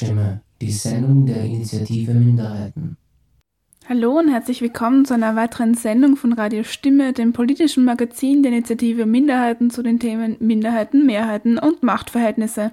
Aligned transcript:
Radiostimme, 0.00 0.40
die 0.62 0.72
Sendung 0.72 1.26
der 1.26 1.44
Initiative 1.44 2.14
Minderheiten. 2.14 2.96
Hallo 3.86 4.18
und 4.18 4.30
herzlich 4.30 4.62
willkommen 4.62 5.04
zu 5.04 5.12
einer 5.12 5.36
weiteren 5.36 5.74
Sendung 5.74 6.16
von 6.16 6.32
Radio 6.32 6.62
Stimme, 6.62 7.12
dem 7.12 7.34
politischen 7.34 7.84
Magazin 7.84 8.42
der 8.42 8.52
Initiative 8.52 9.04
Minderheiten 9.04 9.68
zu 9.68 9.82
den 9.82 9.98
Themen 9.98 10.36
Minderheiten, 10.40 11.04
Mehrheiten 11.04 11.58
und 11.58 11.82
Machtverhältnisse. 11.82 12.72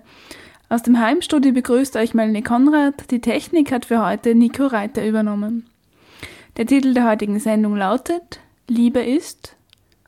Aus 0.69 0.83
dem 0.83 0.99
Heimstudio 0.99 1.51
begrüßt 1.51 1.97
euch 1.97 2.13
Melanie 2.13 2.43
Konrad. 2.43 3.11
Die 3.11 3.19
Technik 3.19 3.73
hat 3.73 3.85
für 3.85 4.05
heute 4.05 4.33
Nico 4.33 4.65
Reiter 4.67 5.05
übernommen. 5.05 5.65
Der 6.55 6.65
Titel 6.65 6.93
der 6.93 7.09
heutigen 7.09 7.39
Sendung 7.39 7.75
lautet 7.75 8.39
Liebe 8.69 9.01
ist 9.01 9.57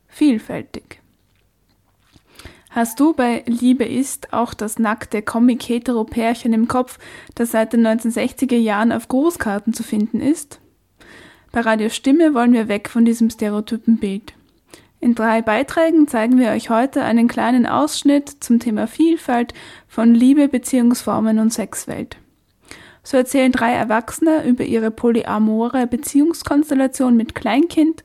vielfältig. 0.08 0.99
Hast 2.70 3.00
du 3.00 3.14
bei 3.14 3.44
Liebe 3.48 3.84
ist 3.84 4.32
auch 4.32 4.54
das 4.54 4.78
nackte 4.78 5.24
Comic-Hetero-Pärchen 5.24 6.54
im 6.54 6.68
Kopf, 6.68 7.00
das 7.34 7.52
seit 7.52 7.74
den 7.74 7.86
1960er 7.86 8.58
Jahren 8.58 8.92
auf 8.92 9.08
Grußkarten 9.08 9.74
zu 9.74 9.82
finden 9.82 10.22
ist? 10.22 10.60
Bei 11.52 11.62
Radio 11.62 11.90
Stimme 11.90 12.36
wollen 12.36 12.54
wir 12.54 12.68
weg 12.68 12.88
von 12.88 13.06
diesem 13.06 13.32
stereotypen 13.32 13.98
Bild. 13.98 14.34
In 15.00 15.16
drei 15.16 15.42
Beiträgen 15.42 16.08
zeigen 16.08 16.38
wir 16.38 16.50
euch 16.50 16.70
heute 16.70 17.04
einen 17.04 17.28
kleinen 17.28 17.66
Ausschnitt 17.66 18.30
zum 18.44 18.60
Thema 18.60 18.86
Vielfalt 18.86 19.56
von 19.88 20.14
Liebe, 20.14 20.48
Beziehungsformen 20.48 21.40
und 21.40 21.52
Sexwelt. 21.52 22.18
So 23.02 23.18
erzählen 23.18 23.52
drei 23.52 23.74
Erwachsene 23.74 24.46
über 24.46 24.64
ihre 24.64 24.92
polyamore 24.92 25.88
Beziehungskonstellation 25.88 27.18
mit 27.18 27.34
Kleinkind 27.34 28.04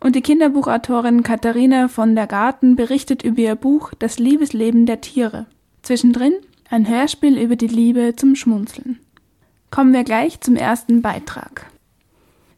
und 0.00 0.16
die 0.16 0.22
Kinderbuchautorin 0.22 1.22
Katharina 1.22 1.88
von 1.88 2.14
der 2.14 2.26
Garten 2.26 2.74
berichtet 2.74 3.22
über 3.22 3.40
ihr 3.40 3.54
Buch 3.54 3.92
Das 3.98 4.18
Liebesleben 4.18 4.86
der 4.86 5.00
Tiere. 5.00 5.46
Zwischendrin 5.82 6.32
ein 6.70 6.88
Hörspiel 6.88 7.38
über 7.38 7.56
die 7.56 7.66
Liebe 7.66 8.14
zum 8.16 8.34
Schmunzeln. 8.34 9.00
Kommen 9.70 9.92
wir 9.92 10.04
gleich 10.04 10.40
zum 10.40 10.56
ersten 10.56 11.02
Beitrag. 11.02 11.66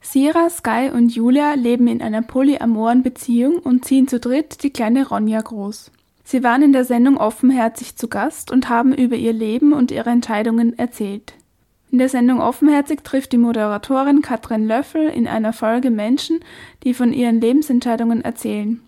Sira, 0.01 0.51
Sky 0.51 0.91
und 0.93 1.15
Julia 1.15 1.55
leben 1.55 1.87
in 1.87 2.03
einer 2.03 2.23
polyamoren 2.23 3.03
Beziehung 3.03 3.59
und 3.59 3.85
ziehen 3.85 4.09
zu 4.09 4.19
dritt 4.19 4.63
die 4.63 4.71
kleine 4.71 5.09
Ronja 5.09 5.41
groß. 5.41 5.91
Sie 6.25 6.43
waren 6.43 6.63
in 6.63 6.73
der 6.73 6.85
Sendung 6.85 7.17
offenherzig 7.17 7.97
zu 7.97 8.09
Gast 8.09 8.51
und 8.51 8.69
haben 8.69 8.93
über 8.93 9.17
ihr 9.17 9.33
Leben 9.33 9.73
und 9.73 9.91
ihre 9.91 10.11
Entscheidungen 10.11 10.79
erzählt. 10.79 11.35
In 11.93 11.99
der 11.99 12.09
Sendung 12.09 12.41
Offenherzig 12.41 13.05
trifft 13.05 13.33
die 13.33 13.39
Moderatorin 13.39 14.23
Katrin 14.23 14.67
Löffel 14.67 15.11
in 15.11 15.29
einer 15.29 15.53
Folge 15.53 15.91
Menschen, 15.91 16.41
die 16.85 16.95
von 16.95 17.13
ihren 17.13 17.39
Lebensentscheidungen 17.39 18.25
erzählen. 18.25 18.81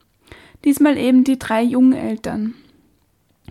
Diesmal 0.65 0.97
eben 0.97 1.23
die 1.23 1.39
drei 1.39 1.63
jungen 1.63 1.93
Eltern. 1.93 2.55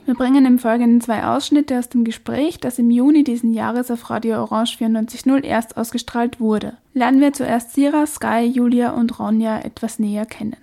Wir 0.05 0.15
bringen 0.15 0.47
im 0.47 0.57
Folgenden 0.57 1.01
zwei 1.01 1.23
Ausschnitte 1.23 1.77
aus 1.77 1.87
dem 1.87 2.03
Gespräch, 2.03 2.59
das 2.59 2.79
im 2.79 2.89
Juni 2.89 3.23
diesen 3.23 3.53
Jahres 3.53 3.91
auf 3.91 4.09
Radio 4.09 4.41
Orange 4.41 4.75
94.0 4.79 5.43
erst 5.43 5.77
ausgestrahlt 5.77 6.39
wurde. 6.39 6.73
Lernen 6.95 7.21
wir 7.21 7.31
zuerst 7.31 7.75
Sira, 7.75 8.07
Sky, 8.07 8.51
Julia 8.51 8.89
und 8.93 9.19
Ronja 9.19 9.59
etwas 9.59 9.99
näher 9.99 10.25
kennen. 10.25 10.57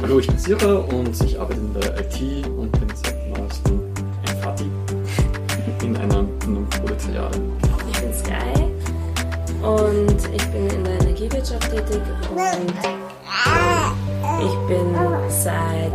Hallo, 0.00 0.20
ich 0.20 0.28
bin 0.28 0.38
Sira 0.38 0.76
und 0.76 1.20
ich 1.20 1.40
arbeite 1.40 1.60
in 1.60 1.74
der 1.74 1.98
IT 1.98 2.46
und 2.46 2.70
bin 2.70 2.88
seit 2.94 3.36
neuestem 3.36 3.80
ein 4.28 4.36
Fati 4.40 4.70
in 5.82 5.96
einer, 5.96 6.24
in 6.44 6.56
einem 6.56 6.68
Proletariat. 6.70 7.40
Ich 7.90 8.00
bin 8.00 8.14
Sky 8.14 8.64
und 9.62 10.34
ich 10.34 10.46
bin 10.48 10.68
in 10.68 10.84
der 10.84 11.00
Energiewirtschaft 11.00 11.70
tätig 11.70 12.00
und 12.30 12.74
ich 14.40 14.54
bin 14.68 14.94
seit 15.28 15.92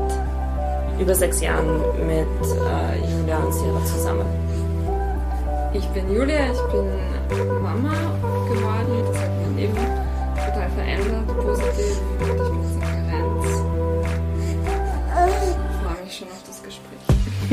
über 1.00 1.16
sechs 1.16 1.42
Jahren 1.42 1.80
mit 2.06 2.28
äh, 2.44 3.20
Julia 3.20 3.38
und 3.38 3.54
Sira 3.54 3.86
zusammen. 3.86 4.26
Ich 5.74 5.88
bin 5.88 6.14
Julia, 6.14 6.52
ich 6.52 6.62
bin 6.72 6.88
Mama 7.62 7.94
geworden. 8.48 9.04
Das 9.08 9.22
hat 9.22 9.32
mein 9.42 9.56
Leben 9.56 9.76
total 10.36 10.70
verändert, 10.70 11.28
positiv. 11.28 12.02
Und 12.20 12.30
ich 12.30 12.50
bin 12.50 12.93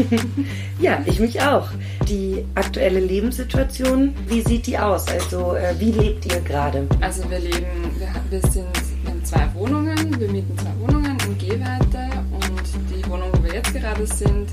ja, 0.81 1.03
ich 1.06 1.21
mich 1.21 1.41
auch. 1.41 1.69
Die 2.09 2.44
aktuelle 2.55 3.00
Lebenssituation, 3.00 4.15
wie 4.28 4.41
sieht 4.43 4.66
die 4.66 4.78
aus? 4.78 5.06
Also, 5.09 5.55
äh, 5.55 5.75
wie 5.78 5.93
lebt 5.93 6.27
ihr 6.27 6.41
gerade? 6.41 6.87
Also, 7.00 7.28
wir 7.31 7.38
leben, 7.38 7.91
wir, 7.99 8.09
wir 8.31 8.50
sind 8.50 8.66
in 9.06 9.25
zwei 9.25 9.49
Wohnungen. 9.55 10.19
Wir 10.19 10.28
mieten 10.28 10.56
zwei 10.59 10.72
Wohnungen 10.81 11.16
in 11.27 11.39
Gehweite 11.39 12.10
Wohnung, 13.10 13.31
wo 13.33 13.43
wir 13.43 13.55
jetzt 13.55 13.75
gerade 13.75 14.06
sind, 14.06 14.49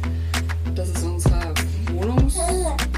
das 0.74 0.90
ist 0.90 1.04
unsere 1.04 1.54
Wohnungs 1.94 2.38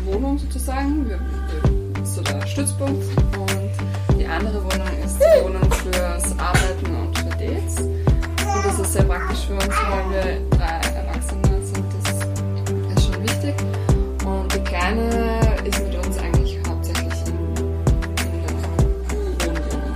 Wohnung 0.06 0.38
sozusagen. 0.38 1.08
Wir, 1.10 1.20
wir, 1.20 2.06
so 2.06 2.22
der 2.22 2.48
Stützpunkt. 2.48 3.04
Und 3.38 4.18
die 4.18 4.26
andere 4.26 4.64
Wohnung 4.64 4.88
ist 5.04 5.20
die 5.20 5.44
Wohnung 5.44 5.70
fürs 5.72 6.32
Arbeiten 6.40 6.96
und 6.96 7.18
für 7.18 7.30
Dates. 7.32 7.82
Und 7.82 8.66
das 8.66 8.80
ist 8.80 8.94
sehr 8.94 9.04
praktisch 9.04 9.48
für 9.48 9.54
uns, 9.54 9.68
weil 9.68 10.10
wir 10.12 10.59
Kleine 15.00 15.68
ist 15.68 15.84
mit 15.84 15.96
uns 16.06 16.18
eigentlich 16.18 16.60
hauptsächlich 16.68 17.14
in, 17.28 17.38
in 17.38 18.42
der 18.42 18.52
Wohnwohnung. 18.68 19.96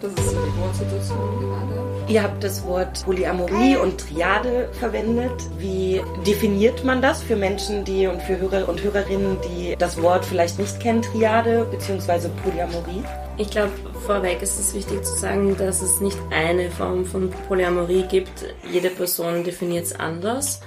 Das 0.00 0.12
ist 0.12 0.30
so 0.30 0.36
die 0.36 0.60
Wohnsituation 0.60 1.40
gerade. 1.40 1.82
Ihr 2.08 2.22
habt 2.22 2.44
das 2.44 2.64
Wort 2.66 3.04
Polyamorie 3.04 3.76
und 3.76 3.98
Triade 3.98 4.68
verwendet. 4.72 5.32
Wie 5.58 6.02
definiert 6.26 6.84
man 6.84 7.00
das 7.00 7.22
für 7.22 7.36
Menschen, 7.36 7.84
die 7.84 8.06
und 8.06 8.20
für 8.22 8.38
Hörer 8.38 8.68
und 8.68 8.82
Hörerinnen, 8.82 9.38
die 9.48 9.76
das 9.78 10.00
Wort 10.02 10.24
vielleicht 10.24 10.58
nicht 10.58 10.78
kennen, 10.80 11.02
Triade 11.02 11.66
bzw. 11.70 12.28
Polyamorie? 12.42 13.02
Ich 13.38 13.48
glaube, 13.50 13.72
vorweg 14.06 14.42
ist 14.42 14.58
es 14.58 14.74
wichtig 14.74 15.04
zu 15.04 15.14
sagen, 15.14 15.56
dass 15.56 15.80
es 15.80 16.00
nicht 16.00 16.18
eine 16.30 16.70
Form 16.70 17.06
von 17.06 17.30
Polyamorie 17.48 18.02
gibt. 18.02 18.44
Jede 18.70 18.90
Person 18.90 19.42
definiert 19.44 19.86
es 19.86 19.98
anders. 19.98 20.60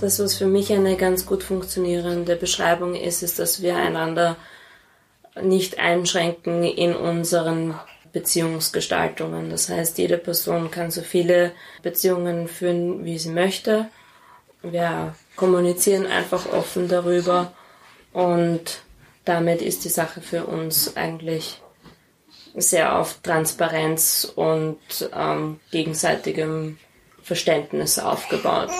Das, 0.00 0.18
was 0.18 0.34
für 0.34 0.46
mich 0.46 0.72
eine 0.72 0.96
ganz 0.96 1.26
gut 1.26 1.42
funktionierende 1.42 2.34
Beschreibung 2.34 2.94
ist, 2.94 3.22
ist, 3.22 3.38
dass 3.38 3.60
wir 3.60 3.76
einander 3.76 4.36
nicht 5.40 5.78
einschränken 5.78 6.64
in 6.64 6.94
unseren 6.96 7.78
Beziehungsgestaltungen. 8.12 9.50
Das 9.50 9.68
heißt, 9.68 9.98
jede 9.98 10.16
Person 10.16 10.70
kann 10.70 10.90
so 10.90 11.02
viele 11.02 11.52
Beziehungen 11.82 12.48
führen, 12.48 13.04
wie 13.04 13.18
sie 13.18 13.28
möchte. 13.28 13.88
Wir 14.62 15.14
kommunizieren 15.36 16.06
einfach 16.06 16.50
offen 16.50 16.88
darüber 16.88 17.52
und 18.12 18.82
damit 19.26 19.60
ist 19.60 19.84
die 19.84 19.90
Sache 19.90 20.22
für 20.22 20.46
uns 20.46 20.96
eigentlich 20.96 21.60
sehr 22.54 22.98
auf 22.98 23.20
Transparenz 23.22 24.30
und 24.34 24.78
ähm, 25.14 25.60
gegenseitigem 25.70 26.78
Verständnis 27.22 27.98
aufgebaut. 27.98 28.70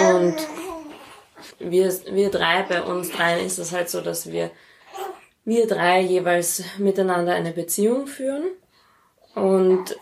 Und 0.00 0.36
wir, 1.58 1.92
wir 2.12 2.30
drei, 2.30 2.62
bei 2.62 2.82
uns 2.82 3.10
dreien 3.10 3.44
ist 3.44 3.58
es 3.58 3.72
halt 3.72 3.90
so, 3.90 4.00
dass 4.00 4.30
wir 4.30 4.50
wir 5.44 5.66
drei 5.66 6.00
jeweils 6.00 6.62
miteinander 6.78 7.34
eine 7.34 7.52
Beziehung 7.52 8.06
führen. 8.06 8.44
Und 9.34 9.96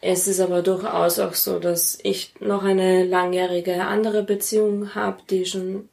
es 0.00 0.26
ist 0.26 0.40
aber 0.40 0.62
durchaus 0.62 1.18
auch 1.18 1.34
so, 1.34 1.58
dass 1.58 1.98
ich 2.02 2.34
noch 2.40 2.64
eine 2.64 3.04
langjährige 3.04 3.84
andere 3.84 4.22
Beziehung 4.22 4.94
habe, 4.94 5.18
die 5.28 5.44
schon 5.46 5.88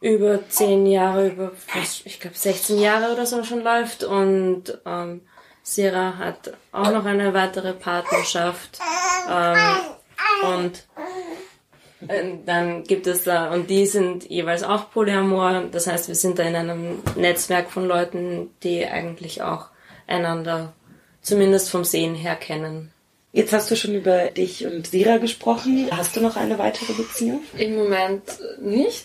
über 0.00 0.48
zehn 0.48 0.86
Jahre, 0.86 1.28
über 1.28 1.52
ich 2.04 2.20
glaube 2.20 2.36
16 2.36 2.78
Jahre 2.78 3.12
oder 3.12 3.26
so 3.26 3.42
schon 3.42 3.62
läuft. 3.62 4.04
Und 4.04 4.78
ähm, 4.86 5.22
Sira 5.62 6.18
hat 6.18 6.52
auch 6.72 6.90
noch 6.92 7.04
eine 7.04 7.34
weitere 7.34 7.72
Partnerschaft. 7.72 8.78
Ähm, 9.28 9.58
und 10.56 10.86
dann 12.46 12.84
gibt 12.84 13.06
es 13.06 13.24
da, 13.24 13.52
und 13.52 13.70
die 13.70 13.86
sind 13.86 14.28
jeweils 14.30 14.62
auch 14.62 14.90
Polyamor. 14.90 15.64
Das 15.72 15.86
heißt, 15.86 16.08
wir 16.08 16.14
sind 16.14 16.38
da 16.38 16.44
in 16.44 16.54
einem 16.54 17.02
Netzwerk 17.16 17.70
von 17.70 17.86
Leuten, 17.86 18.50
die 18.62 18.86
eigentlich 18.86 19.42
auch 19.42 19.66
einander 20.06 20.72
zumindest 21.22 21.70
vom 21.70 21.84
Sehen 21.84 22.14
her 22.14 22.36
kennen. 22.36 22.92
Jetzt 23.32 23.52
hast 23.52 23.70
du 23.70 23.76
schon 23.76 23.94
über 23.94 24.26
dich 24.30 24.66
und 24.66 24.86
Sira 24.86 25.18
gesprochen. 25.18 25.88
Hast 25.90 26.16
du 26.16 26.20
noch 26.20 26.36
eine 26.36 26.58
weitere 26.58 26.92
Beziehung? 26.94 27.40
Im 27.56 27.76
Moment 27.76 28.22
nicht. 28.60 29.04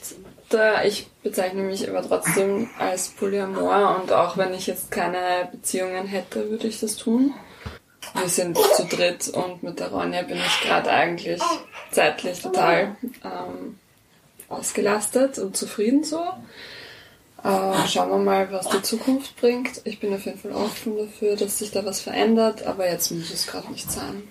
Da 0.50 0.84
ich 0.84 1.08
bezeichne 1.24 1.64
mich 1.64 1.90
aber 1.90 2.08
trotzdem 2.08 2.70
als 2.78 3.10
Polyamor 3.10 4.00
und 4.00 4.12
auch 4.12 4.38
wenn 4.38 4.54
ich 4.54 4.68
jetzt 4.68 4.92
keine 4.92 5.50
Beziehungen 5.52 6.06
hätte, 6.06 6.50
würde 6.50 6.68
ich 6.68 6.80
das 6.80 6.96
tun. 6.96 7.34
Wir 8.14 8.30
sind 8.30 8.58
zu 8.58 8.86
dritt 8.86 9.30
und 9.30 9.64
mit 9.64 9.80
der 9.80 9.90
Ronja 9.92 10.22
bin 10.22 10.38
ich 10.38 10.62
gerade 10.68 10.90
eigentlich 10.92 11.42
zeitlich 11.92 12.42
total 12.42 12.96
ähm, 13.24 13.80
ausgelastet 14.50 15.40
und 15.40 15.58
zufrieden 15.58 16.04
so. 16.04 16.22
Äh, 17.44 17.88
schauen 17.88 18.10
wir 18.10 18.18
mal, 18.18 18.52
was 18.52 18.70
die 18.70 18.82
Zukunft 18.82 19.36
bringt. 19.38 19.82
Ich 19.84 20.00
bin 20.00 20.14
auf 20.14 20.26
jeden 20.26 20.40
Fall 20.40 20.54
offen 20.54 20.98
dafür, 20.98 21.36
dass 21.36 21.60
sich 21.60 21.72
da 21.72 21.84
was 21.86 22.00
verändert, 22.02 22.64
aber 22.64 22.90
jetzt 22.90 23.12
muss 23.12 23.32
es 23.32 23.48
gerade 23.48 23.72
nicht 23.72 23.92
sein. 23.92 24.24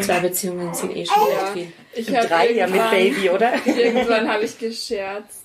Zwei 0.00 0.18
Beziehungen 0.18 0.74
sind 0.74 0.96
eh 0.96 1.06
schon 1.06 1.22
Ja. 1.30 1.46
viel. 1.52 1.72
Ich 1.94 2.06
drei 2.06 2.50
ja 2.52 2.66
mit 2.66 2.90
Baby, 2.90 3.30
oder? 3.30 3.52
Irgendwann 3.66 4.28
habe 4.28 4.44
ich 4.44 4.58
gescherzt, 4.58 5.44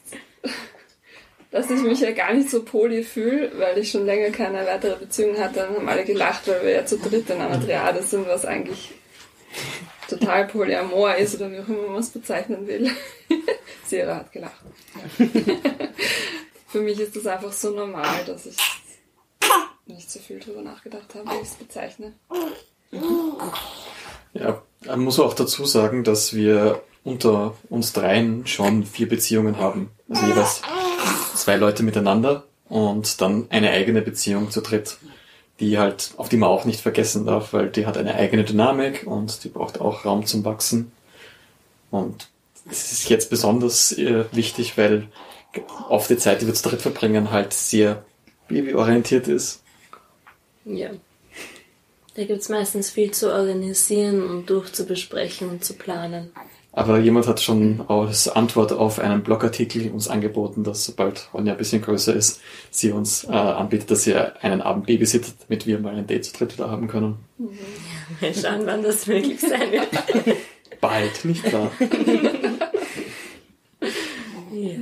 dass 1.51 1.71
ich 1.71 1.81
mich 1.81 1.99
ja 1.99 2.11
gar 2.11 2.33
nicht 2.33 2.49
so 2.49 2.63
poly 2.63 3.03
fühle, 3.03 3.51
weil 3.57 3.77
ich 3.77 3.91
schon 3.91 4.05
länger 4.05 4.29
keine 4.29 4.65
weitere 4.65 4.95
Beziehung 4.95 5.37
hatte. 5.37 5.55
Dann 5.55 5.75
haben 5.75 5.89
alle 5.89 6.05
gelacht, 6.05 6.47
weil 6.47 6.63
wir 6.63 6.71
ja 6.71 6.85
zu 6.85 6.97
dritt 6.99 7.29
in 7.29 7.41
einer 7.41 7.59
Triade 7.59 8.03
sind, 8.03 8.27
was 8.27 8.45
eigentlich 8.45 8.91
total 10.07 10.47
polyamor 10.47 11.15
ist 11.15 11.35
oder 11.35 11.51
wie 11.51 11.59
auch 11.59 11.67
immer 11.67 11.87
man 11.87 11.99
es 11.99 12.09
bezeichnen 12.09 12.67
will. 12.67 12.91
Sierra 13.85 14.17
hat 14.17 14.31
gelacht. 14.31 14.61
Für 16.67 16.81
mich 16.81 16.99
ist 16.99 17.15
das 17.15 17.25
einfach 17.25 17.51
so 17.51 17.71
normal, 17.71 18.23
dass 18.27 18.45
ich 18.45 18.57
nicht 19.87 20.11
so 20.11 20.19
viel 20.19 20.39
drüber 20.39 20.61
nachgedacht 20.61 21.15
habe, 21.15 21.31
wie 21.31 21.41
ich 21.41 21.49
es 21.49 21.55
bezeichne. 21.55 22.13
Ja, 24.33 24.61
man 24.85 24.99
muss 24.99 25.19
auch 25.19 25.33
dazu 25.33 25.65
sagen, 25.65 26.03
dass 26.03 26.35
wir 26.35 26.83
unter 27.03 27.55
uns 27.69 27.93
dreien 27.93 28.45
schon 28.45 28.85
vier 28.85 29.09
Beziehungen 29.09 29.57
haben. 29.57 29.89
Also 30.07 30.27
jeweils 30.27 30.61
zwei 31.39 31.55
Leute 31.55 31.83
miteinander 31.83 32.43
und 32.67 33.21
dann 33.21 33.47
eine 33.49 33.71
eigene 33.71 34.01
Beziehung 34.01 34.51
zu 34.51 34.61
dritt, 34.61 34.97
die 35.59 35.77
halt, 35.77 36.11
auf 36.17 36.29
die 36.29 36.37
man 36.37 36.49
auch 36.49 36.65
nicht 36.65 36.81
vergessen 36.81 37.25
darf, 37.25 37.53
weil 37.53 37.69
die 37.69 37.85
hat 37.85 37.97
eine 37.97 38.15
eigene 38.15 38.43
Dynamik 38.43 39.05
und 39.05 39.43
die 39.43 39.49
braucht 39.49 39.81
auch 39.81 40.05
Raum 40.05 40.25
zum 40.25 40.45
Wachsen. 40.45 40.91
Und 41.91 42.29
es 42.69 42.91
ist 42.91 43.09
jetzt 43.09 43.29
besonders 43.29 43.91
äh, 43.97 44.25
wichtig, 44.31 44.77
weil 44.77 45.07
auf 45.87 46.07
die 46.07 46.17
Zeit, 46.17 46.41
die 46.41 46.47
wir 46.47 46.53
zu 46.53 46.69
dritt 46.69 46.81
verbringen, 46.81 47.31
halt 47.31 47.53
sehr 47.53 48.05
babyorientiert 48.47 49.27
ist. 49.27 49.63
Ja. 50.65 50.91
Da 52.15 52.23
gibt's 52.25 52.49
meistens 52.49 52.89
viel 52.89 53.11
zu 53.11 53.31
organisieren 53.31 54.21
und 54.23 54.49
durchzubesprechen 54.49 55.49
und 55.49 55.63
zu 55.63 55.73
planen. 55.73 56.31
Aber 56.79 56.97
jemand 56.97 57.27
hat 57.27 57.41
schon 57.41 57.83
als 57.89 58.29
Antwort 58.29 58.71
auf 58.71 58.99
einen 58.99 59.21
Blogartikel 59.21 59.91
uns 59.91 60.07
angeboten, 60.07 60.63
dass 60.63 60.85
sobald 60.85 61.27
Ronja 61.33 61.51
ein 61.51 61.57
bisschen 61.57 61.81
größer 61.81 62.15
ist, 62.15 62.39
sie 62.71 62.93
uns 62.93 63.25
äh, 63.25 63.31
anbietet, 63.31 63.91
dass 63.91 64.03
sie 64.03 64.15
einen 64.15 64.61
Abend 64.61 64.87
babysittet, 64.87 65.33
damit 65.45 65.67
wir 65.67 65.77
mal 65.79 65.93
ein 65.93 66.07
Date 66.07 66.23
zu 66.23 66.37
dritt 66.37 66.53
wieder 66.53 66.71
haben 66.71 66.87
können. 66.87 67.17
Mal 68.21 68.33
schauen, 68.33 68.61
wann 68.63 68.81
das 68.81 69.07
möglich 69.07 69.41
sein 69.41 69.73
wird. 69.73 69.89
Bald, 70.79 71.25
nicht 71.25 71.51
wahr? 71.51 71.69
Ja. 74.53 74.77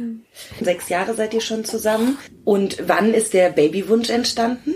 Sechs 0.62 0.90
Jahre 0.90 1.16
seid 1.16 1.34
ihr 1.34 1.42
schon 1.42 1.66
zusammen. 1.66 2.20
Und 2.44 2.78
wann 2.88 3.16
ist 3.16 3.34
der 3.34 3.50
Babywunsch 3.50 4.12
entstanden? 4.12 4.76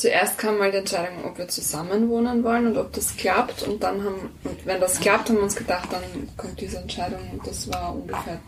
Zuerst 0.00 0.38
kam 0.38 0.56
mal 0.56 0.70
die 0.70 0.78
Entscheidung, 0.78 1.26
ob 1.26 1.36
wir 1.36 1.46
zusammen 1.48 2.08
wohnen 2.08 2.42
wollen 2.42 2.68
und 2.68 2.78
ob 2.78 2.90
das 2.94 3.18
klappt. 3.18 3.64
Und 3.64 3.82
dann 3.82 4.02
haben, 4.02 4.30
und 4.44 4.64
wenn 4.64 4.80
das 4.80 4.98
klappt, 4.98 5.28
haben 5.28 5.36
wir 5.36 5.42
uns 5.42 5.54
gedacht, 5.54 5.90
dann 5.92 6.02
kommt 6.38 6.58
diese 6.58 6.78
Entscheidung. 6.78 7.20
Und 7.30 7.46
das 7.46 7.70
war 7.70 7.94
ungefähr. 7.94 8.40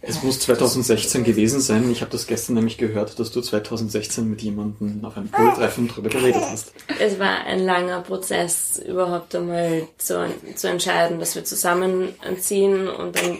Es 0.00 0.22
muss 0.22 0.40
2016 0.40 1.22
gewesen 1.22 1.60
sein. 1.60 1.90
Ich 1.90 2.00
habe 2.00 2.10
das 2.10 2.26
gestern 2.26 2.54
nämlich 2.54 2.78
gehört, 2.78 3.18
dass 3.18 3.30
du 3.30 3.42
2016 3.42 4.26
mit 4.26 4.40
jemandem 4.40 5.04
auf 5.04 5.18
einem 5.18 5.28
Pooltreffen 5.28 5.86
drüber 5.86 6.08
geredet 6.08 6.40
hast. 6.42 6.72
Es 6.98 7.18
war 7.18 7.44
ein 7.44 7.58
langer 7.58 8.00
Prozess, 8.00 8.78
überhaupt 8.78 9.34
einmal 9.34 9.86
zu, 9.98 10.30
zu 10.54 10.68
entscheiden, 10.70 11.20
dass 11.20 11.34
wir 11.34 11.44
zusammenziehen 11.44 12.88
und 12.88 13.16
dann 13.16 13.36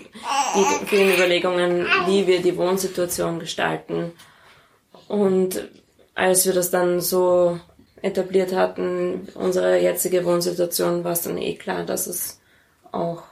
die 0.57 0.87
vielen 0.89 1.15
Überlegungen, 1.15 1.87
wie 2.05 2.27
wir 2.27 2.43
die 2.43 2.59
Wohnsituation 2.59 3.39
gestalten. 3.39 4.13
Und 5.09 5.63
als 6.15 6.47
wir 6.47 6.53
das 6.53 6.71
dann 6.71 7.01
so 7.01 7.59
etabliert 8.03 8.55
hatten, 8.55 9.29
unsere 9.35 9.81
jetzige 9.81 10.25
Wohnsituation, 10.25 11.05
war 11.05 11.13
es 11.13 11.23
dann 11.23 11.39
eh 11.39 11.55
klar, 11.55 11.85
dass 11.85 12.07
es 12.07 12.41
auch 12.93 13.23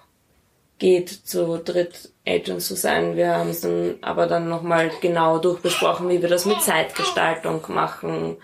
geht, 0.78 1.10
zu 1.10 1.58
dritt 1.58 2.10
Eltern 2.24 2.58
zu 2.58 2.74
sein. 2.74 3.16
Wir 3.16 3.36
haben 3.36 3.50
es 3.50 3.60
dann 3.60 3.96
aber 4.00 4.26
dann 4.26 4.48
nochmal 4.48 4.90
genau 5.00 5.38
durchbesprochen, 5.38 6.08
wie 6.08 6.22
wir 6.22 6.28
das 6.28 6.44
mit 6.44 6.60
Zeitgestaltung 6.62 7.62
machen 7.68 8.36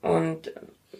und 0.00 0.52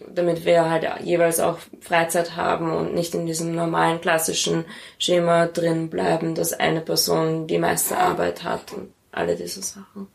damit 0.09 0.45
wir 0.45 0.69
halt 0.69 0.87
jeweils 1.05 1.39
auch 1.41 1.59
Freizeit 1.81 2.37
haben 2.37 2.73
und 2.73 2.95
nicht 2.95 3.15
in 3.15 3.27
diesem 3.27 3.55
normalen 3.55 4.01
klassischen 4.01 4.65
Schema 4.99 5.47
drin 5.47 5.91
bleiben, 5.91 6.35
dass 6.35 6.53
eine 6.53 6.81
Person 6.81 7.47
die 7.47 7.59
meiste 7.59 7.97
Arbeit 7.97 8.43
hat 8.43 8.73
und 8.73 8.93
alle 9.13 9.37
diese 9.37 9.63
Sachen. 9.63 10.09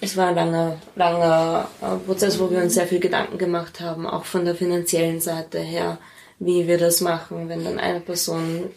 Es 0.00 0.16
war 0.16 0.28
ein 0.28 0.34
langer, 0.36 0.78
langer 0.96 1.68
äh, 1.82 1.96
Prozess, 2.06 2.38
wo 2.38 2.50
wir 2.50 2.58
uns 2.58 2.74
sehr 2.74 2.86
viel 2.86 3.00
Gedanken 3.00 3.38
gemacht 3.38 3.80
haben, 3.80 4.06
auch 4.06 4.24
von 4.24 4.44
der 4.44 4.54
finanziellen 4.54 5.20
Seite 5.20 5.58
her, 5.58 5.98
wie 6.38 6.68
wir 6.68 6.78
das 6.78 7.00
machen, 7.00 7.48
wenn 7.48 7.64
dann 7.64 7.78
eine 7.80 8.00
Person 8.00 8.70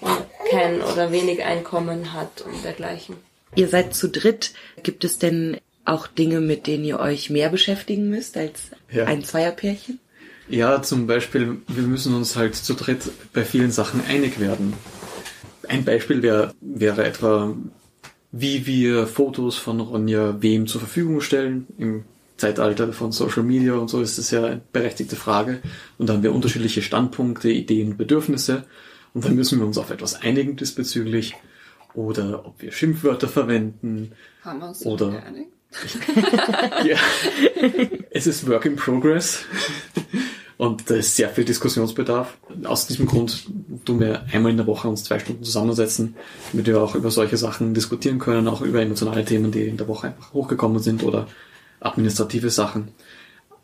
kein 0.49 0.81
oder 0.81 1.11
wenig 1.11 1.43
Einkommen 1.43 2.13
hat 2.13 2.41
und 2.41 2.63
dergleichen. 2.63 3.15
Ihr 3.55 3.67
seid 3.67 3.93
zu 3.93 4.09
dritt. 4.09 4.53
Gibt 4.81 5.03
es 5.03 5.19
denn 5.19 5.57
auch 5.85 6.07
Dinge, 6.07 6.41
mit 6.41 6.65
denen 6.67 6.83
ihr 6.85 6.99
euch 6.99 7.29
mehr 7.29 7.49
beschäftigen 7.49 8.09
müsst 8.09 8.35
als 8.37 8.71
Ja. 8.91 9.05
ein 9.05 9.23
Zweierpärchen? 9.23 9.99
Ja, 10.49 10.81
zum 10.81 11.05
Beispiel, 11.07 11.57
wir 11.67 11.83
müssen 11.83 12.15
uns 12.15 12.35
halt 12.35 12.55
zu 12.55 12.73
dritt 12.73 13.11
bei 13.33 13.45
vielen 13.45 13.71
Sachen 13.71 14.03
einig 14.07 14.39
werden. 14.39 14.73
Ein 15.67 15.85
Beispiel 15.85 16.21
wär, 16.23 16.53
wäre 16.61 17.05
etwa, 17.05 17.55
wie 18.31 18.65
wir 18.65 19.07
Fotos 19.07 19.57
von 19.57 19.79
Ronja 19.79 20.41
wem 20.41 20.67
zur 20.67 20.79
Verfügung 20.81 21.21
stellen. 21.21 21.67
Im 21.77 22.03
Zeitalter 22.37 22.91
von 22.93 23.11
Social 23.11 23.43
Media 23.43 23.73
und 23.73 23.89
so 23.89 24.01
ist 24.01 24.17
das 24.17 24.31
ja 24.31 24.43
eine 24.45 24.61
berechtigte 24.71 25.15
Frage. 25.15 25.61
Und 25.97 26.07
da 26.09 26.13
haben 26.13 26.23
wir 26.23 26.33
unterschiedliche 26.33 26.81
Standpunkte, 26.81 27.49
Ideen, 27.49 27.97
Bedürfnisse. 27.97 28.63
Und 29.13 29.25
dann 29.25 29.35
müssen 29.35 29.59
wir 29.59 29.67
uns 29.67 29.77
auf 29.77 29.91
etwas 29.91 30.21
einigen 30.21 30.55
diesbezüglich. 30.55 31.35
Oder 31.93 32.45
ob 32.45 32.61
wir 32.61 32.71
Schimpfwörter 32.71 33.27
verwenden. 33.27 34.13
Haben 34.43 34.59
wir 34.59 34.67
uns 34.69 34.85
Oder- 34.85 35.11
geeinigt? 35.11 35.49
Ja. 36.85 36.97
es 38.09 38.27
ist 38.27 38.47
Work 38.49 38.65
in 38.65 38.75
Progress. 38.75 39.45
Und 40.61 40.91
da 40.91 40.93
ist 40.93 41.15
sehr 41.15 41.27
viel 41.29 41.43
Diskussionsbedarf. 41.43 42.37
Aus 42.65 42.85
diesem 42.85 43.07
Grund 43.07 43.47
tun 43.83 43.99
wir 43.99 44.27
einmal 44.31 44.51
in 44.51 44.57
der 44.57 44.67
Woche 44.67 44.87
uns 44.87 45.03
zwei 45.03 45.17
Stunden 45.17 45.43
zusammensetzen, 45.43 46.13
damit 46.51 46.67
wir 46.67 46.79
auch 46.79 46.93
über 46.93 47.09
solche 47.09 47.35
Sachen 47.35 47.73
diskutieren 47.73 48.19
können, 48.19 48.47
auch 48.47 48.61
über 48.61 48.79
emotionale 48.79 49.25
Themen, 49.25 49.51
die 49.51 49.63
in 49.63 49.77
der 49.77 49.87
Woche 49.87 50.09
einfach 50.09 50.33
hochgekommen 50.33 50.77
sind 50.77 51.01
oder 51.01 51.25
administrative 51.79 52.51
Sachen. 52.51 52.89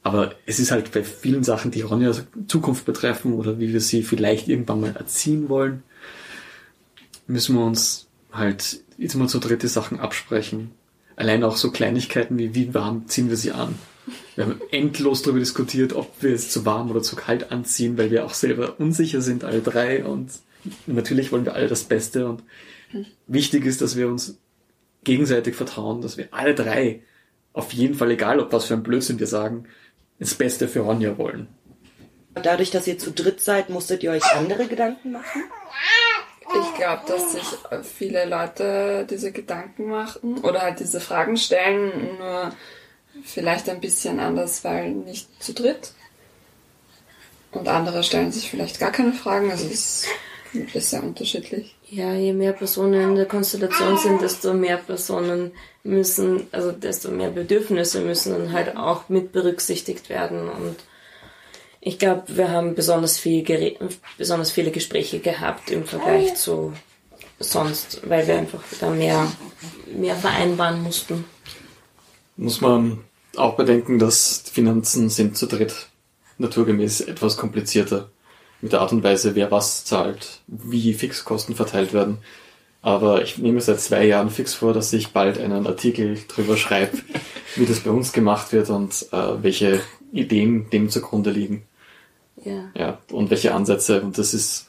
Aber 0.02 0.34
es 0.48 0.58
ist 0.58 0.72
halt 0.72 0.92
bei 0.92 1.04
vielen 1.04 1.44
Sachen, 1.44 1.70
die 1.70 1.82
Ronja 1.82 2.14
Zukunft 2.48 2.86
betreffen 2.86 3.34
oder 3.34 3.60
wie 3.60 3.74
wir 3.74 3.82
sie 3.82 4.02
vielleicht 4.02 4.48
irgendwann 4.48 4.82
mal 4.82 4.96
erziehen 4.96 5.50
wollen, 5.50 5.84
müssen 7.28 7.58
wir 7.58 7.64
uns 7.64 8.08
halt 8.32 8.80
jetzt 8.98 9.14
mal 9.14 9.30
zu 9.30 9.38
dritte 9.38 9.68
Sachen 9.68 10.00
absprechen. 10.00 10.72
Allein 11.16 11.44
auch 11.44 11.58
so 11.58 11.70
Kleinigkeiten 11.70 12.40
wie 12.40 12.56
wie 12.56 12.74
warm 12.74 13.08
ziehen 13.08 13.30
wir 13.30 13.38
sie 13.38 13.52
an. 13.52 13.76
Wir 14.36 14.46
haben 14.46 14.62
endlos 14.72 15.22
darüber 15.22 15.40
diskutiert, 15.40 15.94
ob 15.94 16.12
wir 16.22 16.34
es 16.34 16.52
zu 16.52 16.66
warm 16.66 16.92
oder 16.92 17.02
zu 17.02 17.16
kalt 17.16 17.52
anziehen, 17.52 17.98
weil 17.98 18.12
wir 18.12 18.26
auch 18.26 18.34
selber 18.34 18.80
unsicher 18.80 19.22
sind, 19.22 19.44
alle 19.44 19.62
drei. 19.62 20.06
Und 20.06 20.32
natürlich 20.86 21.32
wollen 21.32 21.46
wir 21.46 21.54
alle 21.54 21.68
das 21.68 21.84
Beste. 21.84 22.28
Und 22.28 22.44
wichtig 23.28 23.66
ist, 23.66 23.82
dass 23.82 23.96
wir 23.96 24.08
uns 24.08 24.38
gegenseitig 25.04 25.56
vertrauen, 25.56 26.02
dass 26.02 26.18
wir 26.18 26.28
alle 26.32 26.56
drei 26.56 27.02
auf 27.54 27.74
jeden 27.74 27.96
Fall, 27.96 28.12
egal 28.12 28.40
ob 28.40 28.54
was 28.54 28.66
für 28.66 28.76
ein 28.76 28.84
Blödsinn 28.84 29.20
wir 29.20 29.28
sagen, 29.28 29.66
das 30.20 30.36
Beste 30.36 30.68
für 30.68 30.82
Ronja 30.82 31.18
wollen. 31.18 31.48
Dadurch, 32.36 32.70
dass 32.70 32.86
ihr 32.86 33.00
zu 33.00 33.12
dritt 33.12 33.42
seid, 33.42 33.70
musstet 33.70 34.04
ihr 34.04 34.12
euch 34.12 34.24
andere 34.36 34.68
Gedanken 34.68 35.12
machen? 35.12 35.44
Ich 36.50 36.76
glaube, 36.76 37.02
dass 37.08 37.34
sich 37.34 37.44
viele 37.84 38.26
Leute 38.26 39.08
diese 39.10 39.32
Gedanken 39.32 39.90
machen 39.90 40.38
oder 40.40 40.62
halt 40.62 40.80
diese 40.80 41.00
Fragen 41.00 41.36
stellen, 41.36 42.18
nur 42.20 42.52
vielleicht 43.24 43.70
ein 43.70 43.80
bisschen 43.80 44.20
anders, 44.20 44.64
weil 44.64 44.92
nicht 44.92 45.28
zu 45.44 45.54
dritt. 45.54 45.94
Und 47.52 47.68
andere 47.68 48.04
stellen 48.04 48.32
sich 48.32 48.50
vielleicht 48.50 48.80
gar 48.80 48.92
keine 48.92 49.14
Fragen, 49.14 49.52
also 49.52 49.66
es 49.66 50.06
ist 50.54 50.90
sehr 50.90 51.04
unterschiedlich. 51.04 51.76
Ja, 51.90 52.14
je 52.14 52.34
mehr 52.34 52.54
Personen 52.54 53.02
in 53.02 53.16
der 53.16 53.26
Konstellation 53.26 53.98
sind, 53.98 54.22
desto 54.22 54.54
mehr 54.54 54.78
Personen 54.78 55.52
müssen, 55.84 56.48
also 56.52 56.72
desto 56.72 57.10
mehr 57.10 57.30
Bedürfnisse 57.30 58.02
müssen 58.02 58.34
dann 58.34 58.52
halt 58.52 58.76
auch 58.76 59.08
mit 59.08 59.32
berücksichtigt 59.32 60.10
werden. 60.10 60.50
Und 60.50 60.76
ich 61.80 61.98
glaube, 61.98 62.24
wir 62.28 62.52
haben 62.52 62.76
besonders, 62.76 63.18
viel 63.18 63.78
besonders 64.18 64.52
viele 64.52 64.72
Gespräche 64.72 65.20
gehabt 65.20 65.72
im 65.72 65.86
Vergleich 65.86 66.36
zu 66.36 66.74
sonst, 67.40 68.02
weil 68.10 68.28
wir 68.28 68.38
einfach 68.38 68.64
da 68.80 68.90
mehr, 68.90 69.32
mehr 69.86 70.16
vereinbaren 70.16 70.84
mussten. 70.84 71.24
Muss 72.38 72.62
man 72.62 73.00
auch 73.36 73.56
bedenken, 73.56 74.00
dass 74.00 74.44
die 74.44 74.52
Finanzen 74.52 75.10
sind 75.10 75.38
zu 75.38 75.48
dritt 75.48 75.88
naturgemäß 76.38 77.02
etwas 77.02 77.38
komplizierter. 77.38 78.10
Mit 78.62 78.74
der 78.74 78.82
Art 78.82 78.92
und 78.92 79.04
Weise, 79.04 79.36
wer 79.36 79.52
was 79.52 79.86
zahlt, 79.86 80.42
wie 80.48 80.94
Fixkosten 80.94 81.56
verteilt 81.56 81.94
werden. 81.94 82.20
Aber 82.82 83.22
ich 83.22 83.38
nehme 83.38 83.62
seit 83.62 83.82
zwei 83.82 84.06
Jahren 84.06 84.30
fix 84.30 84.54
vor, 84.54 84.74
dass 84.74 84.94
ich 84.94 85.10
bald 85.10 85.40
einen 85.40 85.68
Artikel 85.68 86.18
drüber 86.28 86.58
schreibe, 86.58 86.98
wie 87.56 87.66
das 87.66 87.82
bei 87.82 87.92
uns 87.92 88.14
gemacht 88.14 88.54
wird 88.54 88.70
und 88.70 89.08
äh, 89.12 89.44
welche 89.44 89.82
Ideen 90.12 90.70
dem 90.70 90.90
zugrunde 90.90 91.32
liegen. 91.32 91.64
Ja. 92.44 92.72
Ja, 92.76 92.98
und 93.12 93.30
welche 93.30 93.54
Ansätze. 93.54 94.02
Und 94.02 94.18
das 94.18 94.34
ist, 94.34 94.68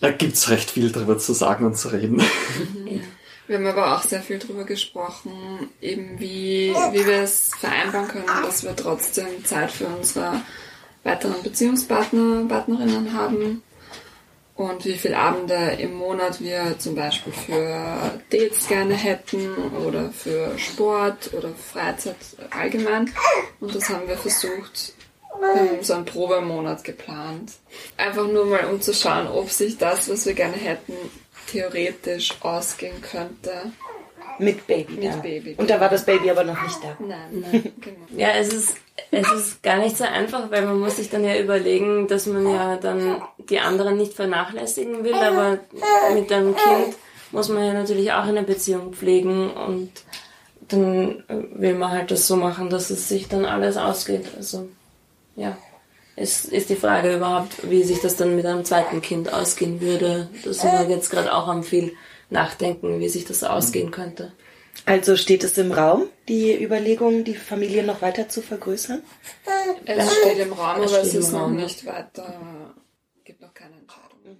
da 0.00 0.10
gibt's 0.10 0.50
recht 0.50 0.70
viel 0.70 0.92
drüber 0.92 1.18
zu 1.18 1.32
sagen 1.32 1.64
und 1.64 1.76
zu 1.76 1.88
reden. 1.88 2.20
ja. 2.86 3.00
Wir 3.46 3.58
haben 3.58 3.66
aber 3.66 3.96
auch 3.96 4.02
sehr 4.02 4.22
viel 4.22 4.38
drüber 4.38 4.64
gesprochen, 4.64 5.70
eben 5.80 6.18
wie, 6.18 6.74
wie 6.92 7.06
wir 7.06 7.22
es 7.22 7.50
vereinbaren 7.58 8.08
können, 8.08 8.26
dass 8.44 8.64
wir 8.64 8.74
trotzdem 8.74 9.44
Zeit 9.44 9.70
für 9.70 9.86
unsere 9.86 10.40
weiteren 11.04 11.42
Beziehungspartner, 11.42 12.46
Partnerinnen 12.48 13.12
haben 13.12 13.62
und 14.56 14.84
wie 14.84 14.94
viele 14.94 15.18
Abende 15.18 15.76
im 15.78 15.94
Monat 15.94 16.40
wir 16.40 16.78
zum 16.78 16.94
Beispiel 16.94 17.32
für 17.32 18.20
Dates 18.30 18.66
gerne 18.68 18.94
hätten 18.94 19.54
oder 19.86 20.10
für 20.10 20.58
Sport 20.58 21.32
oder 21.34 21.50
Freizeit 21.50 22.16
allgemein. 22.50 23.12
Und 23.60 23.74
das 23.74 23.88
haben 23.90 24.08
wir 24.08 24.16
versucht, 24.16 24.94
so 25.82 25.92
einen 25.92 26.06
Probemonat 26.06 26.84
geplant. 26.84 27.52
Einfach 27.98 28.26
nur 28.26 28.46
mal 28.46 28.64
um 28.64 28.80
zu 28.80 28.94
schauen, 28.94 29.28
ob 29.28 29.50
sich 29.50 29.76
das, 29.76 30.08
was 30.08 30.24
wir 30.24 30.32
gerne 30.32 30.56
hätten, 30.56 30.94
theoretisch 31.46 32.34
ausgehen 32.40 33.00
könnte. 33.00 33.72
Mit 34.38 34.66
Baby. 34.66 34.94
Mit 34.94 35.04
da. 35.04 35.16
Baby. 35.16 35.54
Und 35.56 35.70
da 35.70 35.80
war 35.80 35.88
das 35.88 36.04
Baby 36.04 36.30
aber 36.30 36.44
noch 36.44 36.60
nicht 36.62 36.78
da. 36.82 36.96
Nein, 36.98 37.40
nein, 37.40 37.72
genau. 37.80 38.06
Ja, 38.16 38.30
es 38.38 38.52
ist, 38.52 38.76
es 39.10 39.32
ist 39.32 39.62
gar 39.62 39.78
nicht 39.78 39.96
so 39.96 40.04
einfach, 40.04 40.50
weil 40.50 40.66
man 40.66 40.78
muss 40.78 40.96
sich 40.96 41.08
dann 41.08 41.24
ja 41.24 41.38
überlegen, 41.38 42.06
dass 42.08 42.26
man 42.26 42.48
ja 42.48 42.76
dann 42.76 43.22
die 43.38 43.60
anderen 43.60 43.96
nicht 43.96 44.12
vernachlässigen 44.12 45.04
will, 45.04 45.14
aber 45.14 45.58
mit 46.12 46.30
einem 46.30 46.54
Kind 46.54 46.96
muss 47.32 47.48
man 47.48 47.64
ja 47.64 47.72
natürlich 47.72 48.12
auch 48.12 48.24
eine 48.24 48.42
Beziehung 48.42 48.92
pflegen 48.92 49.50
und 49.50 49.90
dann 50.68 51.24
will 51.28 51.74
man 51.74 51.90
halt 51.90 52.10
das 52.10 52.26
so 52.26 52.36
machen, 52.36 52.70
dass 52.70 52.90
es 52.90 53.08
sich 53.08 53.28
dann 53.28 53.44
alles 53.44 53.76
ausgeht. 53.76 54.26
Also, 54.36 54.68
ja. 55.36 55.56
Es 56.18 56.46
ist 56.46 56.70
die 56.70 56.76
Frage 56.76 57.14
überhaupt, 57.14 57.70
wie 57.70 57.82
sich 57.82 58.00
das 58.00 58.16
dann 58.16 58.36
mit 58.36 58.46
einem 58.46 58.64
zweiten 58.64 59.02
Kind 59.02 59.32
ausgehen 59.32 59.82
würde. 59.82 60.30
Da 60.44 60.52
sind 60.52 60.72
wir 60.72 60.88
jetzt 60.88 61.10
gerade 61.10 61.32
auch 61.34 61.46
am 61.46 61.62
viel 61.62 61.92
nachdenken, 62.30 63.00
wie 63.00 63.08
sich 63.10 63.26
das 63.26 63.44
ausgehen 63.44 63.90
könnte. 63.90 64.32
Also 64.86 65.16
steht 65.16 65.44
es 65.44 65.58
im 65.58 65.72
Raum, 65.72 66.08
die 66.28 66.62
Überlegung, 66.62 67.24
die 67.24 67.34
Familie 67.34 67.82
noch 67.84 68.02
weiter 68.02 68.28
zu 68.28 68.40
vergrößern? 68.40 69.02
Es 69.84 70.16
steht 70.16 70.38
im 70.38 70.52
Raum, 70.52 70.82
Es 70.82 70.92
aber 70.92 71.02
es 71.02 71.14
ist 71.14 71.32
noch 71.32 71.50
nicht 71.50 71.84
weiter, 71.86 72.74
gibt 73.24 73.40
noch 73.40 73.52
keine 73.52 73.76
Entscheidung. 73.76 74.18
Wir 74.22 74.36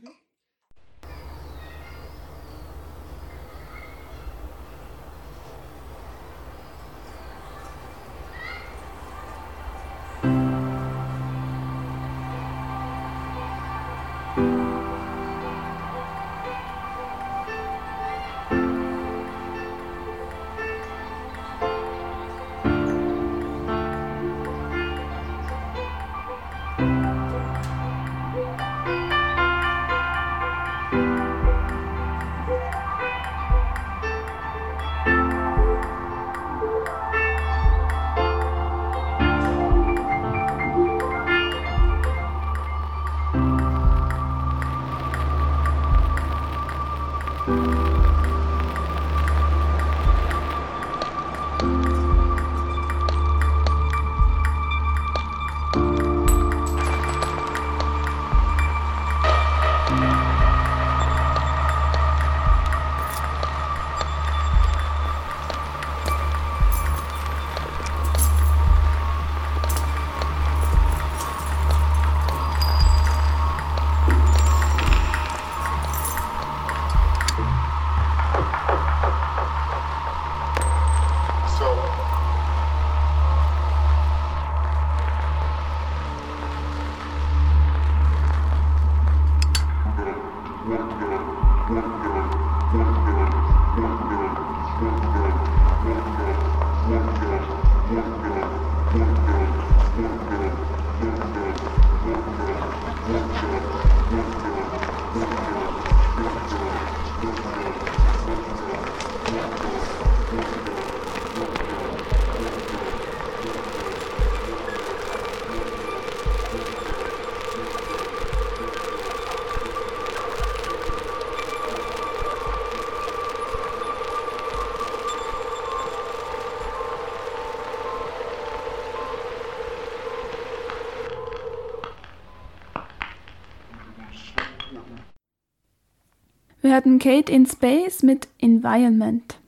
hatten 136.76 136.98
Kate 136.98 137.32
in 137.32 137.46
Space 137.46 138.02
mit 138.02 138.28
Environment. 138.38 139.38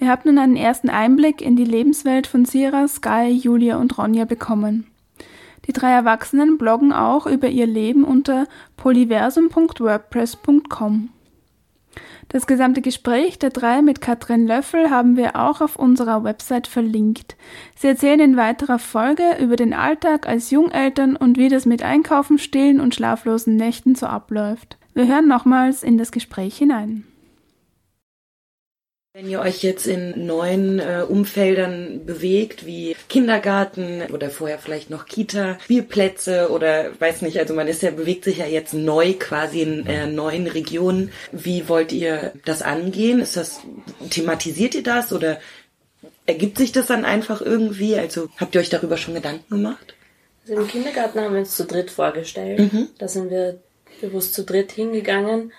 Ihr 0.00 0.08
habt 0.08 0.26
nun 0.26 0.38
einen 0.38 0.56
ersten 0.56 0.90
Einblick 0.90 1.40
in 1.40 1.54
die 1.54 1.64
Lebenswelt 1.64 2.26
von 2.26 2.44
Sira, 2.44 2.88
Sky, 2.88 3.30
Julia 3.30 3.76
und 3.76 3.96
Ronja 3.96 4.24
bekommen. 4.24 4.88
Die 5.68 5.72
drei 5.72 5.92
Erwachsenen 5.92 6.58
bloggen 6.58 6.92
auch 6.92 7.26
über 7.26 7.48
ihr 7.48 7.68
Leben 7.68 8.02
unter 8.02 8.48
polyversum.wordpress.com. 8.78 11.10
Das 12.28 12.46
gesamte 12.48 12.80
Gespräch 12.80 13.38
der 13.38 13.50
drei 13.50 13.82
mit 13.82 14.00
Katrin 14.00 14.48
Löffel 14.48 14.90
haben 14.90 15.16
wir 15.16 15.36
auch 15.36 15.60
auf 15.60 15.76
unserer 15.76 16.24
Website 16.24 16.66
verlinkt. 16.66 17.36
Sie 17.76 17.86
erzählen 17.86 18.18
in 18.18 18.36
weiterer 18.36 18.80
Folge 18.80 19.36
über 19.40 19.54
den 19.54 19.72
Alltag 19.72 20.26
als 20.26 20.50
Jungeltern 20.50 21.14
und 21.14 21.38
wie 21.38 21.48
das 21.48 21.64
mit 21.66 21.84
Einkaufen, 21.84 22.38
Stillen 22.38 22.80
und 22.80 22.96
schlaflosen 22.96 23.54
Nächten 23.54 23.94
so 23.94 24.06
abläuft. 24.06 24.79
Wir 24.94 25.06
hören 25.06 25.28
nochmals 25.28 25.82
in 25.82 25.98
das 25.98 26.12
Gespräch 26.12 26.56
hinein. 26.56 27.04
Wenn 29.12 29.28
ihr 29.28 29.40
euch 29.40 29.64
jetzt 29.64 29.88
in 29.88 30.24
neuen 30.24 30.78
äh, 30.78 31.04
Umfeldern 31.06 32.06
bewegt, 32.06 32.64
wie 32.64 32.94
Kindergarten 33.08 34.02
oder 34.12 34.30
vorher 34.30 34.60
vielleicht 34.60 34.88
noch 34.88 35.04
Kita, 35.04 35.58
Spielplätze 35.64 36.48
oder 36.50 36.92
weiß 37.00 37.22
nicht, 37.22 37.36
also 37.40 37.52
man 37.54 37.66
ist 37.66 37.82
ja, 37.82 37.90
bewegt 37.90 38.22
sich 38.22 38.38
ja 38.38 38.46
jetzt 38.46 38.72
neu 38.72 39.14
quasi 39.14 39.62
in 39.62 39.84
äh, 39.86 40.06
neuen 40.06 40.46
Regionen. 40.46 41.10
Wie 41.32 41.68
wollt 41.68 41.90
ihr 41.90 42.32
das 42.44 42.62
angehen? 42.62 43.20
Ist 43.20 43.36
das, 43.36 43.62
thematisiert 44.10 44.76
ihr 44.76 44.84
das 44.84 45.12
oder 45.12 45.40
ergibt 46.26 46.58
sich 46.58 46.70
das 46.70 46.86
dann 46.86 47.04
einfach 47.04 47.40
irgendwie? 47.40 47.96
Also 47.96 48.28
habt 48.36 48.54
ihr 48.54 48.60
euch 48.60 48.70
darüber 48.70 48.96
schon 48.96 49.14
Gedanken 49.14 49.56
gemacht? 49.56 49.94
Also 50.42 50.62
im 50.62 50.68
Kindergarten 50.68 51.20
haben 51.20 51.32
wir 51.34 51.40
uns 51.40 51.56
zu 51.56 51.64
dritt 51.64 51.90
vorgestellt. 51.90 52.70
Da 52.98 53.08
sind 53.08 53.28
wir 53.30 53.58
bewusst 54.00 54.34
zu 54.34 54.44
dritt 54.44 54.72
hingegangen 54.72 55.52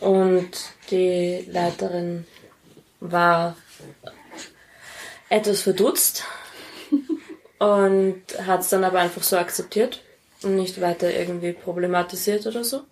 und 0.00 0.50
die 0.90 1.44
Leiterin 1.48 2.26
war 3.00 3.56
etwas 5.28 5.62
verdutzt 5.62 6.24
und 7.58 8.22
hat 8.46 8.60
es 8.60 8.68
dann 8.68 8.84
aber 8.84 9.00
einfach 9.00 9.22
so 9.22 9.36
akzeptiert 9.36 10.02
und 10.42 10.56
nicht 10.56 10.80
weiter 10.80 11.12
irgendwie 11.12 11.52
problematisiert 11.52 12.46
oder 12.46 12.64
so. 12.64 12.82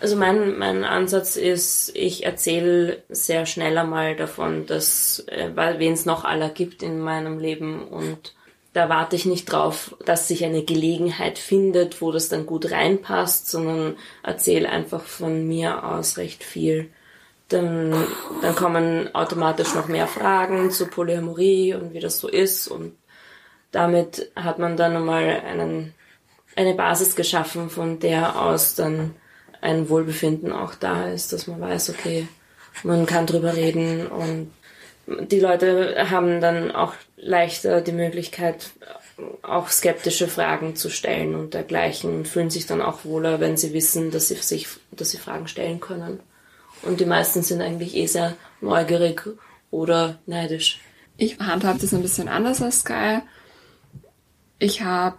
Also 0.00 0.16
mein, 0.16 0.58
mein 0.58 0.84
Ansatz 0.84 1.36
ist, 1.36 1.92
ich 1.94 2.24
erzähle 2.24 3.02
sehr 3.10 3.44
schnell 3.44 3.76
einmal 3.76 4.16
davon, 4.16 4.66
dass 4.66 5.24
äh, 5.28 5.50
wen 5.54 5.92
es 5.92 6.06
noch 6.06 6.24
aller 6.24 6.48
gibt 6.48 6.82
in 6.82 7.00
meinem 7.00 7.38
Leben 7.38 7.86
und 7.86 8.34
da 8.72 8.88
warte 8.88 9.16
ich 9.16 9.26
nicht 9.26 9.46
drauf, 9.46 9.96
dass 10.04 10.28
sich 10.28 10.44
eine 10.44 10.62
Gelegenheit 10.62 11.38
findet, 11.38 12.00
wo 12.00 12.12
das 12.12 12.28
dann 12.28 12.46
gut 12.46 12.70
reinpasst, 12.70 13.48
sondern 13.48 13.96
erzähle 14.22 14.68
einfach 14.68 15.02
von 15.02 15.46
mir 15.46 15.84
aus 15.84 16.18
recht 16.18 16.44
viel. 16.44 16.90
Dann, 17.48 17.92
dann 18.42 18.54
kommen 18.54 19.12
automatisch 19.12 19.74
noch 19.74 19.88
mehr 19.88 20.06
Fragen 20.06 20.70
zu 20.70 20.86
Polyamorie 20.86 21.74
und 21.74 21.92
wie 21.92 22.00
das 22.00 22.20
so 22.20 22.28
ist 22.28 22.68
und 22.68 22.94
damit 23.72 24.30
hat 24.36 24.58
man 24.60 24.76
dann 24.76 24.94
nochmal 24.94 25.42
einen, 25.44 25.94
eine 26.54 26.74
Basis 26.74 27.16
geschaffen, 27.16 27.70
von 27.70 27.98
der 27.98 28.40
aus 28.40 28.76
dann 28.76 29.14
ein 29.60 29.88
Wohlbefinden 29.88 30.52
auch 30.52 30.74
da 30.74 31.08
ist, 31.08 31.32
dass 31.32 31.46
man 31.46 31.60
weiß, 31.60 31.90
okay, 31.90 32.28
man 32.84 33.06
kann 33.06 33.26
drüber 33.26 33.54
reden 33.54 34.06
und 34.06 34.52
die 35.06 35.40
Leute 35.40 36.10
haben 36.10 36.40
dann 36.40 36.70
auch 36.70 36.94
leichter 37.20 37.80
die 37.80 37.92
Möglichkeit, 37.92 38.70
auch 39.42 39.68
skeptische 39.68 40.28
Fragen 40.28 40.76
zu 40.76 40.88
stellen 40.88 41.34
und 41.34 41.54
dergleichen 41.54 42.14
und 42.14 42.28
fühlen 42.28 42.50
sich 42.50 42.66
dann 42.66 42.80
auch 42.80 43.04
wohler, 43.04 43.40
wenn 43.40 43.56
sie 43.56 43.72
wissen, 43.72 44.10
dass 44.10 44.28
sie 44.28 44.36
sich, 44.36 44.66
dass 44.90 45.10
sie 45.10 45.18
Fragen 45.18 45.46
stellen 45.46 45.80
können. 45.80 46.20
Und 46.82 47.00
die 47.00 47.06
meisten 47.06 47.42
sind 47.42 47.60
eigentlich 47.60 47.94
eh 47.94 48.06
sehr 48.06 48.36
neugierig 48.60 49.22
oder 49.70 50.18
neidisch. 50.26 50.80
Ich 51.18 51.38
handhabe 51.38 51.78
das 51.78 51.92
ein 51.92 52.02
bisschen 52.02 52.28
anders 52.28 52.62
als 52.62 52.80
Sky. 52.80 53.18
Ich 54.58 54.82
habe 54.82 55.18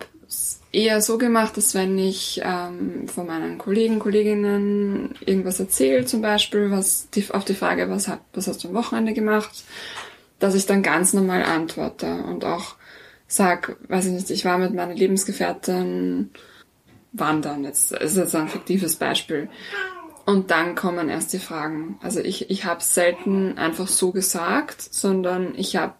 eher 0.71 1.01
so 1.01 1.17
gemacht, 1.17 1.57
dass 1.57 1.75
wenn 1.75 1.97
ich 1.99 2.41
ähm, 2.43 3.07
von 3.07 3.27
meinen 3.27 3.57
Kollegen, 3.57 3.99
Kolleginnen 3.99 5.13
irgendwas 5.23 5.59
erzähle, 5.59 6.05
zum 6.05 6.21
Beispiel, 6.21 6.71
was 6.71 7.09
die, 7.11 7.29
auf 7.29 7.45
die 7.45 7.53
Frage, 7.53 7.89
was, 7.89 8.07
hat, 8.07 8.21
was 8.33 8.47
hast 8.47 8.63
du 8.63 8.69
am 8.69 8.73
Wochenende 8.73 9.13
gemacht, 9.13 9.63
dass 10.41 10.55
ich 10.55 10.65
dann 10.65 10.83
ganz 10.83 11.13
normal 11.13 11.43
antworte 11.43 12.23
und 12.23 12.43
auch 12.43 12.75
sag, 13.27 13.77
weiß 13.87 14.07
ich 14.07 14.11
nicht, 14.11 14.29
ich 14.29 14.43
war 14.43 14.57
mit 14.57 14.73
meiner 14.73 14.93
Lebensgefährtin 14.93 16.31
wandern, 17.13 17.63
jetzt 17.63 17.91
ist 17.91 18.17
jetzt 18.17 18.35
ein 18.35 18.49
fiktives 18.49 18.97
Beispiel. 18.97 19.49
Und 20.25 20.51
dann 20.51 20.75
kommen 20.75 21.09
erst 21.09 21.33
die 21.33 21.39
Fragen. 21.39 21.97
Also 22.01 22.19
ich, 22.19 22.49
ich 22.49 22.65
habe 22.65 22.83
selten 22.83 23.57
einfach 23.57 23.87
so 23.87 24.11
gesagt, 24.11 24.81
sondern 24.81 25.55
ich 25.55 25.75
habe 25.75 25.93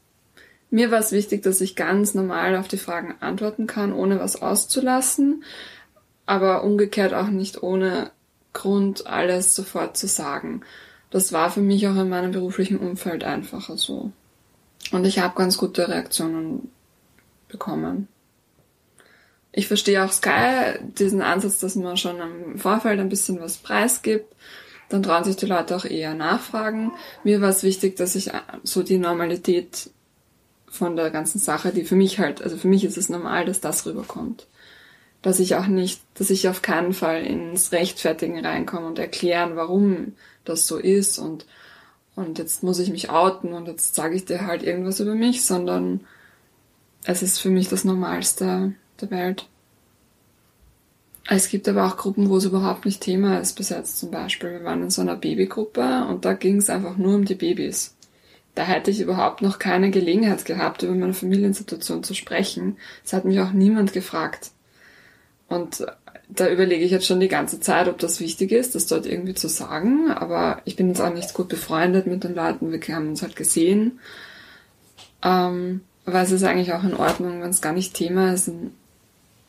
mir 0.74 0.90
war 0.90 1.00
es 1.00 1.12
wichtig, 1.12 1.44
dass 1.44 1.60
ich 1.60 1.76
ganz 1.76 2.14
normal 2.14 2.56
auf 2.56 2.70
die 2.70 2.78
Fragen 2.78 3.16
antworten 3.20 3.68
kann, 3.68 3.92
ohne 3.92 4.22
was 4.22 4.42
auszulassen, 4.42 5.44
aber 6.26 6.64
umgekehrt 6.64 7.14
auch 7.14 7.28
nicht 7.28 7.62
ohne 7.62 8.12
Grund 8.54 9.06
alles 9.06 9.54
sofort 9.54 9.98
zu 9.98 10.08
sagen. 10.08 10.62
Das 11.10 11.34
war 11.34 11.52
für 11.52 11.60
mich 11.60 11.88
auch 11.90 11.98
in 11.98 12.08
meinem 12.08 12.32
beruflichen 12.32 12.78
Umfeld 12.78 13.26
einfacher 13.26 13.76
so. 13.76 14.14
Und 14.92 15.06
ich 15.06 15.20
habe 15.20 15.36
ganz 15.36 15.58
gute 15.58 15.88
Reaktionen 15.88 16.72
bekommen. 17.48 18.08
Ich 19.52 19.68
verstehe 19.68 20.04
auch 20.04 20.12
Sky, 20.12 20.80
diesen 20.98 21.22
Ansatz, 21.22 21.60
dass 21.60 21.76
man 21.76 21.98
schon 21.98 22.20
im 22.20 22.58
Vorfeld 22.58 23.00
ein 23.00 23.10
bisschen 23.10 23.40
was 23.42 23.58
preisgibt. 23.58 24.34
Dann 24.90 25.04
trauen 25.04 25.24
sich 25.24 25.36
die 25.36 25.46
Leute 25.46 25.76
auch 25.76 25.86
eher 25.86 26.14
nachfragen. 26.14 26.92
Mir 27.24 27.42
war 27.42 27.50
es 27.50 27.64
wichtig, 27.64 27.96
dass 27.96 28.16
ich 28.16 28.32
so 28.64 28.84
die 28.84 28.98
Normalität 28.98 29.90
von 30.70 30.96
der 30.96 31.10
ganzen 31.12 31.40
Sache, 31.40 31.72
die 31.72 31.84
für 31.84 31.96
mich 31.96 32.20
halt, 32.20 32.42
also 32.42 32.58
für 32.58 32.68
mich 32.68 32.84
ist 32.86 32.98
es 32.98 33.10
normal, 33.10 33.46
dass 33.46 33.60
das 33.60 33.86
rüberkommt. 33.86 34.48
Dass 35.22 35.40
ich 35.40 35.56
auch 35.56 35.68
nicht, 35.68 36.02
dass 36.16 36.30
ich 36.30 36.48
auf 36.48 36.62
keinen 36.62 36.94
Fall 36.94 37.24
ins 37.24 37.72
Rechtfertigen 37.72 38.44
reinkomme 38.44 38.88
und 38.88 39.00
erklären, 39.00 39.56
warum 39.56 40.14
das 40.46 40.66
so 40.66 40.78
ist 40.78 41.20
und, 41.20 41.46
und 42.16 42.40
jetzt 42.40 42.64
muss 42.64 42.80
ich 42.80 42.90
mich 42.90 43.10
outen 43.10 43.54
und 43.54 43.68
jetzt 43.68 43.96
sage 43.96 44.16
ich 44.16 44.26
dir 44.26 44.46
halt 44.46 44.64
irgendwas 44.64 45.00
über 45.00 45.16
mich, 45.16 45.44
sondern 45.44 46.02
es 47.06 47.24
ist 47.24 47.40
für 47.40 47.50
mich 47.50 47.70
das 47.70 47.84
Normalste 47.84 48.74
der 49.00 49.12
Welt. 49.12 49.48
Es 51.28 51.50
gibt 51.50 51.68
aber 51.70 51.86
auch 51.86 51.98
Gruppen, 51.98 52.30
wo 52.30 52.38
es 52.38 52.46
überhaupt 52.46 52.86
nicht 52.86 53.02
Thema 53.02 53.40
ist, 53.40 53.54
bis 53.54 53.70
jetzt 53.70 54.00
zum 54.00 54.12
Beispiel. 54.12 54.52
Wir 54.52 54.64
waren 54.64 54.84
in 54.84 54.90
so 54.90 55.02
einer 55.02 55.16
Babygruppe 55.16 56.06
und 56.10 56.26
da 56.26 56.34
ging 56.34 56.58
es 56.58 56.70
einfach 56.70 56.98
nur 56.98 57.16
um 57.16 57.26
die 57.26 57.36
Babys 57.36 57.96
da 58.56 58.64
hätte 58.64 58.92
ich 58.92 59.00
überhaupt 59.00 59.42
noch 59.42 59.60
keine 59.60 59.92
Gelegenheit 59.92 60.46
gehabt, 60.46 60.84
über 60.84 60.94
meine 60.94 61.14
Familiensituation 61.14 62.04
zu 62.04 62.14
sprechen. 62.14 62.78
Es 63.06 63.14
hat 63.14 63.26
mich 63.26 63.40
auch 63.40 63.52
niemand 63.52 63.94
gefragt. 63.94 64.52
Und 65.48 65.86
da 66.34 66.50
überlege 66.50 66.84
ich 66.84 66.92
jetzt 66.92 67.06
schon 67.06 67.20
die 67.20 67.28
ganze 67.28 67.60
Zeit, 67.60 67.88
ob 67.88 68.00
das 68.00 68.20
wichtig 68.20 68.52
ist, 68.52 68.74
das 68.74 68.88
dort 68.88 69.06
irgendwie 69.06 69.34
zu 69.34 69.50
sagen. 69.50 70.12
Aber 70.12 70.62
ich 70.66 70.76
bin 70.76 70.88
jetzt 70.88 71.02
auch 71.02 71.14
nicht 71.14 71.34
gut 71.34 71.50
befreundet 71.50 72.08
mit 72.08 72.24
den 72.24 72.36
Leuten. 72.36 72.72
Wir 72.72 72.96
haben 72.96 73.10
uns 73.10 73.22
halt 73.22 73.36
gesehen. 73.36 74.00
Ähm, 75.22 75.82
aber 76.06 76.22
es 76.22 76.32
ist 76.32 76.44
eigentlich 76.44 76.74
auch 76.74 76.84
in 76.84 76.96
Ordnung, 76.96 77.42
wenn 77.42 77.50
es 77.50 77.62
gar 77.62 77.74
nicht 77.74 77.94
Thema 77.94 78.34
ist, 78.34 78.48
dann 78.48 78.72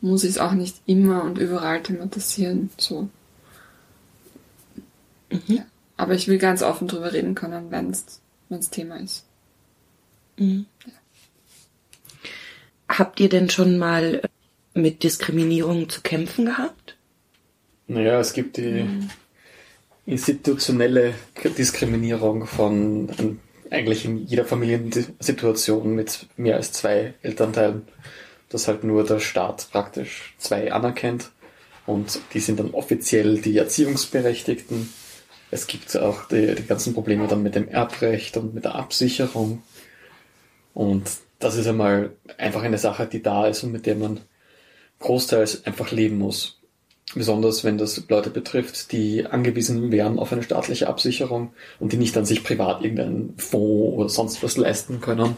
muss 0.00 0.24
ich 0.24 0.30
es 0.30 0.38
auch 0.38 0.52
nicht 0.52 0.76
immer 0.86 1.22
und 1.22 1.38
überall 1.38 1.82
thematisieren. 1.82 2.70
So. 2.76 3.08
Mhm. 5.30 5.40
Ja. 5.46 5.62
Aber 5.96 6.14
ich 6.14 6.26
will 6.26 6.38
ganz 6.38 6.62
offen 6.62 6.88
drüber 6.88 7.12
reden 7.12 7.34
können, 7.34 7.70
wenn 7.70 7.90
es 7.90 8.20
wenn 8.48 8.58
es 8.58 8.70
Thema 8.70 8.96
ist. 8.96 9.24
Mhm. 10.36 10.66
Ja. 10.84 10.92
Habt 12.98 13.20
ihr 13.20 13.28
denn 13.28 13.48
schon 13.48 13.78
mal 13.78 14.22
mit 14.74 15.02
Diskriminierung 15.02 15.88
zu 15.88 16.00
kämpfen 16.00 16.46
gehabt? 16.46 16.96
Naja, 17.86 18.20
es 18.20 18.32
gibt 18.32 18.56
die 18.56 18.82
mhm. 18.82 19.10
institutionelle 20.06 21.14
Diskriminierung 21.56 22.46
von 22.46 23.38
eigentlich 23.70 24.04
in 24.04 24.26
jeder 24.26 24.44
Familiensituation 24.44 25.94
mit 25.94 26.26
mehr 26.36 26.56
als 26.56 26.72
zwei 26.72 27.14
Elternteilen, 27.22 27.82
dass 28.48 28.68
halt 28.68 28.84
nur 28.84 29.04
der 29.04 29.18
Staat 29.18 29.68
praktisch 29.70 30.34
zwei 30.38 30.72
anerkennt 30.72 31.30
und 31.86 32.20
die 32.34 32.40
sind 32.40 32.60
dann 32.60 32.70
offiziell 32.70 33.38
die 33.38 33.56
Erziehungsberechtigten 33.56 34.88
es 35.52 35.66
gibt 35.66 35.94
auch 35.98 36.24
die, 36.28 36.54
die 36.54 36.66
ganzen 36.66 36.94
Probleme 36.94 37.28
dann 37.28 37.42
mit 37.42 37.54
dem 37.54 37.68
Erbrecht 37.68 38.38
und 38.38 38.54
mit 38.54 38.64
der 38.64 38.74
Absicherung. 38.74 39.62
Und 40.72 41.10
das 41.38 41.56
ist 41.56 41.66
einmal 41.66 42.16
einfach 42.38 42.62
eine 42.62 42.78
Sache, 42.78 43.06
die 43.06 43.22
da 43.22 43.46
ist 43.46 43.62
und 43.62 43.70
mit 43.70 43.84
der 43.84 43.94
man 43.96 44.20
großteils 45.02 45.66
einfach 45.66 45.90
leben 45.90 46.18
muss. 46.18 46.58
Besonders 47.14 47.62
wenn 47.62 47.76
das 47.76 48.02
Leute 48.08 48.30
betrifft, 48.30 48.92
die 48.92 49.26
angewiesen 49.26 49.92
wären 49.92 50.18
auf 50.18 50.32
eine 50.32 50.42
staatliche 50.42 50.88
Absicherung 50.88 51.52
und 51.78 51.92
die 51.92 51.98
nicht 51.98 52.16
an 52.16 52.24
sich 52.24 52.42
privat 52.42 52.82
irgendeinen 52.82 53.34
Fonds 53.36 53.96
oder 53.96 54.08
sonst 54.08 54.42
was 54.42 54.56
leisten 54.56 55.00
können, 55.00 55.36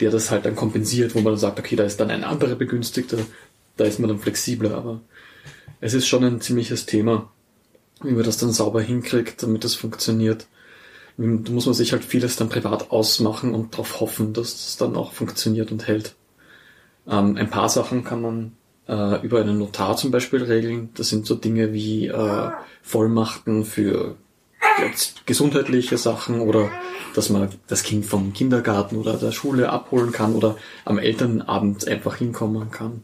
der 0.00 0.10
das 0.10 0.30
halt 0.30 0.44
dann 0.44 0.56
kompensiert, 0.56 1.14
wo 1.14 1.20
man 1.20 1.32
dann 1.32 1.38
sagt, 1.40 1.58
okay, 1.58 1.76
da 1.76 1.84
ist 1.84 1.98
dann 1.98 2.10
ein 2.10 2.24
anderer 2.24 2.56
Begünstigter, 2.56 3.18
da 3.78 3.84
ist 3.84 3.98
man 4.00 4.08
dann 4.08 4.18
flexibler, 4.18 4.74
aber 4.74 5.00
es 5.80 5.94
ist 5.94 6.06
schon 6.06 6.24
ein 6.24 6.42
ziemliches 6.42 6.84
Thema 6.84 7.30
wie 8.04 8.12
man 8.12 8.24
das 8.24 8.38
dann 8.38 8.52
sauber 8.52 8.82
hinkriegt, 8.82 9.42
damit 9.42 9.64
das 9.64 9.74
funktioniert. 9.74 10.46
Da 11.16 11.52
muss 11.52 11.66
man 11.66 11.74
sich 11.74 11.92
halt 11.92 12.04
vieles 12.04 12.36
dann 12.36 12.48
privat 12.48 12.90
ausmachen 12.90 13.54
und 13.54 13.74
darauf 13.74 14.00
hoffen, 14.00 14.32
dass 14.32 14.52
das 14.52 14.76
dann 14.76 14.96
auch 14.96 15.12
funktioniert 15.12 15.70
und 15.70 15.86
hält. 15.86 16.14
Ähm, 17.08 17.36
ein 17.36 17.50
paar 17.50 17.68
Sachen 17.68 18.04
kann 18.04 18.20
man 18.20 18.52
äh, 18.88 19.24
über 19.24 19.40
einen 19.40 19.58
Notar 19.58 19.96
zum 19.96 20.10
Beispiel 20.10 20.42
regeln. 20.42 20.90
Das 20.94 21.08
sind 21.08 21.26
so 21.26 21.34
Dinge 21.34 21.72
wie 21.72 22.08
äh, 22.08 22.50
Vollmachten 22.82 23.64
für 23.64 24.16
gesundheitliche 25.26 25.98
Sachen 25.98 26.40
oder 26.40 26.70
dass 27.14 27.30
man 27.30 27.48
das 27.68 27.84
Kind 27.84 28.04
vom 28.04 28.32
Kindergarten 28.32 28.96
oder 28.96 29.14
der 29.14 29.30
Schule 29.30 29.70
abholen 29.70 30.10
kann 30.10 30.34
oder 30.34 30.56
am 30.84 30.98
Elternabend 30.98 31.86
einfach 31.86 32.16
hinkommen 32.16 32.70
kann. 32.70 33.02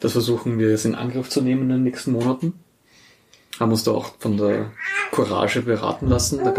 Das 0.00 0.12
versuchen 0.12 0.58
wir 0.58 0.70
jetzt 0.70 0.84
in 0.84 0.94
Angriff 0.94 1.28
zu 1.28 1.40
nehmen 1.40 1.62
in 1.62 1.68
den 1.70 1.82
nächsten 1.82 2.12
Monaten 2.12 2.54
haben 3.58 3.72
uns 3.72 3.84
da 3.84 3.92
auch 3.92 4.14
von 4.18 4.36
der 4.36 4.72
Courage 5.10 5.62
beraten 5.62 6.08
lassen. 6.08 6.44
Da 6.44 6.50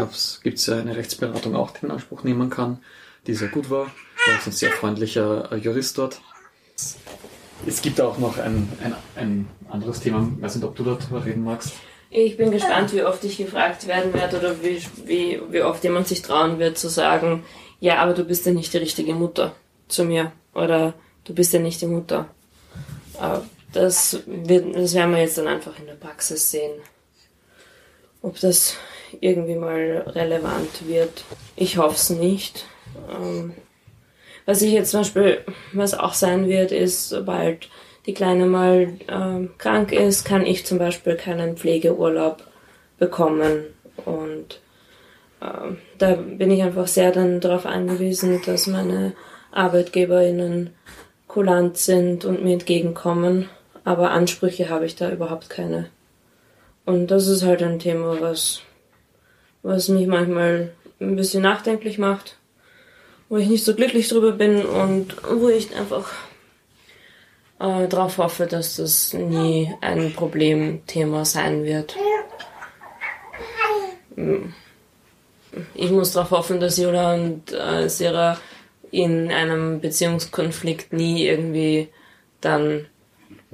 gibt 0.43 0.57
es 0.57 0.65
ja 0.65 0.77
eine 0.77 0.95
Rechtsberatung 0.95 1.55
auch, 1.55 1.71
die 1.71 1.79
man 1.85 1.91
in 1.91 1.95
Anspruch 1.95 2.23
nehmen 2.23 2.49
kann, 2.49 2.79
die 3.27 3.33
sehr 3.33 3.49
gut 3.49 3.69
war. 3.69 3.85
War 3.85 4.37
auch 4.37 4.45
ein 4.45 4.51
sehr 4.51 4.71
freundlicher 4.71 5.51
äh, 5.51 5.55
Jurist 5.55 5.97
dort. 5.97 6.21
Es 7.67 7.81
gibt 7.81 7.99
auch 8.01 8.17
noch 8.17 8.37
ein, 8.37 8.69
ein, 8.83 8.95
ein 9.15 9.47
anderes 9.69 9.99
Thema, 9.99 10.27
ich 10.35 10.41
weiß 10.41 10.55
nicht, 10.55 10.65
ob 10.65 10.75
du 10.75 10.83
darüber 10.83 11.25
reden 11.25 11.43
magst. 11.43 11.73
Ich 12.11 12.37
bin 12.37 12.51
gespannt, 12.51 12.91
wie 12.93 13.03
oft 13.03 13.23
ich 13.23 13.37
gefragt 13.37 13.85
werden 13.87 14.13
werde 14.13 14.39
oder 14.39 14.63
wie, 14.63 14.81
wie, 15.05 15.39
wie 15.51 15.61
oft 15.61 15.83
jemand 15.83 16.07
sich 16.07 16.23
trauen 16.23 16.57
wird 16.57 16.77
zu 16.77 16.89
sagen, 16.89 17.43
ja, 17.79 17.97
aber 17.97 18.13
du 18.13 18.23
bist 18.23 18.45
ja 18.45 18.51
nicht 18.51 18.73
die 18.73 18.77
richtige 18.77 19.13
Mutter 19.13 19.53
zu 19.87 20.03
mir 20.03 20.31
oder 20.53 20.93
du 21.25 21.35
bist 21.35 21.53
ja 21.53 21.59
nicht 21.59 21.81
die 21.81 21.87
Mutter. 21.87 22.27
Aber 23.19 23.45
das, 23.73 24.19
wird, 24.25 24.75
das 24.75 24.95
werden 24.95 25.13
wir 25.13 25.21
jetzt 25.21 25.37
dann 25.37 25.47
einfach 25.47 25.77
in 25.77 25.85
der 25.85 25.93
Praxis 25.93 26.49
sehen. 26.49 26.71
Ob 28.21 28.39
das 28.39 28.75
irgendwie 29.21 29.55
mal 29.55 30.03
relevant 30.07 30.87
wird. 30.87 31.23
Ich 31.55 31.77
hoffe 31.77 31.95
es 31.95 32.09
nicht. 32.09 32.65
Was 34.49 34.63
ich 34.63 34.71
jetzt 34.71 34.89
zum 34.89 35.01
Beispiel, 35.01 35.41
was 35.73 35.93
auch 35.93 36.15
sein 36.15 36.47
wird, 36.47 36.71
ist, 36.71 37.09
sobald 37.09 37.69
die 38.07 38.15
Kleine 38.15 38.47
mal 38.47 38.93
ähm, 39.07 39.51
krank 39.59 39.91
ist, 39.91 40.25
kann 40.25 40.43
ich 40.43 40.65
zum 40.65 40.79
Beispiel 40.79 41.15
keinen 41.15 41.55
Pflegeurlaub 41.55 42.41
bekommen. 42.97 43.65
Und 44.05 44.59
ähm, 45.39 45.77
da 45.99 46.15
bin 46.15 46.49
ich 46.49 46.63
einfach 46.63 46.87
sehr 46.87 47.11
dann 47.11 47.41
darauf 47.41 47.67
angewiesen, 47.67 48.41
dass 48.43 48.65
meine 48.65 49.13
ArbeitgeberInnen 49.51 50.71
kulant 51.27 51.77
sind 51.77 52.25
und 52.25 52.43
mir 52.43 52.53
entgegenkommen, 52.53 53.49
aber 53.83 54.09
Ansprüche 54.09 54.69
habe 54.69 54.87
ich 54.87 54.95
da 54.95 55.11
überhaupt 55.11 55.51
keine. 55.51 55.91
Und 56.87 57.11
das 57.11 57.27
ist 57.27 57.45
halt 57.45 57.61
ein 57.61 57.77
Thema, 57.77 58.19
was, 58.19 58.63
was 59.61 59.89
mich 59.89 60.07
manchmal 60.07 60.71
ein 60.99 61.15
bisschen 61.15 61.43
nachdenklich 61.43 61.99
macht, 61.99 62.38
wo 63.29 63.37
ich 63.37 63.47
nicht 63.47 63.63
so 63.63 63.75
glücklich 63.75 64.09
drüber 64.09 64.31
bin 64.31 64.65
und 64.65 65.15
wo 65.31 65.49
ich 65.49 65.75
einfach 65.75 66.11
äh, 67.59 67.87
darauf 67.87 68.17
hoffe, 68.17 68.47
dass 68.47 68.77
das 68.77 69.13
nie 69.13 69.73
ein 69.81 70.13
Problemthema 70.13 71.25
sein 71.25 71.63
wird. 71.63 71.95
Ich 75.75 75.91
muss 75.91 76.11
darauf 76.11 76.31
hoffen, 76.31 76.59
dass 76.59 76.77
Yola 76.77 77.13
und 77.13 77.53
äh, 77.53 77.87
Sarah 77.87 78.37
in 78.91 79.31
einem 79.31 79.79
Beziehungskonflikt 79.81 80.93
nie 80.93 81.25
irgendwie 81.25 81.89
dann 82.41 82.87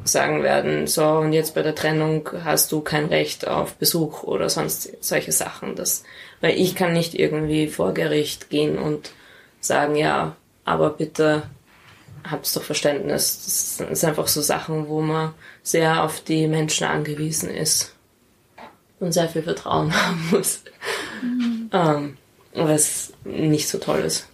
sagen 0.03 0.43
werden, 0.43 0.88
so 0.88 1.05
und 1.05 1.33
jetzt 1.33 1.55
bei 1.55 1.61
der 1.61 1.75
Trennung 1.75 2.29
hast 2.43 2.71
du 2.71 2.81
kein 2.81 3.05
Recht 3.05 3.47
auf 3.47 3.75
Besuch 3.75 4.23
oder 4.23 4.49
sonst 4.49 5.03
solche 5.03 5.31
Sachen. 5.31 5.75
Das, 5.75 6.03
weil 6.41 6.59
ich 6.59 6.75
kann 6.75 6.93
nicht 6.93 7.15
irgendwie 7.15 7.67
vor 7.67 7.93
Gericht 7.93 8.49
gehen 8.49 8.77
und 8.77 9.11
sagen, 9.65 9.95
ja, 9.95 10.36
aber 10.63 10.91
bitte 10.91 11.43
habt 12.30 12.54
doch 12.56 12.63
Verständnis. 12.63 13.78
Das 13.78 13.99
sind 13.99 14.10
einfach 14.10 14.28
so 14.28 14.41
Sachen, 14.41 14.88
wo 14.88 15.01
man 15.01 15.34
sehr 15.63 16.04
auf 16.04 16.21
die 16.21 16.47
Menschen 16.47 16.88
angewiesen 16.88 17.49
ist 17.49 17.93
und 18.99 19.13
sehr 19.13 19.30
viel 19.30 19.43
Vertrauen 19.43 19.93
haben 20.06 20.30
muss. 20.32 20.62
Mhm. 21.21 21.69
Ähm, 21.71 22.17
was 22.54 23.13
nicht 23.23 23.67
so 23.67 23.78
toll 23.78 23.99
ist. 23.99 24.28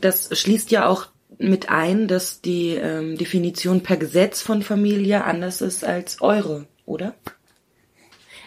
Das 0.00 0.28
schließt 0.38 0.70
ja 0.70 0.86
auch 0.86 1.08
mit 1.38 1.68
ein, 1.68 2.06
dass 2.06 2.40
die 2.40 2.70
ähm, 2.74 3.18
Definition 3.18 3.82
per 3.82 3.96
Gesetz 3.96 4.40
von 4.40 4.62
Familie 4.62 5.24
anders 5.24 5.60
ist 5.60 5.84
als 5.84 6.22
eure, 6.22 6.66
oder? 6.86 7.14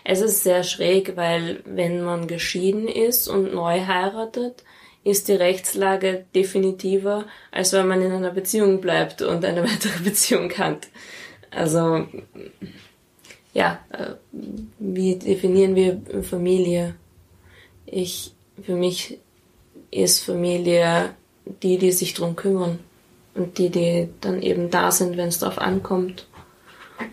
Es 0.06 0.22
ist 0.22 0.44
sehr 0.44 0.64
schräg, 0.64 1.18
weil 1.18 1.62
wenn 1.66 2.02
man 2.02 2.28
geschieden 2.28 2.88
ist 2.88 3.28
und 3.28 3.54
neu 3.54 3.86
heiratet, 3.86 4.64
ist 5.04 5.28
die 5.28 5.34
Rechtslage 5.34 6.26
definitiver, 6.36 7.26
als 7.52 7.74
wenn 7.74 7.88
man 7.88 8.02
in 8.02 8.12
einer 8.12 8.32
Beziehung 8.32 8.82
bleibt 8.82 9.22
und 9.22 9.44
eine 9.46 9.64
weitere 9.70 10.04
Beziehung 10.04 10.52
hat. 10.58 10.88
Also, 11.52 12.06
ja, 13.54 13.80
äh, 13.90 14.14
wie 14.78 15.16
definieren 15.16 15.76
wir 15.76 16.02
Familie? 16.24 16.96
Ich, 17.86 18.34
für 18.62 18.76
mich 18.76 19.20
ist 19.92 20.24
Familie 20.24 21.12
die, 21.64 21.78
die 21.78 21.92
sich 21.92 22.14
drum 22.14 22.36
kümmern 22.36 22.80
und 23.34 23.58
die, 23.58 23.70
die 23.70 24.10
dann 24.22 24.42
eben 24.42 24.70
da 24.70 24.92
sind, 24.92 25.18
wenn 25.18 25.30
es 25.30 25.40
darauf 25.40 25.58
ankommt. 25.58 26.28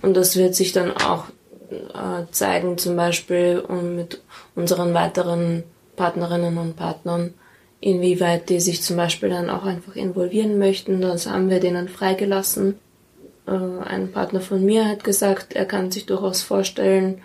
Und 0.02 0.14
das 0.14 0.36
wird 0.36 0.54
sich 0.54 0.72
dann 0.72 0.92
auch 0.92 1.26
äh, 1.70 2.30
zeigen, 2.30 2.76
zum 2.76 2.96
Beispiel 2.96 3.62
mit 3.82 4.20
unseren 4.54 4.94
weiteren 4.94 5.64
Partnerinnen 5.96 6.58
und 6.58 6.76
Partnern, 6.76 7.34
inwieweit 7.86 8.48
die 8.48 8.58
sich 8.58 8.82
zum 8.82 8.96
Beispiel 8.96 9.28
dann 9.28 9.48
auch 9.48 9.64
einfach 9.64 9.94
involvieren 9.94 10.58
möchten. 10.58 11.00
Das 11.00 11.28
haben 11.28 11.50
wir 11.50 11.60
denen 11.60 11.88
freigelassen. 11.88 12.80
Äh, 13.46 13.52
ein 13.52 14.10
Partner 14.10 14.40
von 14.40 14.64
mir 14.64 14.88
hat 14.88 15.04
gesagt, 15.04 15.54
er 15.54 15.66
kann 15.66 15.92
sich 15.92 16.04
durchaus 16.04 16.42
vorstellen, 16.42 17.22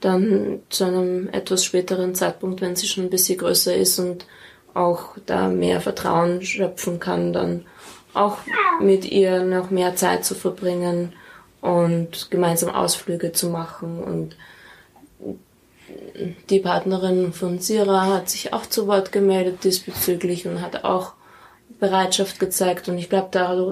dann 0.00 0.62
zu 0.68 0.84
einem 0.84 1.28
etwas 1.28 1.64
späteren 1.64 2.16
Zeitpunkt, 2.16 2.60
wenn 2.60 2.74
sie 2.74 2.88
schon 2.88 3.04
ein 3.04 3.10
bisschen 3.10 3.38
größer 3.38 3.72
ist 3.76 4.00
und 4.00 4.26
auch 4.74 5.16
da 5.26 5.46
mehr 5.46 5.80
Vertrauen 5.80 6.42
schöpfen 6.42 6.98
kann, 6.98 7.32
dann 7.32 7.64
auch 8.12 8.38
mit 8.80 9.04
ihr 9.04 9.44
noch 9.44 9.70
mehr 9.70 9.94
Zeit 9.94 10.24
zu 10.24 10.34
verbringen 10.34 11.12
und 11.60 12.32
gemeinsam 12.32 12.70
Ausflüge 12.70 13.30
zu 13.30 13.48
machen. 13.50 14.02
Und 14.02 14.36
die 16.48 16.60
Partnerin 16.60 17.32
von 17.32 17.58
Sira 17.58 18.06
hat 18.06 18.30
sich 18.30 18.52
auch 18.52 18.66
zu 18.66 18.86
Wort 18.86 19.12
gemeldet 19.12 19.64
diesbezüglich 19.64 20.46
und 20.46 20.60
hat 20.60 20.84
auch 20.84 21.14
Bereitschaft 21.78 22.38
gezeigt. 22.38 22.88
Und 22.88 22.98
ich 22.98 23.08
glaube, 23.08 23.28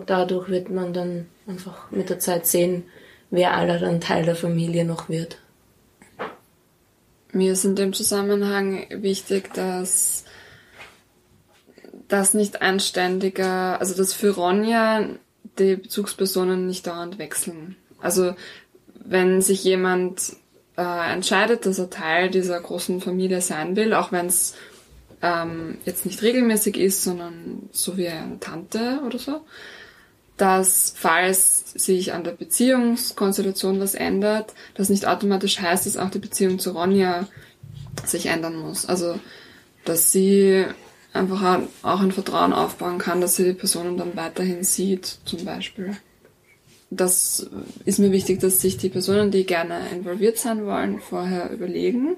dadurch 0.07 0.48
wird 0.48 0.70
man 0.70 0.92
dann 0.92 1.27
einfach 1.46 1.90
mit 1.90 2.11
der 2.11 2.18
Zeit 2.18 2.46
sehen, 2.46 2.85
wer 3.31 3.55
aller 3.55 3.79
dann 3.79 4.01
Teil 4.01 4.24
der 4.24 4.37
Familie 4.37 4.85
noch 4.85 5.09
wird. 5.09 5.38
Mir 7.33 7.53
ist 7.53 7.64
in 7.64 7.77
dem 7.77 7.92
Zusammenhang 7.92 8.87
wichtig, 8.90 9.53
dass 9.53 10.24
das 12.09 12.33
nicht 12.33 12.62
ein 12.62 12.81
ständiger, 12.81 13.79
also 13.81 13.94
dass 13.94 14.14
für 14.14 14.31
Ronja 14.31 15.07
die 15.59 15.77
Bezugspersonen 15.77 16.66
nicht 16.66 16.87
dauernd 16.87 17.18
wechseln. 17.18 17.77
Also 18.01 18.35
wenn 18.94 19.42
sich 19.42 19.62
jemand 19.64 20.37
äh, 20.78 21.12
entscheidet, 21.12 21.66
dass 21.66 21.78
er 21.78 21.90
Teil 21.90 22.30
dieser 22.30 22.60
großen 22.60 23.00
Familie 23.00 23.40
sein 23.40 23.74
will, 23.74 23.92
auch 23.92 24.12
wenn 24.12 24.26
es 24.26 24.54
ähm, 25.20 25.78
jetzt 25.84 26.06
nicht 26.06 26.22
regelmäßig 26.22 26.76
ist, 26.76 27.02
sondern 27.02 27.68
so 27.72 27.96
wie 27.96 28.06
eine 28.06 28.38
Tante 28.38 29.00
oder 29.04 29.18
so, 29.18 29.40
dass 30.36 30.94
falls 30.96 31.72
sich 31.72 32.12
an 32.12 32.22
der 32.22 32.30
Beziehungskonstellation 32.30 33.80
was 33.80 33.96
ändert, 33.96 34.54
das 34.74 34.88
nicht 34.88 35.06
automatisch 35.06 35.58
heißt, 35.60 35.84
dass 35.84 35.96
auch 35.96 36.10
die 36.10 36.20
Beziehung 36.20 36.60
zu 36.60 36.70
Ronja 36.70 37.26
sich 38.04 38.26
ändern 38.26 38.54
muss. 38.54 38.86
Also 38.86 39.18
dass 39.84 40.12
sie 40.12 40.64
einfach 41.12 41.60
auch 41.82 42.00
ein 42.00 42.12
Vertrauen 42.12 42.52
aufbauen 42.52 42.98
kann, 42.98 43.20
dass 43.20 43.34
sie 43.34 43.44
die 43.44 43.52
Personen 43.54 43.96
dann 43.96 44.16
weiterhin 44.16 44.62
sieht, 44.62 45.18
zum 45.24 45.44
Beispiel. 45.44 45.96
Das 46.90 47.46
ist 47.85 47.98
mir 47.98 48.12
wichtig, 48.12 48.40
dass 48.40 48.61
sich 48.61 48.79
die 48.79 48.88
Personen, 48.88 49.31
die 49.31 49.44
gerne 49.44 49.81
involviert 49.92 50.38
sein 50.38 50.64
wollen, 50.64 51.01
vorher 51.01 51.51
überlegen. 51.51 52.16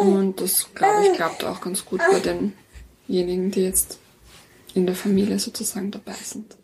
Und 0.00 0.40
das, 0.40 0.68
glaube 0.74 1.06
ich, 1.06 1.12
klappt 1.14 1.44
auch 1.44 1.60
ganz 1.60 1.84
gut 1.84 2.00
bei 2.10 2.20
denjenigen, 2.20 3.50
die 3.50 3.62
jetzt 3.62 3.98
in 4.74 4.86
der 4.86 4.94
Familie 4.94 5.38
sozusagen 5.38 5.90
dabei 5.90 6.14
sind. 6.22 6.56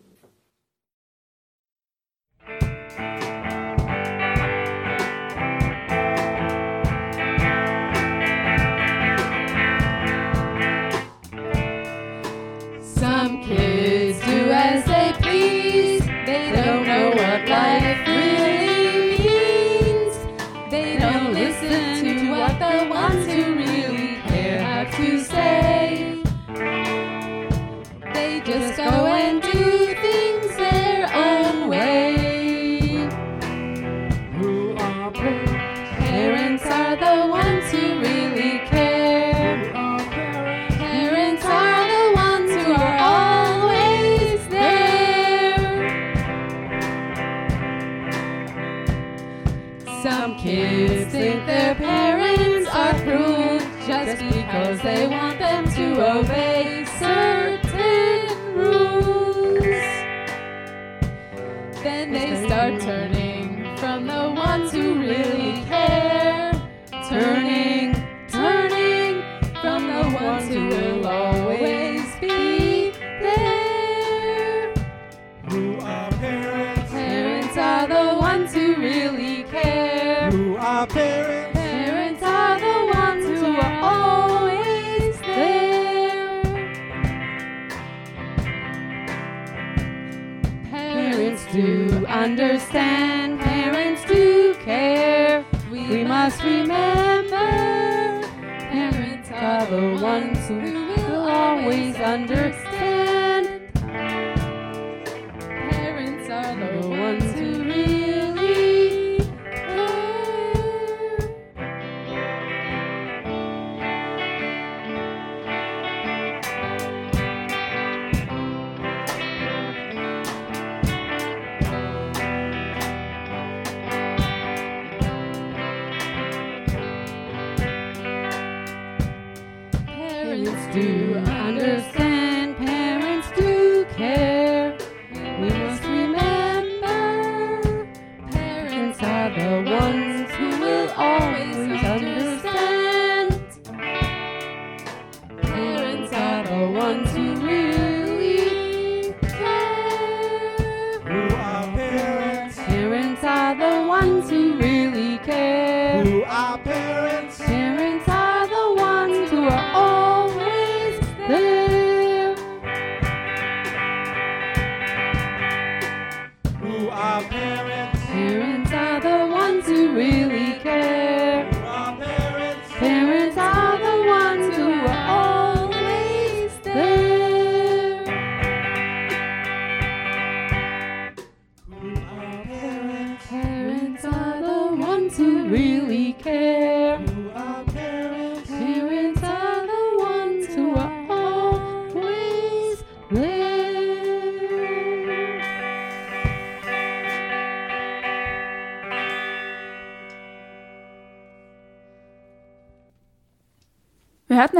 under 102.02 102.52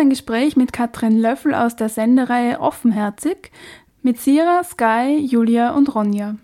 ein 0.02 0.10
Gespräch 0.10 0.56
mit 0.56 0.72
Katrin 0.72 1.16
Löffel 1.16 1.54
aus 1.54 1.76
der 1.76 1.88
Sendereihe 1.88 2.58
Offenherzig 2.58 3.52
mit 4.02 4.20
Sira, 4.20 4.64
Sky, 4.64 5.16
Julia 5.16 5.76
und 5.76 5.94
Ronja. 5.94 6.36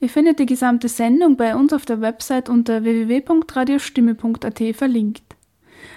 Ihr 0.00 0.10
findet 0.10 0.38
die 0.38 0.44
gesamte 0.44 0.88
Sendung 0.88 1.38
bei 1.38 1.56
uns 1.56 1.72
auf 1.72 1.86
der 1.86 2.02
Website 2.02 2.50
unter 2.50 2.84
www.radiostimme.at 2.84 4.76
verlinkt. 4.76 5.22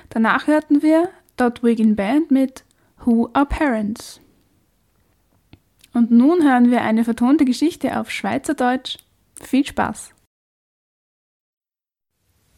Danach 0.09 0.47
hörten 0.47 0.81
wir 0.81 1.09
Dot 1.35 1.61
Wiggin 1.61 1.97
Band 1.97 2.31
mit 2.31 2.63
Who 3.03 3.29
Are 3.33 3.45
Parents? 3.45 4.21
Und 5.93 6.09
nun 6.09 6.41
hören 6.41 6.71
wir 6.71 6.83
eine 6.83 7.03
vertonte 7.03 7.43
Geschichte 7.43 7.99
auf 7.99 8.09
Schweizerdeutsch. 8.09 8.97
Viel 9.35 9.65
Spaß! 9.65 10.11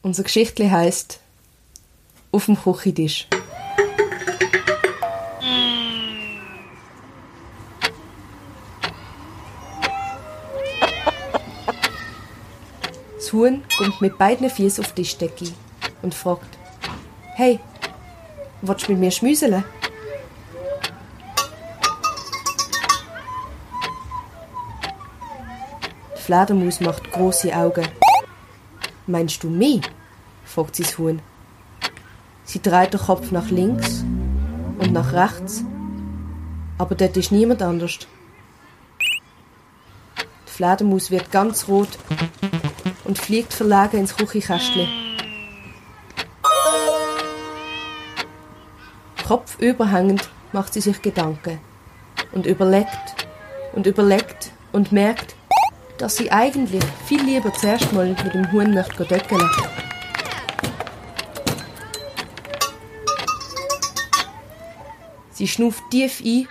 Unser 0.03 0.21
Geschichtli 0.21 0.69
heißt 0.69 1.19
Auf 2.31 2.45
dem 2.45 2.57
Küchentisch. 2.57 3.27
Huhn 13.33 13.63
kommt 13.77 13.99
mit 13.99 14.17
beiden 14.17 14.49
Füßen 14.49 14.85
auf 14.85 14.93
die 14.93 15.01
Tischdecke 15.01 15.47
und 16.03 16.13
fragt: 16.13 16.57
Hey, 17.35 17.59
willst 18.61 18.87
du 18.87 18.91
mit 18.91 19.01
mir 19.01 19.11
schmüseln? 19.11 19.63
Die 26.15 26.21
Fledermaus 26.21 26.79
macht 26.79 27.11
große 27.11 27.53
Augen. 27.53 27.87
Meinst 29.07 29.43
du 29.43 29.49
mich? 29.49 29.81
fragt 30.45 30.75
sie 30.75 30.83
das 30.83 30.97
Huhn. 30.97 31.19
Sie 32.45 32.61
dreht 32.61 32.93
den 32.93 32.99
Kopf 32.99 33.31
nach 33.31 33.49
links 33.49 34.03
und 34.77 34.93
nach 34.93 35.11
rechts, 35.11 35.63
aber 36.77 36.95
dort 36.95 37.17
ist 37.17 37.31
niemand 37.31 37.61
anders. 37.61 37.99
Die 40.47 40.51
Fledermaus 40.51 41.09
wird 41.09 41.31
ganz 41.31 41.67
rot 41.67 41.89
und 43.03 43.17
fliegt 43.17 43.53
verlegen 43.53 43.99
ins 43.99 44.15
Küchenkästchen. 44.15 44.87
Kopf 49.27 49.57
überhängend 49.59 50.29
macht 50.51 50.73
sie 50.73 50.81
sich 50.81 51.01
Gedanken 51.01 51.59
und 52.33 52.45
überlegt 52.45 53.27
und 53.73 53.87
überlegt 53.87 54.51
und 54.71 54.91
merkt, 54.91 55.35
dass 55.97 56.17
sie 56.17 56.31
eigentlich 56.31 56.83
viel 57.05 57.23
lieber 57.23 57.53
zuerst 57.53 57.91
mal 57.93 58.07
mit 58.07 58.33
dem 58.33 58.51
Huhn 58.51 58.73
möchte 58.73 59.05
döckeln. 59.05 59.49
Sie 65.31 65.47
schnauft 65.47 65.83
tief 65.89 66.21
ein, 66.23 66.47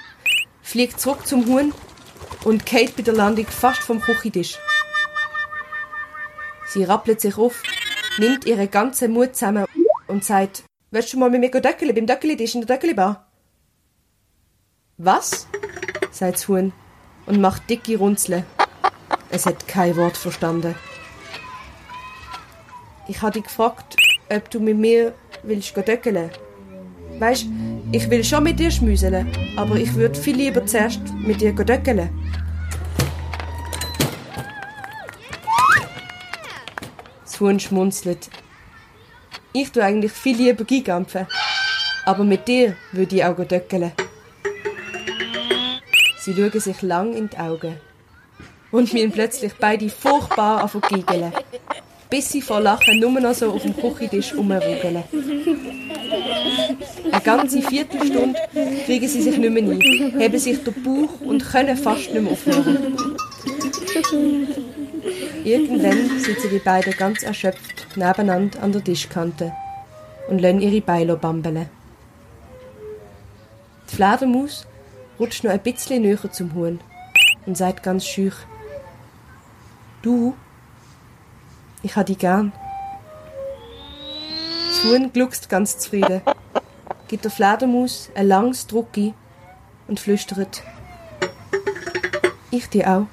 fliegt 0.63 1.01
zurück 1.01 1.27
zum 1.27 1.47
Huhn 1.47 1.73
und 2.45 2.67
geht 2.67 2.97
bei 2.97 3.03
der 3.03 3.15
Landung 3.15 3.47
fast 3.47 3.83
vom 3.83 4.01
Küchentisch. 4.01 4.59
Sie 6.73 6.85
rappelt 6.85 7.21
sich 7.21 7.37
auf, 7.37 7.63
nimmt 8.17 8.47
ihren 8.47 8.71
ganzen 8.71 9.13
Mut 9.13 9.37
zusammen 9.37 9.67
und 10.07 10.25
sagt, 10.25 10.65
willst 10.91 11.13
du 11.13 11.19
mal 11.19 11.29
mit 11.29 11.43
mir 11.43 11.51
döckeln 11.51 11.95
beim 11.95 12.07
Döckelitisch 12.07 12.55
in 12.55 12.63
der 12.63 12.79
Döckelbar? 12.79 13.31
Was? 14.97 15.47
sagt 16.11 16.35
das 16.37 16.49
Huhn 16.49 16.73
und 17.27 17.43
macht 17.43 17.69
dicke 17.69 17.99
Runzeln. 17.99 18.45
Es 19.29 19.45
hat 19.45 19.69
kein 19.69 19.97
Wort 19.99 20.17
verstanden. 20.17 20.75
Ich 23.07 23.21
habe 23.21 23.33
dich 23.33 23.45
gefragt, 23.45 23.97
ob 24.35 24.51
du 24.51 24.59
mit 24.59 24.79
mir 24.79 25.13
willst 25.43 25.77
döckeln. 25.77 26.31
Weisst, 27.19 27.49
ich 27.93 28.09
will 28.09 28.25
schon 28.25 28.45
mit 28.45 28.59
dir 28.59 28.71
schmüseln, 28.71 29.31
aber 29.59 29.77
ich 29.77 29.93
würde 29.95 30.19
viel 30.19 30.37
lieber 30.37 30.65
zuerst 30.65 31.03
mit 31.19 31.43
dir 31.43 31.53
döckeln. 31.53 32.09
Huhn 37.43 37.59
schmunzelt. 37.59 38.31
Ich 39.53 39.71
tu 39.73 39.81
eigentlich 39.81 40.13
viel 40.13 40.37
lieber 40.37 40.65
gigampfen, 40.65 41.27
aber 42.07 42.25
mit 42.25 42.47
dir 42.49 42.77
würde 42.93 43.17
ich 43.17 43.25
auch 43.25 43.37
döckeln. 43.45 43.93
Sie 46.21 46.35
schauen 46.35 46.61
sich 46.61 46.83
lang 46.83 47.15
in 47.15 47.29
die 47.29 47.37
Augen 47.37 47.77
und 48.71 48.93
mir 48.93 49.11
plötzlich 49.11 49.53
beide 49.59 49.91
furchtbar 49.91 50.63
auf 50.63 50.79
giggeln, 50.89 51.33
bis 52.09 52.31
sie 52.31 52.41
vor 52.41 52.61
Lachen 52.61 53.01
nur 53.01 53.21
noch 53.21 53.35
so 53.35 53.51
auf 53.53 53.63
dem 53.63 53.77
Küchentisch 53.77 54.33
rumrugeln. 54.35 55.03
Eine 57.11 57.21
ganze 57.23 57.61
Viertelstunde 57.61 58.39
kriegen 58.87 59.09
sie 59.09 59.21
sich 59.21 59.37
nicht 59.37 59.53
mehr 59.53 59.65
ein, 59.65 59.81
heben 60.19 60.39
sich 60.39 60.63
den 60.63 60.83
Bauch 60.83 61.21
und 61.21 61.45
können 61.45 61.77
fast 61.77 62.13
nicht 62.13 62.23
mehr 62.23 62.33
aufhören. 62.33 62.97
Irgendwann 65.45 66.21
sitzen 66.21 66.51
die 66.51 66.61
beiden 66.61 66.93
ganz 66.97 67.25
erschöpft 67.25 67.97
nebeneinander 67.97 68.63
an 68.63 68.71
der 68.71 68.85
Tischkante 68.85 69.53
und 70.29 70.41
lassen 70.41 70.61
ihre 70.61 70.81
Beine 70.81 71.17
bambeln. 71.17 71.69
Die 73.91 73.97
Fledermaus 73.97 74.67
rutscht 75.19 75.43
noch 75.43 75.51
ein 75.51 75.61
bisschen 75.61 76.03
näher 76.03 76.31
zum 76.31 76.55
Huhn 76.55 76.81
und 77.45 77.57
sagt 77.57 77.83
ganz 77.83 78.07
schüch: 78.07 78.35
Du, 80.01 80.35
ich 81.83 81.97
hab 81.97 82.07
dich 82.07 82.19
gern. 82.19 82.53
Das 84.69 84.85
Huhn 84.85 85.13
gluckst 85.13 85.49
ganz 85.49 85.77
zufrieden, 85.79 86.23
gibt 87.09 87.25
der 87.25 87.33
Fledermaus 87.33 88.11
ein 88.15 88.29
langes 88.29 88.69
Drucki 88.69 89.13
und 89.89 89.99
flüstert: 89.99 90.63
Ich 92.53 92.69
dich 92.69 92.87
auch. 92.87 93.07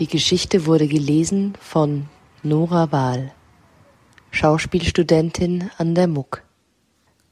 Die 0.00 0.06
Geschichte 0.06 0.64
wurde 0.64 0.88
gelesen 0.88 1.52
von 1.60 2.08
Nora 2.42 2.90
Wahl, 2.90 3.34
Schauspielstudentin 4.30 5.70
an 5.76 5.94
der 5.94 6.06
MUK. 6.06 6.42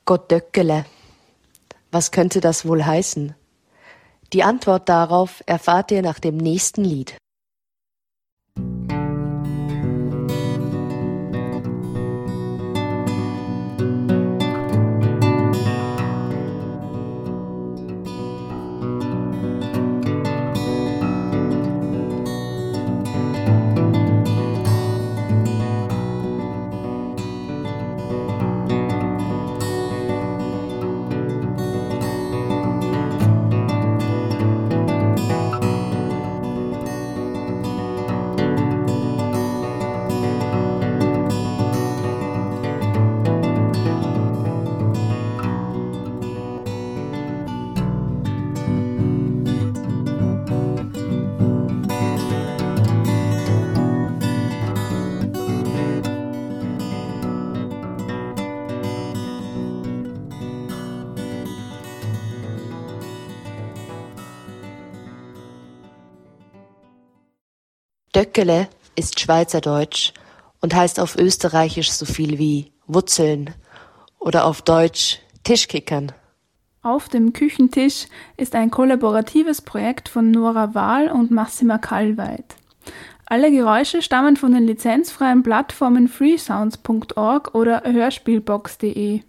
Gott 0.05 0.31
Döckele. 0.31 0.85
Was 1.91 2.11
könnte 2.11 2.43
das 2.43 2.67
wohl 2.67 2.85
heißen? 2.85 3.35
Die 4.35 4.43
Antwort 4.43 4.87
darauf 4.91 5.43
erfahrt 5.47 5.91
ihr 5.93 6.03
nach 6.03 6.19
dem 6.19 6.37
nächsten 6.37 6.85
Lied. 6.85 7.17
Döckele 68.38 68.68
ist 68.94 69.18
Schweizerdeutsch 69.18 70.12
und 70.61 70.72
heißt 70.72 71.01
auf 71.01 71.16
Österreichisch 71.18 71.90
so 71.90 72.07
viel 72.07 72.38
wie 72.38 72.70
Wurzeln 72.87 73.51
oder 74.20 74.44
auf 74.44 74.62
Deutsch 74.62 75.18
Tischkickern. 75.42 76.12
Auf 76.83 77.09
dem 77.09 77.33
Küchentisch 77.33 78.07
ist 78.37 78.55
ein 78.55 78.70
kollaboratives 78.70 79.61
Projekt 79.61 80.09
von 80.09 80.31
Nora 80.31 80.72
Wahl 80.77 81.11
und 81.11 81.33
Massima 81.33 81.79
Kallweit. 81.79 82.55
Alle 83.27 83.51
Geräusche 83.51 84.03
stammen 84.03 84.37
von 84.37 84.53
den 84.53 84.68
lizenzfreien 84.68 85.42
Plattformen 85.42 86.07
freesounds.org 86.07 87.57
oder 87.57 87.83
hörspielbox.de. 87.85 89.22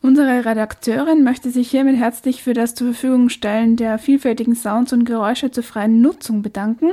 Unsere 0.00 0.46
Redakteurin 0.46 1.22
möchte 1.22 1.50
sich 1.50 1.70
hiermit 1.70 1.96
herzlich 1.96 2.42
für 2.42 2.54
das 2.54 2.74
zur 2.74 2.94
Verfügung 2.94 3.28
stellen 3.28 3.76
der 3.76 3.98
vielfältigen 3.98 4.54
Sounds 4.54 4.94
und 4.94 5.04
Geräusche 5.04 5.50
zur 5.50 5.64
freien 5.64 6.00
Nutzung 6.00 6.40
bedanken. 6.40 6.92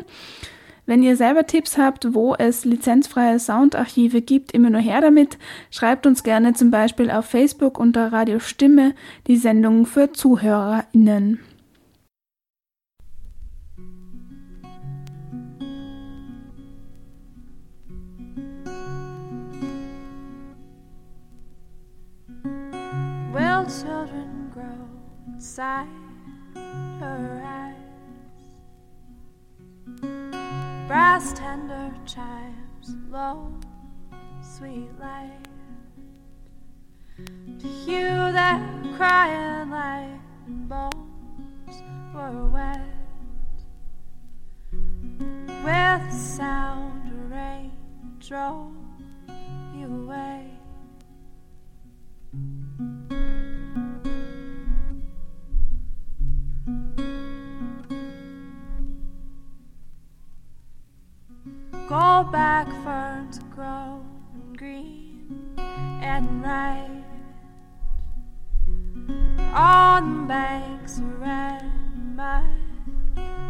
Wenn 0.92 1.04
ihr 1.04 1.16
selber 1.16 1.48
Tipps 1.48 1.78
habt, 1.78 2.14
wo 2.14 2.36
es 2.36 2.66
lizenzfreie 2.66 3.40
Soundarchive 3.40 4.22
gibt, 4.22 4.52
immer 4.52 4.70
nur 4.70 4.82
her 4.82 5.00
damit. 5.00 5.38
Schreibt 5.70 6.06
uns 6.06 6.22
gerne 6.22 6.52
zum 6.52 6.70
Beispiel 6.70 7.10
auf 7.10 7.28
Facebook 7.28 7.80
unter 7.80 8.12
Radio 8.12 8.40
Stimme 8.40 8.94
die 9.26 9.38
Sendung 9.38 9.86
für 9.86 10.12
ZuhörerInnen. 10.12 11.40
Will 23.32 23.66
children 23.66 24.52
grow 24.54 24.66
inside 25.34 25.88
her 27.00 27.61
Brass 30.92 31.32
tender 31.32 31.90
chimes, 32.06 32.98
low, 33.10 33.54
sweet 34.42 34.90
light. 35.00 35.48
To 37.16 37.68
you 37.88 38.10
that 38.34 38.62
crying 38.98 39.70
like 39.70 40.20
bones 40.68 41.82
were 42.14 42.46
wet. 42.50 42.82
With 45.64 46.14
sound 46.14 47.32
rain 47.32 47.72
drove 48.20 48.76
you 49.74 49.86
away. 49.86 50.61
Go 61.92 62.24
back 62.32 62.70
ferns 62.86 63.40
grow 63.54 64.02
green 64.56 65.58
and 65.58 66.42
right 66.42 67.04
on 69.54 70.26
banks 70.26 71.00
of 71.00 71.20
red 71.20 71.70
mud. 72.16 72.46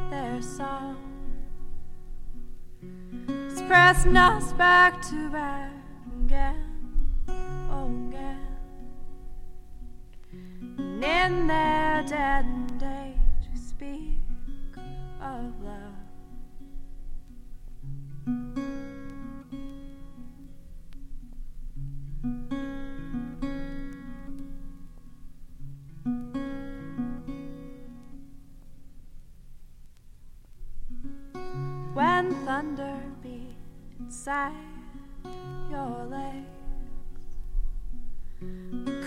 Their 0.09 0.41
song 0.41 0.97
is 3.27 3.61
pressing 3.67 4.17
us 4.17 4.53
back 4.53 5.03
to 5.09 5.29
back 5.29 5.73
again, 6.25 6.97
oh 7.69 7.91
again. 8.09 8.39
And 10.79 11.03
in 11.03 11.45
their 11.45 12.03
dead 12.07 12.45
age, 12.81 13.49
we 13.53 13.59
speak 13.59 14.17
of 15.21 15.61
love. 15.61 16.00
Thunder 32.45 32.97
beat 33.21 33.55
inside 33.99 34.53
your 35.69 36.05
legs, 36.05 36.47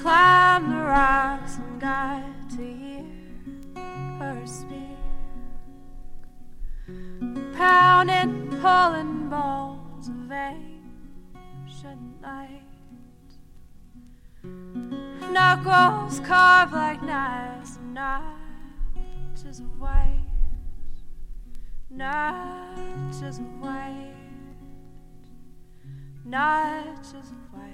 climb 0.01 0.71
the 0.71 0.77
rocks 0.77 1.57
and 1.57 1.81
got 1.81 2.51
to 2.51 2.63
hear 2.63 3.05
her 4.19 4.47
speak. 4.47 4.99
Pounding, 7.57 8.51
pulling 8.61 9.29
balls 9.29 10.09
of 10.09 10.31
ancient 10.31 12.23
light. 12.23 12.63
Knuckles 15.31 16.21
carved 16.21 16.73
like 16.73 17.03
knives, 17.03 17.77
and 17.77 17.95
notches 17.95 19.61
of 19.61 19.81
white. 19.81 20.24
Night 21.97 23.15
isn't 23.23 23.61
white. 23.61 24.11
Night 26.25 26.99
isn't 27.01 27.53
white. 27.53 27.71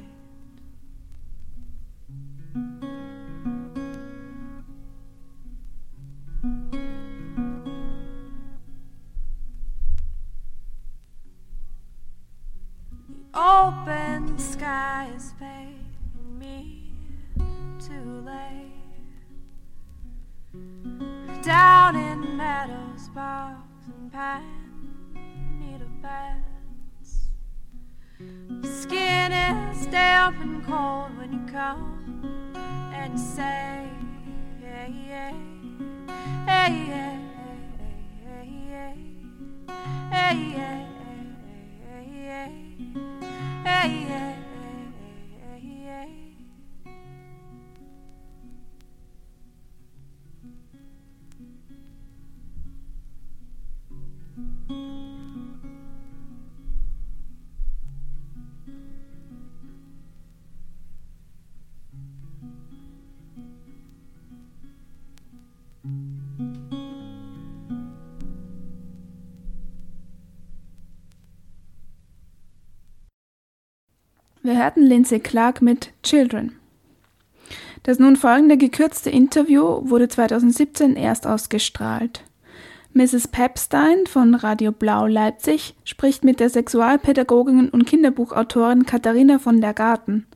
The 13.08 13.38
open 13.40 14.38
sky 14.38 15.10
is 15.16 15.32
paying 15.38 15.86
me 16.38 16.92
too 17.78 18.22
late. 18.26 18.66
Down 21.42 21.96
in 21.96 22.36
meadows, 22.36 23.08
bow 23.14 23.69
pine 24.12 24.42
needle 25.58 25.88
beds. 26.02 27.28
Skin 28.82 29.32
is 29.32 29.86
damp 29.86 30.40
and 30.40 30.64
cold 30.64 31.16
when 31.16 31.32
you 31.32 31.52
come 31.52 32.52
and 32.92 33.18
say, 33.18 33.88
hey, 34.60 34.92
hey, 35.06 35.34
hey, 36.46 36.72
hey, 36.86 37.18
hey, 37.40 38.26
hey, 38.26 38.48
hey, 38.70 39.06
hey, 40.10 40.34
hey, 40.34 40.38
hey, 40.50 40.86
hey, 42.24 42.50
hey, 43.64 43.90
hey, 44.08 44.39
Wir 74.50 74.58
hörten 74.64 74.82
Lindsay 74.82 75.20
Clark 75.20 75.62
mit 75.62 75.92
Children. 76.02 76.56
Das 77.84 78.00
nun 78.00 78.16
folgende 78.16 78.56
gekürzte 78.56 79.08
Interview 79.08 79.88
wurde 79.88 80.08
2017 80.08 80.96
erst 80.96 81.24
ausgestrahlt. 81.24 82.24
Mrs. 82.92 83.28
Pepstein 83.28 84.08
von 84.08 84.34
Radio 84.34 84.72
Blau 84.72 85.06
Leipzig 85.06 85.76
spricht 85.84 86.24
mit 86.24 86.40
der 86.40 86.50
Sexualpädagogin 86.50 87.68
und 87.68 87.86
Kinderbuchautorin 87.86 88.86
Katharina 88.86 89.38
von 89.38 89.60
der 89.60 89.72
Garten. 89.72 90.26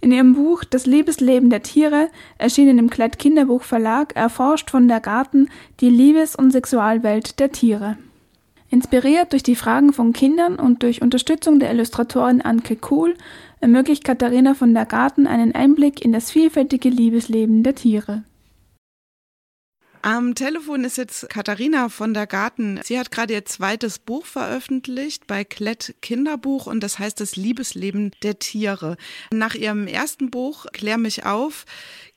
In 0.00 0.10
ihrem 0.10 0.34
Buch 0.34 0.64
Das 0.64 0.84
Liebesleben 0.84 1.48
der 1.48 1.62
Tiere, 1.62 2.08
erschienen 2.38 2.80
im 2.80 2.90
Klett 2.90 3.20
Kinderbuch 3.20 3.62
Verlag, 3.62 4.16
erforscht 4.16 4.72
von 4.72 4.88
der 4.88 4.98
Garten 4.98 5.48
die 5.78 5.88
Liebes- 5.88 6.34
und 6.34 6.50
Sexualwelt 6.50 7.38
der 7.38 7.52
Tiere. 7.52 7.96
Inspiriert 8.72 9.32
durch 9.32 9.42
die 9.42 9.54
Fragen 9.54 9.92
von 9.92 10.14
Kindern 10.14 10.56
und 10.56 10.82
durch 10.82 11.02
Unterstützung 11.02 11.58
der 11.58 11.70
Illustratorin 11.70 12.40
Anke 12.40 12.74
Kuhl 12.74 13.14
ermöglicht 13.62 14.04
Katharina 14.04 14.54
von 14.54 14.74
der 14.74 14.84
Garten 14.84 15.26
einen 15.26 15.54
Einblick 15.54 16.04
in 16.04 16.12
das 16.12 16.30
vielfältige 16.30 16.88
Liebesleben 16.88 17.62
der 17.62 17.76
Tiere. 17.76 18.24
Am 20.04 20.34
Telefon 20.34 20.82
ist 20.82 20.98
jetzt 20.98 21.30
Katharina 21.30 21.88
von 21.88 22.12
der 22.12 22.26
Garten. 22.26 22.80
Sie 22.82 22.98
hat 22.98 23.12
gerade 23.12 23.34
ihr 23.34 23.44
zweites 23.44 24.00
Buch 24.00 24.26
veröffentlicht 24.26 25.28
bei 25.28 25.44
Klett 25.44 25.94
Kinderbuch 26.02 26.66
und 26.66 26.82
das 26.82 26.98
heißt 26.98 27.20
das 27.20 27.36
Liebesleben 27.36 28.10
der 28.24 28.40
Tiere. 28.40 28.96
Nach 29.32 29.54
ihrem 29.54 29.86
ersten 29.86 30.32
Buch 30.32 30.66
Klär 30.72 30.98
mich 30.98 31.24
auf 31.24 31.66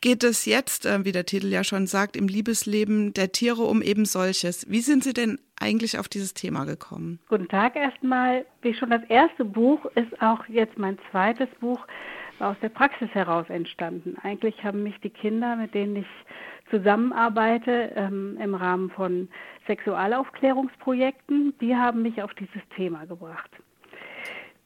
geht 0.02 0.24
es 0.24 0.48
jetzt, 0.48 0.88
äh, 0.88 1.06
wie 1.06 1.12
der 1.12 1.28
Titel 1.28 1.46
ja 1.46 1.64
schon 1.64 1.86
sagt, 1.86 2.18
im 2.18 2.28
Liebesleben 2.28 3.14
der 3.14 3.32
Tiere 3.32 3.62
um 3.62 3.84
eben 3.84 4.06
solches. 4.06 4.68
Wie 4.68 4.82
sind 4.82 5.04
Sie 5.04 5.14
denn 5.14 5.40
eigentlich 5.60 6.00
auf 6.00 6.08
dieses 6.08 6.34
Thema 6.34 6.66
gekommen? 6.66 7.20
Guten 7.30 7.50
Tag 7.50 7.76
erstmal. 7.76 8.48
Wie 8.64 8.74
schon 8.74 8.90
das 8.90 9.04
erste 9.10 9.46
Buch 9.46 9.86
ist 9.94 10.22
auch 10.24 10.44
jetzt 10.48 10.80
mein 10.80 10.98
zweites 11.12 11.50
Buch 11.60 11.86
aus 12.40 12.58
der 12.64 12.70
Praxis 12.70 13.10
heraus 13.12 13.46
entstanden. 13.50 14.18
Eigentlich 14.24 14.64
haben 14.64 14.82
mich 14.82 15.00
die 15.02 15.12
Kinder, 15.12 15.56
mit 15.56 15.76
denen 15.76 15.98
ich 15.98 16.08
zusammenarbeite 16.70 17.92
ähm, 17.96 18.38
im 18.42 18.56
Rahmen 18.56 18.90
von 18.90 19.30
Sexualaufklärungsprojekten, 19.68 21.54
die 21.60 21.76
haben 21.76 22.02
mich 22.02 22.22
auf 22.22 22.34
dieses 22.36 22.62
Thema 22.76 23.06
gebracht. 23.06 23.52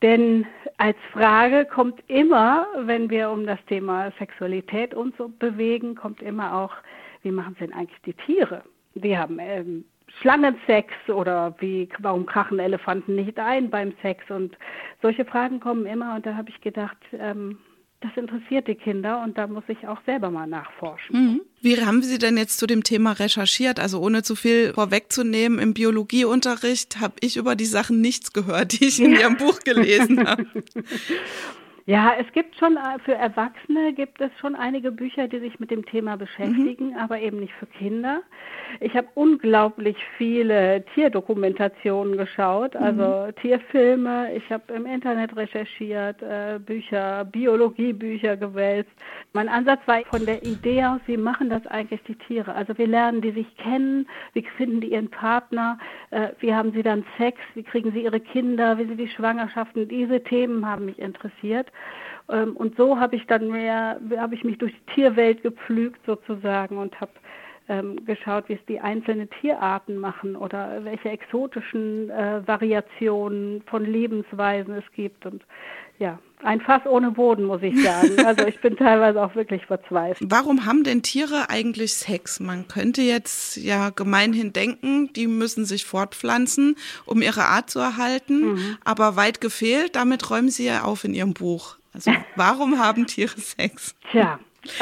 Denn 0.01 0.45
als 0.77 0.97
Frage 1.11 1.65
kommt 1.65 2.01
immer, 2.07 2.67
wenn 2.77 3.09
wir 3.09 3.29
um 3.29 3.45
das 3.45 3.59
Thema 3.65 4.11
Sexualität 4.17 4.93
uns 4.93 5.13
bewegen, 5.39 5.95
kommt 5.95 6.21
immer 6.21 6.55
auch, 6.55 6.73
wie 7.21 7.31
machen 7.31 7.53
es 7.53 7.59
denn 7.59 7.73
eigentlich 7.73 8.01
die 8.05 8.13
Tiere? 8.13 8.63
Die 8.95 9.17
haben 9.17 9.39
ähm, 9.39 9.83
Schlangensex 10.21 10.93
oder 11.09 11.53
wie, 11.59 11.89
warum 11.99 12.25
krachen 12.25 12.59
Elefanten 12.59 13.15
nicht 13.15 13.37
ein 13.39 13.69
beim 13.69 13.93
Sex? 14.01 14.29
Und 14.31 14.57
solche 15.01 15.25
Fragen 15.25 15.59
kommen 15.59 15.85
immer 15.85 16.15
und 16.15 16.25
da 16.25 16.35
habe 16.35 16.49
ich 16.49 16.61
gedacht, 16.61 16.97
ähm, 17.11 17.57
das 18.01 18.11
interessiert 18.15 18.67
die 18.67 18.75
Kinder 18.75 19.21
und 19.23 19.37
da 19.37 19.47
muss 19.47 19.63
ich 19.67 19.85
auch 19.85 19.99
selber 20.05 20.29
mal 20.29 20.47
nachforschen. 20.47 21.15
Mhm. 21.15 21.41
Wie 21.61 21.83
haben 21.83 22.01
Sie 22.01 22.17
denn 22.17 22.37
jetzt 22.37 22.57
zu 22.57 22.65
dem 22.65 22.83
Thema 22.83 23.11
recherchiert? 23.11 23.79
Also 23.79 23.99
ohne 23.99 24.23
zu 24.23 24.35
viel 24.35 24.73
vorwegzunehmen, 24.73 25.59
im 25.59 25.73
Biologieunterricht 25.73 27.01
habe 27.01 27.15
ich 27.19 27.35
über 27.35 27.57
die 27.57 27.65
Sachen 27.65 27.99
nichts 27.99 28.31
gehört, 28.31 28.79
die 28.79 28.85
ich 28.85 29.01
in 29.01 29.13
Ihrem 29.13 29.35
Buch 29.35 29.59
gelesen 29.59 30.25
habe. 30.27 30.45
Ja, 31.89 32.13
es 32.19 32.31
gibt 32.33 32.55
schon 32.55 32.77
äh, 32.77 32.99
für 33.03 33.15
Erwachsene 33.15 33.93
gibt 33.93 34.21
es 34.21 34.29
schon 34.39 34.53
einige 34.53 34.91
Bücher, 34.91 35.27
die 35.27 35.39
sich 35.39 35.59
mit 35.59 35.71
dem 35.71 35.83
Thema 35.83 36.17
beschäftigen, 36.17 36.91
mhm. 36.91 36.97
aber 36.97 37.19
eben 37.19 37.39
nicht 37.39 37.53
für 37.53 37.65
Kinder. 37.65 38.21
Ich 38.79 38.95
habe 38.95 39.07
unglaublich 39.15 39.97
viele 40.15 40.85
Tierdokumentationen 40.93 42.15
geschaut, 42.15 42.75
also 42.75 43.25
mhm. 43.25 43.35
Tierfilme. 43.41 44.35
Ich 44.35 44.51
habe 44.51 44.71
im 44.71 44.85
Internet 44.85 45.35
recherchiert, 45.35 46.21
äh, 46.21 46.59
Bücher, 46.59 47.25
Biologiebücher 47.25 48.37
gewälzt. 48.37 48.91
Mein 49.33 49.49
Ansatz 49.49 49.79
war 49.87 49.99
von 50.11 50.27
der 50.27 50.43
Idee 50.45 50.85
aus, 50.85 51.01
wie 51.07 51.17
machen 51.17 51.49
das 51.49 51.65
eigentlich 51.65 52.03
die 52.03 52.15
Tiere? 52.15 52.53
Also 52.53 52.77
wie 52.77 52.85
lernen 52.85 53.21
die 53.21 53.31
sich 53.31 53.57
kennen? 53.57 54.07
Wie 54.33 54.45
finden 54.57 54.81
die 54.81 54.91
ihren 54.91 55.09
Partner? 55.09 55.79
Äh, 56.11 56.29
wie 56.39 56.53
haben 56.53 56.71
sie 56.71 56.83
dann 56.83 57.03
Sex? 57.17 57.39
Wie 57.55 57.63
kriegen 57.63 57.91
sie 57.93 58.03
ihre 58.03 58.19
Kinder? 58.19 58.77
Wie 58.77 58.85
sind 58.85 58.99
die 58.99 59.09
Schwangerschaften? 59.09 59.87
Diese 59.87 60.21
Themen 60.21 60.67
haben 60.67 60.85
mich 60.85 60.99
interessiert. 60.99 61.71
Ähm, 62.29 62.55
und 62.55 62.75
so 62.77 62.99
habe 62.99 63.15
ich 63.15 63.25
dann 63.27 63.49
mehr, 63.49 63.99
habe 64.17 64.35
ich 64.35 64.43
mich 64.43 64.57
durch 64.57 64.73
die 64.73 64.93
Tierwelt 64.93 65.43
gepflügt 65.43 65.99
sozusagen 66.05 66.77
und 66.77 66.99
habe 66.99 67.11
ähm, 67.69 68.03
geschaut, 68.05 68.49
wie 68.49 68.53
es 68.53 68.65
die 68.67 68.79
einzelnen 68.79 69.29
Tierarten 69.41 69.97
machen 69.97 70.35
oder 70.35 70.83
welche 70.83 71.09
exotischen 71.09 72.09
äh, 72.09 72.45
Variationen 72.47 73.61
von 73.67 73.85
Lebensweisen 73.85 74.73
es 74.73 74.91
gibt. 74.93 75.25
Und 75.25 75.43
ja, 75.99 76.19
ein 76.43 76.61
Fass 76.61 76.85
ohne 76.85 77.11
Boden, 77.11 77.45
muss 77.45 77.61
ich 77.61 77.81
sagen. 77.83 78.09
Also 78.29 78.45
ich 78.45 78.59
bin 78.61 78.75
teilweise 78.75 79.23
auch 79.23 79.33
wirklich 79.35 79.65
verzweifelt. 79.65 80.29
Warum 80.31 80.65
haben 80.65 80.83
denn 80.83 81.01
Tiere 81.01 81.49
eigentlich 81.49 81.93
Sex? 81.93 82.39
Man 82.39 82.67
könnte 82.67 83.01
jetzt 83.01 83.57
ja 83.57 83.89
gemeinhin 83.89 84.53
denken, 84.53 85.11
die 85.13 85.25
müssen 85.25 85.65
sich 85.65 85.85
fortpflanzen, 85.85 86.75
um 87.05 87.21
ihre 87.21 87.45
Art 87.45 87.69
zu 87.69 87.79
erhalten. 87.79 88.53
Mhm. 88.53 88.77
Aber 88.83 89.15
weit 89.15 89.41
gefehlt, 89.41 89.95
damit 89.95 90.29
räumen 90.29 90.49
Sie 90.49 90.65
ja 90.65 90.83
auf 90.83 91.03
in 91.03 91.13
Ihrem 91.13 91.33
Buch. 91.33 91.77
Also 91.93 92.11
warum 92.35 92.77
haben 92.77 93.07
Tiere 93.07 93.39
Sex? 93.39 93.95
Tja, 94.11 94.39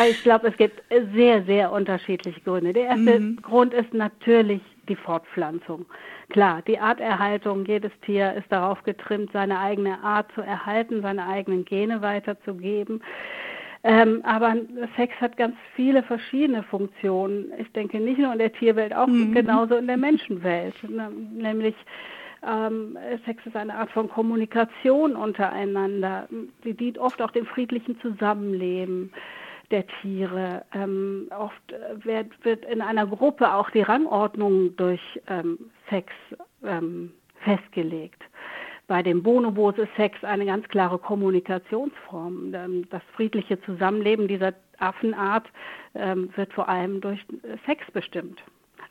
ich 0.09 0.21
glaube, 0.23 0.47
es 0.49 0.57
gibt 0.57 0.81
sehr, 1.13 1.43
sehr 1.45 1.71
unterschiedliche 1.71 2.41
Gründe. 2.41 2.73
Der 2.73 2.85
erste 2.85 3.19
mhm. 3.19 3.41
Grund 3.41 3.73
ist 3.73 3.93
natürlich 3.93 4.61
die 4.89 4.95
Fortpflanzung. 4.95 5.85
Klar, 6.29 6.61
die 6.67 6.77
Arterhaltung, 6.77 7.65
jedes 7.65 7.91
Tier 8.01 8.33
ist 8.33 8.51
darauf 8.51 8.83
getrimmt, 8.83 9.31
seine 9.31 9.59
eigene 9.59 10.03
Art 10.03 10.29
zu 10.33 10.41
erhalten, 10.41 11.01
seine 11.01 11.25
eigenen 11.25 11.63
Gene 11.63 12.01
weiterzugeben. 12.01 13.01
Ähm, 13.83 14.21
aber 14.25 14.55
Sex 14.97 15.13
hat 15.21 15.37
ganz 15.37 15.55
viele 15.75 16.03
verschiedene 16.03 16.63
Funktionen. 16.63 17.53
Ich 17.57 17.71
denke 17.71 17.99
nicht 17.99 18.19
nur 18.19 18.33
in 18.33 18.39
der 18.39 18.51
Tierwelt, 18.51 18.93
auch 18.93 19.07
mhm. 19.07 19.33
genauso 19.33 19.75
in 19.75 19.87
der 19.87 19.95
Menschenwelt. 19.95 20.75
Nämlich 20.89 21.75
ähm, 22.45 22.97
Sex 23.25 23.45
ist 23.45 23.55
eine 23.55 23.75
Art 23.75 23.91
von 23.91 24.09
Kommunikation 24.09 25.15
untereinander. 25.15 26.27
Sie 26.63 26.73
dient 26.73 26.97
oft 26.97 27.21
auch 27.21 27.31
dem 27.31 27.45
friedlichen 27.45 27.99
Zusammenleben 28.01 29.13
der 29.71 29.85
Tiere. 30.01 30.65
Ähm, 30.73 31.29
oft 31.37 31.71
äh, 31.71 32.03
wird, 32.05 32.27
wird 32.43 32.65
in 32.65 32.81
einer 32.81 33.05
Gruppe 33.05 33.53
auch 33.53 33.69
die 33.69 33.81
Rangordnung 33.81 34.75
durch 34.75 35.01
ähm, 35.27 35.57
Sex 35.89 36.11
ähm, 36.63 37.11
festgelegt. 37.43 38.21
Bei 38.87 39.03
dem 39.03 39.21
Bonobos 39.21 39.77
ist 39.77 39.93
Sex 39.97 40.23
eine 40.23 40.45
ganz 40.45 40.67
klare 40.69 40.97
Kommunikationsform. 40.97 42.53
Ähm, 42.53 42.89
das 42.89 43.01
friedliche 43.15 43.59
Zusammenleben 43.61 44.27
dieser 44.27 44.53
Affenart 44.79 45.45
ähm, 45.95 46.29
wird 46.35 46.53
vor 46.53 46.69
allem 46.69 47.01
durch 47.01 47.19
Sex 47.65 47.83
bestimmt. 47.91 48.41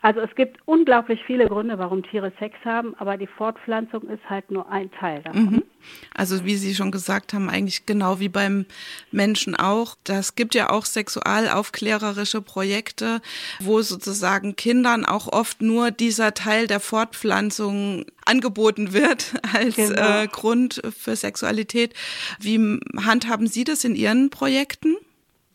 Also 0.01 0.19
es 0.21 0.33
gibt 0.35 0.59
unglaublich 0.65 1.19
viele 1.25 1.47
Gründe, 1.47 1.79
warum 1.79 2.03
Tiere 2.03 2.31
Sex 2.39 2.55
haben, 2.63 2.95
aber 2.97 3.17
die 3.17 3.27
Fortpflanzung 3.27 4.03
ist 4.09 4.23
halt 4.29 4.51
nur 4.51 4.69
ein 4.69 4.91
Teil 4.91 5.21
davon. 5.23 5.43
Mhm. 5.43 5.63
Also 6.13 6.45
wie 6.45 6.55
Sie 6.55 6.75
schon 6.75 6.91
gesagt 6.91 7.33
haben, 7.33 7.49
eigentlich 7.49 7.85
genau 7.85 8.19
wie 8.19 8.29
beim 8.29 8.65
Menschen 9.11 9.55
auch. 9.55 9.95
Das 10.03 10.35
gibt 10.35 10.53
ja 10.55 10.69
auch 10.69 10.85
sexualaufklärerische 10.85 12.41
Projekte, 12.41 13.21
wo 13.59 13.81
sozusagen 13.81 14.55
Kindern 14.55 15.05
auch 15.05 15.27
oft 15.31 15.61
nur 15.61 15.91
dieser 15.91 16.33
Teil 16.33 16.67
der 16.67 16.79
Fortpflanzung 16.79 18.05
angeboten 18.25 18.93
wird 18.93 19.33
als 19.53 19.75
genau. 19.75 20.21
äh, 20.21 20.27
Grund 20.27 20.81
für 20.95 21.15
Sexualität. 21.15 21.93
Wie 22.39 22.79
handhaben 22.97 23.47
Sie 23.47 23.63
das 23.63 23.83
in 23.83 23.95
Ihren 23.95 24.29
Projekten? 24.29 24.97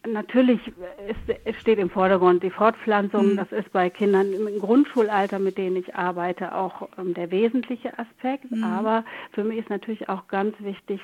Natürlich 0.07 0.61
ist, 1.07 1.59
steht 1.61 1.78
im 1.78 1.90
Vordergrund 1.90 2.42
die 2.42 2.50
Fortpflanzung. 2.50 3.32
Mhm. 3.32 3.36
Das 3.36 3.53
ist 3.53 3.72
bei 3.72 3.88
Kindern 3.88 4.32
im 4.32 4.59
Grundschulalter, 4.59 5.38
mit 5.38 5.59
denen 5.59 5.76
ich 5.76 5.94
arbeite, 5.94 6.55
auch 6.55 6.88
ähm, 6.98 7.14
der 7.14 7.30
wesentliche 7.30 7.98
Aspekt. 7.98 8.50
Mhm. 8.50 8.64
Aber 8.64 9.05
für 9.32 9.44
mich 9.44 9.59
ist 9.59 9.70
natürlich 9.70 10.09
auch 10.09 10.26
ganz 10.28 10.55
wichtig 10.61 11.00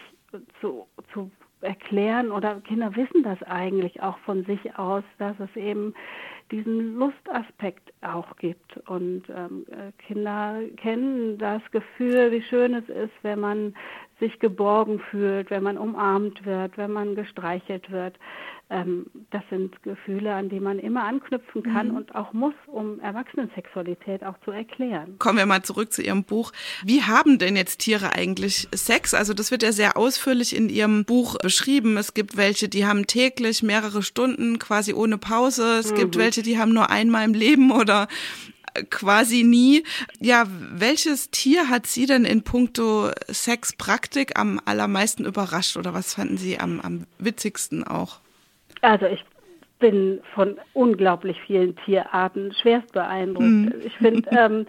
zu, 0.60 0.86
zu 1.12 1.30
erklären 1.60 2.30
oder 2.30 2.60
Kinder 2.60 2.94
wissen 2.94 3.22
das 3.22 3.42
eigentlich 3.42 4.02
auch 4.02 4.18
von 4.18 4.44
sich 4.44 4.78
aus, 4.78 5.02
dass 5.18 5.34
es 5.40 5.54
eben 5.56 5.94
diesen 6.50 6.96
Lustaspekt 6.98 7.92
auch 8.00 8.36
gibt. 8.36 8.76
Und 8.88 9.24
ähm, 9.28 9.66
äh, 9.70 9.92
Kinder 10.06 10.60
kennen 10.76 11.36
das 11.38 11.62
Gefühl, 11.72 12.32
wie 12.32 12.42
schön 12.42 12.74
es 12.74 12.88
ist, 12.88 13.12
wenn 13.22 13.40
man 13.40 13.74
sich 14.20 14.38
geborgen 14.38 14.98
fühlt, 15.10 15.50
wenn 15.50 15.62
man 15.62 15.78
umarmt 15.78 16.44
wird, 16.46 16.76
wenn 16.78 16.92
man 16.92 17.14
gestreichelt 17.14 17.90
wird. 17.90 18.18
Ähm, 18.70 19.06
das 19.30 19.42
sind 19.48 19.82
Gefühle, 19.82 20.34
an 20.34 20.50
die 20.50 20.60
man 20.60 20.78
immer 20.78 21.04
anknüpfen 21.04 21.62
kann 21.62 21.88
mhm. 21.88 21.96
und 21.96 22.14
auch 22.14 22.34
muss, 22.34 22.52
um 22.66 23.00
Erwachsenensexualität 23.00 24.22
auch 24.22 24.34
zu 24.44 24.50
erklären. 24.50 25.18
Kommen 25.18 25.38
wir 25.38 25.46
mal 25.46 25.62
zurück 25.62 25.90
zu 25.90 26.02
Ihrem 26.02 26.24
Buch. 26.24 26.52
Wie 26.84 27.02
haben 27.02 27.38
denn 27.38 27.56
jetzt 27.56 27.78
Tiere 27.78 28.12
eigentlich 28.14 28.68
Sex? 28.74 29.14
Also 29.14 29.32
das 29.32 29.50
wird 29.50 29.62
ja 29.62 29.72
sehr 29.72 29.96
ausführlich 29.96 30.54
in 30.54 30.68
Ihrem 30.68 31.06
Buch 31.06 31.38
beschrieben. 31.38 31.96
Es 31.96 32.12
gibt 32.12 32.36
welche, 32.36 32.68
die 32.68 32.84
haben 32.84 33.06
täglich 33.06 33.62
mehrere 33.62 34.02
Stunden 34.02 34.58
quasi 34.58 34.92
ohne 34.92 35.16
Pause. 35.16 35.78
Es 35.78 35.92
mhm. 35.92 35.96
gibt 35.96 36.18
welche, 36.18 36.42
die 36.42 36.58
haben 36.58 36.74
nur 36.74 36.90
einmal 36.90 37.24
im 37.24 37.32
Leben 37.32 37.70
oder 37.72 38.06
quasi 38.90 39.44
nie. 39.44 39.82
Ja, 40.20 40.46
welches 40.48 41.30
Tier 41.30 41.70
hat 41.70 41.86
Sie 41.86 42.04
denn 42.04 42.26
in 42.26 42.42
puncto 42.42 43.10
Sexpraktik 43.30 44.38
am 44.38 44.60
allermeisten 44.64 45.24
überrascht 45.24 45.78
oder 45.78 45.94
was 45.94 46.12
fanden 46.12 46.36
Sie 46.36 46.58
am, 46.58 46.80
am 46.80 47.06
witzigsten 47.18 47.82
auch? 47.82 48.20
Also 48.88 49.04
ich 49.04 49.22
bin 49.80 50.20
von 50.34 50.56
unglaublich 50.72 51.38
vielen 51.42 51.76
Tierarten 51.84 52.54
schwerst 52.54 52.90
beeindruckt. 52.92 53.44
Mhm. 53.44 53.74
Ich 53.84 53.94
finde, 53.98 54.28
ähm, 54.36 54.66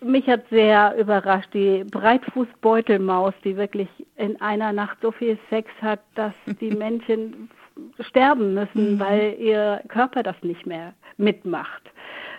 mich 0.00 0.28
hat 0.28 0.48
sehr 0.50 0.96
überrascht 0.96 1.52
die 1.52 1.82
Breitfußbeutelmaus, 1.82 3.34
die 3.42 3.56
wirklich 3.56 3.88
in 4.14 4.40
einer 4.40 4.72
Nacht 4.72 4.98
so 5.02 5.10
viel 5.10 5.36
Sex 5.50 5.68
hat, 5.82 5.98
dass 6.14 6.32
die 6.60 6.70
Männchen 6.76 7.50
sterben 7.98 8.54
müssen, 8.54 8.94
mhm. 8.94 9.00
weil 9.00 9.34
ihr 9.40 9.82
Körper 9.88 10.22
das 10.22 10.36
nicht 10.42 10.64
mehr 10.64 10.94
mitmacht. 11.16 11.82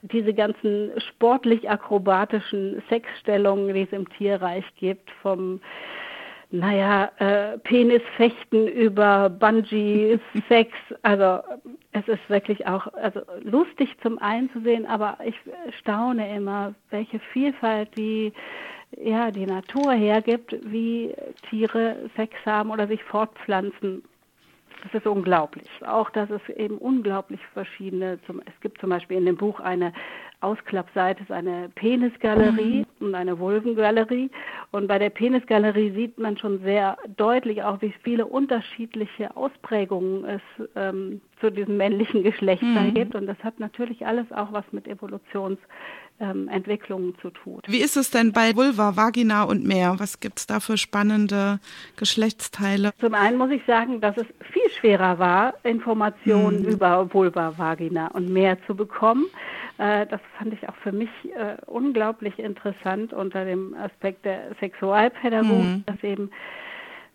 Diese 0.01 0.33
ganzen 0.33 0.91
sportlich 1.09 1.69
akrobatischen 1.69 2.81
Sexstellungen, 2.87 3.73
die 3.73 3.81
es 3.81 3.91
im 3.91 4.07
Tierreich 4.11 4.63
gibt, 4.77 5.11
vom 5.21 5.59
naja, 6.49 7.11
äh, 7.19 7.57
Penisfechten 7.59 8.67
über 8.67 9.29
Bungee, 9.29 10.19
Sex. 10.49 10.71
Also 11.01 11.41
es 11.91 12.07
ist 12.07 12.29
wirklich 12.29 12.65
auch 12.67 12.87
also 12.93 13.21
lustig 13.41 13.89
zum 14.01 14.17
einen 14.19 14.49
zu 14.51 14.61
sehen, 14.61 14.85
aber 14.85 15.17
ich 15.25 15.35
staune 15.79 16.35
immer, 16.35 16.73
welche 16.89 17.19
Vielfalt 17.33 17.89
die 17.97 18.31
ja 18.95 19.31
die 19.31 19.45
Natur 19.45 19.93
hergibt, 19.93 20.55
wie 20.63 21.13
Tiere 21.49 22.09
Sex 22.15 22.33
haben 22.45 22.71
oder 22.71 22.87
sich 22.87 23.03
fortpflanzen. 23.03 24.03
Das 24.83 24.93
ist 24.93 25.07
unglaublich. 25.07 25.67
Auch, 25.85 26.09
dass 26.11 26.29
es 26.29 26.47
eben 26.55 26.77
unglaublich 26.77 27.41
verschiedene, 27.53 28.19
zum, 28.25 28.41
es 28.45 28.61
gibt 28.61 28.79
zum 28.79 28.91
Beispiel 28.91 29.17
in 29.17 29.25
dem 29.25 29.35
Buch 29.35 29.59
eine 29.59 29.91
Ausklappseite, 30.39 31.23
ist 31.23 31.31
eine 31.31 31.69
Penisgalerie 31.75 32.85
und 32.99 33.15
eine 33.15 33.39
Vulvengalerie. 33.39 34.29
Und 34.71 34.87
bei 34.87 34.99
der 34.99 35.09
Penisgalerie 35.09 35.89
sieht 35.91 36.19
man 36.19 36.37
schon 36.37 36.61
sehr 36.61 36.97
deutlich 37.15 37.63
auch, 37.63 37.81
wie 37.81 37.91
viele 38.03 38.27
unterschiedliche 38.27 39.35
Ausprägungen 39.35 40.25
es 40.25 40.41
ähm, 40.75 41.21
zu 41.39 41.49
diesem 41.51 41.77
männlichen 41.77 42.23
Geschlecht 42.23 42.61
Mhm. 42.61 42.93
gibt. 42.93 43.15
Und 43.15 43.25
das 43.27 43.37
hat 43.43 43.57
natürlich 43.59 44.05
alles 44.05 44.29
auch 44.31 44.53
was 44.53 44.65
mit 44.71 44.87
Evolutionsentwicklungen 44.87 47.15
zu 47.21 47.29
tun. 47.31 47.61
Wie 47.67 47.81
ist 47.81 47.97
es 47.97 48.11
denn 48.11 48.31
bei 48.31 48.55
Vulva, 48.55 48.95
Vagina 48.95 49.43
und 49.43 49.65
mehr? 49.65 49.95
Was 49.97 50.19
gibt's 50.19 50.45
da 50.47 50.59
für 50.59 50.77
spannende 50.77 51.59
Geschlechtsteile? 51.95 52.91
Zum 52.99 53.13
einen 53.13 53.37
muss 53.37 53.51
ich 53.51 53.63
sagen, 53.65 54.01
dass 54.01 54.17
es 54.17 54.25
viel 54.51 54.69
schwerer 54.79 55.19
war, 55.19 55.53
Informationen 55.63 56.63
über 56.63 57.13
Vulva, 57.13 57.55
Vagina 57.57 58.07
und 58.07 58.29
mehr 58.29 58.57
zu 58.65 58.75
bekommen. 58.75 59.27
Äh, 59.77 60.05
Das 60.07 60.21
fand 60.37 60.53
ich 60.53 60.67
auch 60.67 60.75
für 60.77 60.91
mich 60.91 61.09
äh, 61.35 61.57
unglaublich 61.65 62.37
interessant 62.39 63.13
unter 63.13 63.45
dem 63.45 63.73
Aspekt 63.75 64.25
der 64.25 64.55
Sexualpädagogik, 64.59 65.77
Mhm. 65.77 65.83
dass 65.85 66.03
eben 66.03 66.31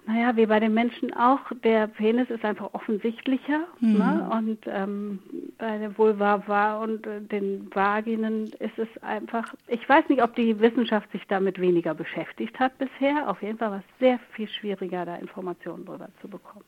naja, 0.04 0.34
wie 0.36 0.46
bei 0.46 0.58
den 0.58 0.74
Menschen 0.74 1.14
auch, 1.14 1.38
der 1.62 1.86
Penis 1.86 2.28
ist 2.28 2.44
einfach 2.44 2.74
offensichtlicher. 2.74 3.60
Mhm. 3.78 3.98
Ne? 3.98 4.30
Und 4.32 4.58
ähm, 4.66 5.20
bei 5.58 5.78
der 5.78 5.96
Vulva 5.96 6.42
war 6.48 6.80
und 6.80 7.06
äh, 7.06 7.20
den 7.20 7.68
Vaginen 7.72 8.46
ist 8.58 8.76
es 8.78 8.88
einfach, 9.02 9.54
ich 9.68 9.88
weiß 9.88 10.08
nicht, 10.08 10.22
ob 10.22 10.34
die 10.34 10.58
Wissenschaft 10.58 11.10
sich 11.12 11.24
damit 11.28 11.60
weniger 11.60 11.94
beschäftigt 11.94 12.58
hat 12.58 12.76
bisher. 12.78 13.28
Auf 13.28 13.42
jeden 13.42 13.58
Fall 13.58 13.70
war 13.70 13.78
es 13.78 13.98
sehr 14.00 14.18
viel 14.32 14.48
schwieriger, 14.48 15.04
da 15.04 15.14
Informationen 15.16 15.84
drüber 15.84 16.08
zu 16.20 16.28
bekommen. 16.28 16.64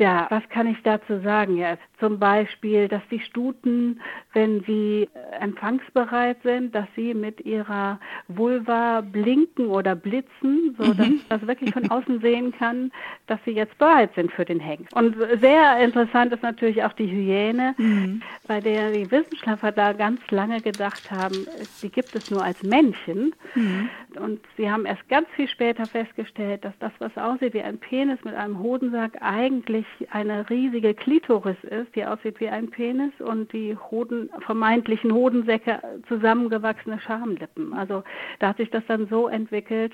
Ja, 0.00 0.26
was 0.30 0.42
kann 0.48 0.66
ich 0.66 0.82
dazu 0.82 1.20
sagen? 1.20 1.58
Ja, 1.58 1.76
zum 1.98 2.18
Beispiel, 2.18 2.88
dass 2.88 3.02
die 3.10 3.20
Stuten, 3.20 4.00
wenn 4.32 4.62
sie 4.64 5.06
äh, 5.12 5.36
empfangsbereit 5.42 6.38
sind, 6.42 6.74
dass 6.74 6.86
sie 6.96 7.12
mit 7.12 7.42
ihrer 7.44 8.00
Vulva 8.28 9.02
blinken 9.02 9.66
oder 9.66 9.94
blitzen, 9.94 10.74
so 10.78 10.94
dass 10.94 11.06
Mhm. 11.06 11.20
man 11.28 11.38
das 11.40 11.46
wirklich 11.46 11.70
von 11.74 11.90
außen 11.90 12.20
sehen 12.22 12.52
kann, 12.58 12.90
dass 13.26 13.38
sie 13.44 13.50
jetzt 13.50 13.76
bereit 13.76 14.10
sind 14.14 14.32
für 14.32 14.46
den 14.46 14.58
Hengst. 14.58 14.90
Und 14.94 15.14
sehr 15.42 15.78
interessant 15.84 16.32
ist 16.32 16.42
natürlich 16.42 16.82
auch 16.82 16.94
die 16.94 17.06
Hyäne, 17.06 17.74
Mhm. 17.76 18.22
bei 18.48 18.62
der 18.62 18.92
die 18.92 19.10
Wissenschaftler 19.10 19.72
da 19.72 19.92
ganz 19.92 20.20
lange 20.30 20.62
gedacht 20.62 21.10
haben, 21.10 21.46
die 21.82 21.90
gibt 21.90 22.16
es 22.16 22.22
nur 22.30 22.42
als 22.42 22.60
Männchen. 22.62 23.34
Mhm. 23.54 23.90
Und 24.18 24.40
sie 24.56 24.70
haben 24.70 24.86
erst 24.86 25.06
ganz 25.10 25.28
viel 25.36 25.46
später 25.46 25.86
festgestellt, 25.88 26.64
dass 26.64 26.72
das, 26.80 26.92
was 27.00 27.16
aussieht 27.18 27.52
wie 27.54 27.62
ein 27.62 27.78
Penis 27.78 28.18
mit 28.24 28.34
einem 28.34 28.58
Hodensack, 28.58 29.12
eigentlich 29.20 29.86
eine 30.10 30.48
riesige 30.50 30.94
Klitoris 30.94 31.56
ist, 31.62 31.94
die 31.94 32.04
aussieht 32.04 32.40
wie 32.40 32.48
ein 32.48 32.70
Penis 32.70 33.12
und 33.18 33.52
die 33.52 33.76
Hoden, 33.90 34.30
vermeintlichen 34.44 35.12
Hodensäcke 35.12 35.80
zusammengewachsene 36.08 37.00
Schamlippen. 37.00 37.72
Also 37.74 38.02
da 38.38 38.48
hat 38.48 38.56
sich 38.56 38.70
das 38.70 38.82
dann 38.88 39.08
so 39.08 39.28
entwickelt, 39.28 39.92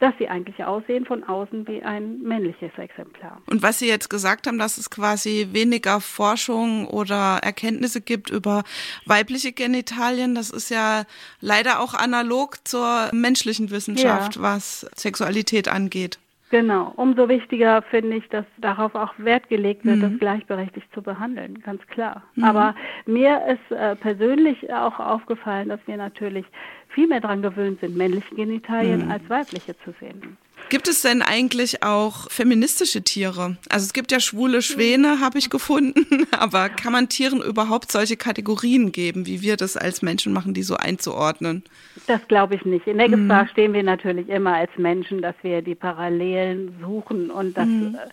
dass 0.00 0.12
sie 0.18 0.28
eigentlich 0.28 0.62
aussehen 0.64 1.06
von 1.06 1.22
außen 1.24 1.66
wie 1.68 1.82
ein 1.82 2.20
männliches 2.20 2.72
Exemplar. 2.76 3.40
Und 3.46 3.62
was 3.62 3.78
Sie 3.78 3.88
jetzt 3.88 4.10
gesagt 4.10 4.46
haben, 4.46 4.58
dass 4.58 4.76
es 4.76 4.90
quasi 4.90 5.48
weniger 5.52 6.00
Forschung 6.00 6.88
oder 6.88 7.38
Erkenntnisse 7.42 8.00
gibt 8.00 8.28
über 8.28 8.64
weibliche 9.06 9.52
Genitalien, 9.52 10.34
das 10.34 10.50
ist 10.50 10.68
ja 10.68 11.04
leider 11.40 11.80
auch 11.80 11.94
analog 11.94 12.56
zur 12.66 13.08
menschlichen 13.12 13.70
Wissenschaft, 13.70 14.36
Ja. 14.36 14.42
was 14.42 14.80
Sexualität 14.96 15.68
angeht. 15.68 16.18
Genau. 16.50 16.92
Umso 16.96 17.28
wichtiger 17.28 17.82
finde 17.82 18.16
ich, 18.18 18.28
dass 18.28 18.44
darauf 18.58 18.94
auch 18.94 19.12
Wert 19.18 19.48
gelegt 19.48 19.84
wird, 19.84 19.96
Mhm. 19.96 20.02
das 20.02 20.18
gleichberechtigt 20.20 20.86
zu 20.94 21.02
behandeln, 21.02 21.60
ganz 21.62 21.84
klar. 21.88 22.22
Mhm. 22.36 22.44
Aber 22.44 22.74
mir 23.06 23.40
ist 23.48 23.76
äh, 23.76 23.96
persönlich 23.96 24.72
auch 24.72 25.00
aufgefallen, 25.00 25.68
dass 25.70 25.80
wir 25.86 25.96
natürlich 25.96 26.46
viel 26.88 27.08
mehr 27.08 27.20
daran 27.20 27.42
gewöhnt 27.42 27.80
sind, 27.80 27.96
männliche 27.96 28.34
Genitalien 28.34 29.06
Mhm. 29.06 29.10
als 29.10 29.28
weibliche 29.28 29.74
zu 29.84 29.92
sehen. 29.98 30.36
Gibt 30.70 30.88
es 30.88 31.02
denn 31.02 31.22
eigentlich 31.22 31.82
auch 31.82 32.30
feministische 32.30 33.02
Tiere? 33.02 33.56
Also 33.70 33.84
es 33.84 33.92
gibt 33.92 34.10
ja 34.10 34.18
schwule 34.18 34.62
Schwäne, 34.62 35.20
habe 35.20 35.38
ich 35.38 35.50
gefunden, 35.50 36.26
aber 36.32 36.68
kann 36.68 36.92
man 36.92 37.08
Tieren 37.08 37.40
überhaupt 37.42 37.92
solche 37.92 38.16
Kategorien 38.16 38.90
geben, 38.90 39.26
wie 39.26 39.42
wir 39.42 39.56
das 39.56 39.76
als 39.76 40.02
Menschen 40.02 40.32
machen, 40.32 40.54
die 40.54 40.62
so 40.62 40.76
einzuordnen? 40.76 41.62
Das 42.06 42.20
glaube 42.28 42.56
ich 42.56 42.64
nicht. 42.64 42.86
In 42.86 42.98
der 42.98 43.08
Mhm. 43.08 43.28
Gefahr 43.28 43.46
stehen 43.48 43.72
wir 43.72 43.82
natürlich 43.82 44.28
immer 44.28 44.54
als 44.54 44.70
Menschen, 44.76 45.22
dass 45.22 45.34
wir 45.42 45.62
die 45.62 45.74
Parallelen 45.74 46.74
suchen 46.80 47.30
und 47.30 47.56
das 47.56 47.68
äh, 47.68 48.08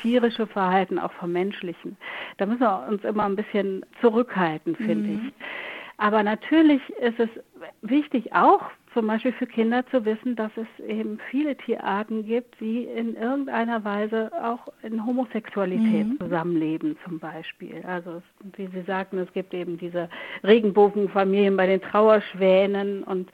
tierische 0.00 0.46
Verhalten 0.46 0.98
auch 0.98 1.12
vermenschlichen. 1.12 1.96
Da 2.38 2.46
müssen 2.46 2.60
wir 2.60 2.86
uns 2.88 3.04
immer 3.04 3.24
ein 3.24 3.36
bisschen 3.36 3.84
zurückhalten, 4.00 4.76
finde 4.76 5.08
Mhm. 5.10 5.14
ich. 5.26 5.32
Aber 5.98 6.22
natürlich 6.22 6.80
ist 7.00 7.18
es 7.18 7.28
wichtig 7.82 8.32
auch 8.34 8.62
zum 8.96 9.08
Beispiel 9.08 9.32
für 9.32 9.46
Kinder 9.46 9.84
zu 9.90 10.06
wissen, 10.06 10.36
dass 10.36 10.50
es 10.56 10.86
eben 10.86 11.18
viele 11.30 11.54
Tierarten 11.54 12.24
gibt, 12.24 12.58
die 12.60 12.84
in 12.84 13.14
irgendeiner 13.14 13.84
Weise 13.84 14.30
auch 14.42 14.68
in 14.82 15.04
Homosexualität 15.04 16.06
Mhm. 16.06 16.18
zusammenleben 16.18 16.96
zum 17.04 17.18
Beispiel. 17.18 17.84
Also 17.86 18.22
wie 18.56 18.68
Sie 18.68 18.80
sagten, 18.86 19.18
es 19.18 19.30
gibt 19.34 19.52
eben 19.52 19.76
diese 19.76 20.08
Regenbogenfamilien 20.44 21.58
bei 21.58 21.66
den 21.66 21.82
Trauerschwänen 21.82 23.02
und 23.02 23.28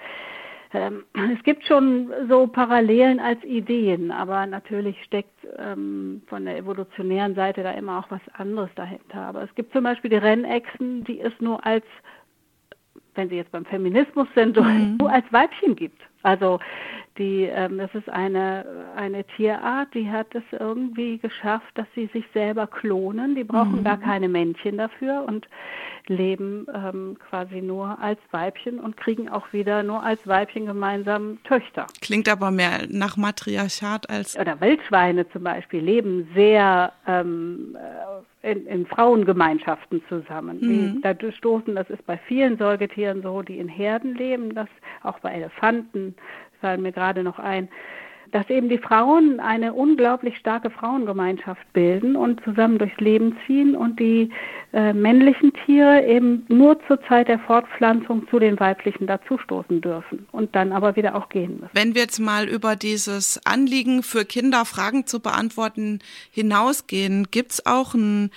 ähm, 0.75 1.05
es 1.39 1.43
gibt 1.45 1.65
schon 1.65 2.11
so 2.29 2.49
Parallelen 2.49 3.21
als 3.21 3.43
Ideen, 3.45 4.11
aber 4.11 4.47
natürlich 4.47 5.01
steckt 5.05 5.47
ähm, 5.59 6.23
von 6.27 6.45
der 6.45 6.57
evolutionären 6.57 7.37
Seite 7.37 7.63
da 7.63 7.71
immer 7.71 8.01
auch 8.01 8.11
was 8.11 8.23
anderes 8.33 8.71
dahinter. 8.75 9.21
Aber 9.21 9.45
es 9.45 9.55
gibt 9.55 9.73
zum 9.73 9.85
Beispiel 9.85 10.11
die 10.11 10.17
Rennechsen, 10.17 11.05
die 11.05 11.21
es 11.21 11.33
nur 11.39 11.65
als 11.65 11.85
wenn 13.15 13.29
Sie 13.29 13.37
jetzt 13.37 13.53
beim 13.53 13.65
Feminismus 13.65 14.27
sind, 14.35 14.57
so 14.57 14.63
Mhm. 14.63 14.97
nur 14.99 15.11
als 15.11 15.25
Weibchen 15.33 15.77
gibt. 15.77 16.01
Also 16.23 16.61
die, 17.19 17.45
ähm, 17.45 17.79
das 17.79 17.95
ist 17.95 18.09
eine, 18.09 18.65
eine 18.97 19.25
Tierart, 19.25 19.93
die 19.95 20.11
hat 20.11 20.29
es 20.35 20.43
irgendwie 20.59 21.19
geschafft, 21.19 21.71
dass 21.75 21.87
sie 21.95 22.07
sich 22.13 22.25
selber 22.33 22.67
klonen. 22.67 23.35
Die 23.35 23.45
brauchen 23.45 23.81
Mhm. 23.81 23.85
gar 23.85 23.99
keine 23.99 24.29
Männchen 24.29 24.79
dafür 24.79 25.25
und 25.27 25.47
leben 26.07 26.67
ähm, 26.75 27.17
quasi 27.29 27.61
nur 27.61 27.99
als 28.01 28.19
Weibchen 28.31 28.81
und 28.81 28.97
kriegen 28.97 29.29
auch 29.29 29.53
wieder 29.53 29.83
nur 29.83 30.03
als 30.03 30.27
Weibchen 30.27 30.67
gemeinsam 30.67 31.39
Töchter. 31.45 31.87
Klingt 32.01 32.29
aber 32.29 32.51
mehr 32.51 32.87
nach 32.89 33.17
Matriarchat 33.17 34.09
als. 34.11 34.39
Oder 34.39 34.61
Wildschweine 34.61 35.29
zum 35.31 35.45
Beispiel 35.45 35.81
leben 35.81 36.29
sehr 36.35 36.93
ähm, 37.07 37.77
äh, 38.43 38.51
in, 38.51 38.67
in 38.67 38.87
Frauengemeinschaften 38.87 40.03
zusammen. 40.09 40.59
Mhm. 40.61 40.69
Die 40.95 41.01
dadurch 41.03 41.37
stoßen, 41.37 41.75
das 41.77 41.89
ist 41.91 42.05
bei 42.07 42.19
vielen 42.27 42.59
Säugetieren 42.59 43.23
so, 43.23 43.43
die 43.43 43.59
in 43.59 43.69
Herden 43.69 44.15
leben, 44.17 44.55
das 44.55 44.69
auch 45.03 45.19
bei 45.21 45.33
Elefanten, 45.33 46.12
fallen 46.61 46.83
mir 46.83 46.93
gerade 46.93 47.23
noch 47.23 47.39
ein, 47.39 47.69
dass 48.33 48.49
eben 48.49 48.71
die 48.71 48.79
Frauen 48.79 49.41
eine 49.41 49.75
unglaublich 49.75 50.39
starke 50.39 50.71
Frauengemeinschaft 50.71 51.71
bilden 51.75 52.17
und 52.17 52.43
zusammen 52.45 52.79
durchs 52.79 52.99
Leben 52.99 53.37
ziehen 53.47 53.77
und 53.77 54.01
die 54.01 54.31
äh, 54.73 54.95
männlichen 54.95 55.53
Tiere 55.67 56.07
eben 56.07 56.47
nur 56.49 56.79
zur 56.87 57.01
Zeit 57.03 57.29
der 57.29 57.39
Fortpflanzung 57.41 58.27
zu 58.29 58.39
den 58.39 58.59
weiblichen 58.59 59.07
dazustoßen 59.07 59.83
dürfen 59.83 60.27
und 60.33 60.57
dann 60.57 60.73
aber 60.73 60.97
wieder 60.97 61.15
auch 61.15 61.29
gehen 61.29 61.61
müssen. 61.61 61.71
Wenn 61.75 61.95
wir 61.95 62.03
jetzt 62.03 62.21
mal 62.21 62.49
über 62.49 62.75
dieses 62.75 63.39
Anliegen 63.45 64.03
für 64.03 64.25
Kinder 64.25 64.65
Fragen 64.65 65.07
zu 65.07 65.21
beantworten 65.21 65.99
hinausgehen, 66.31 67.29
gibt's 67.31 67.67
auch 67.67 67.93
ein 67.93 68.31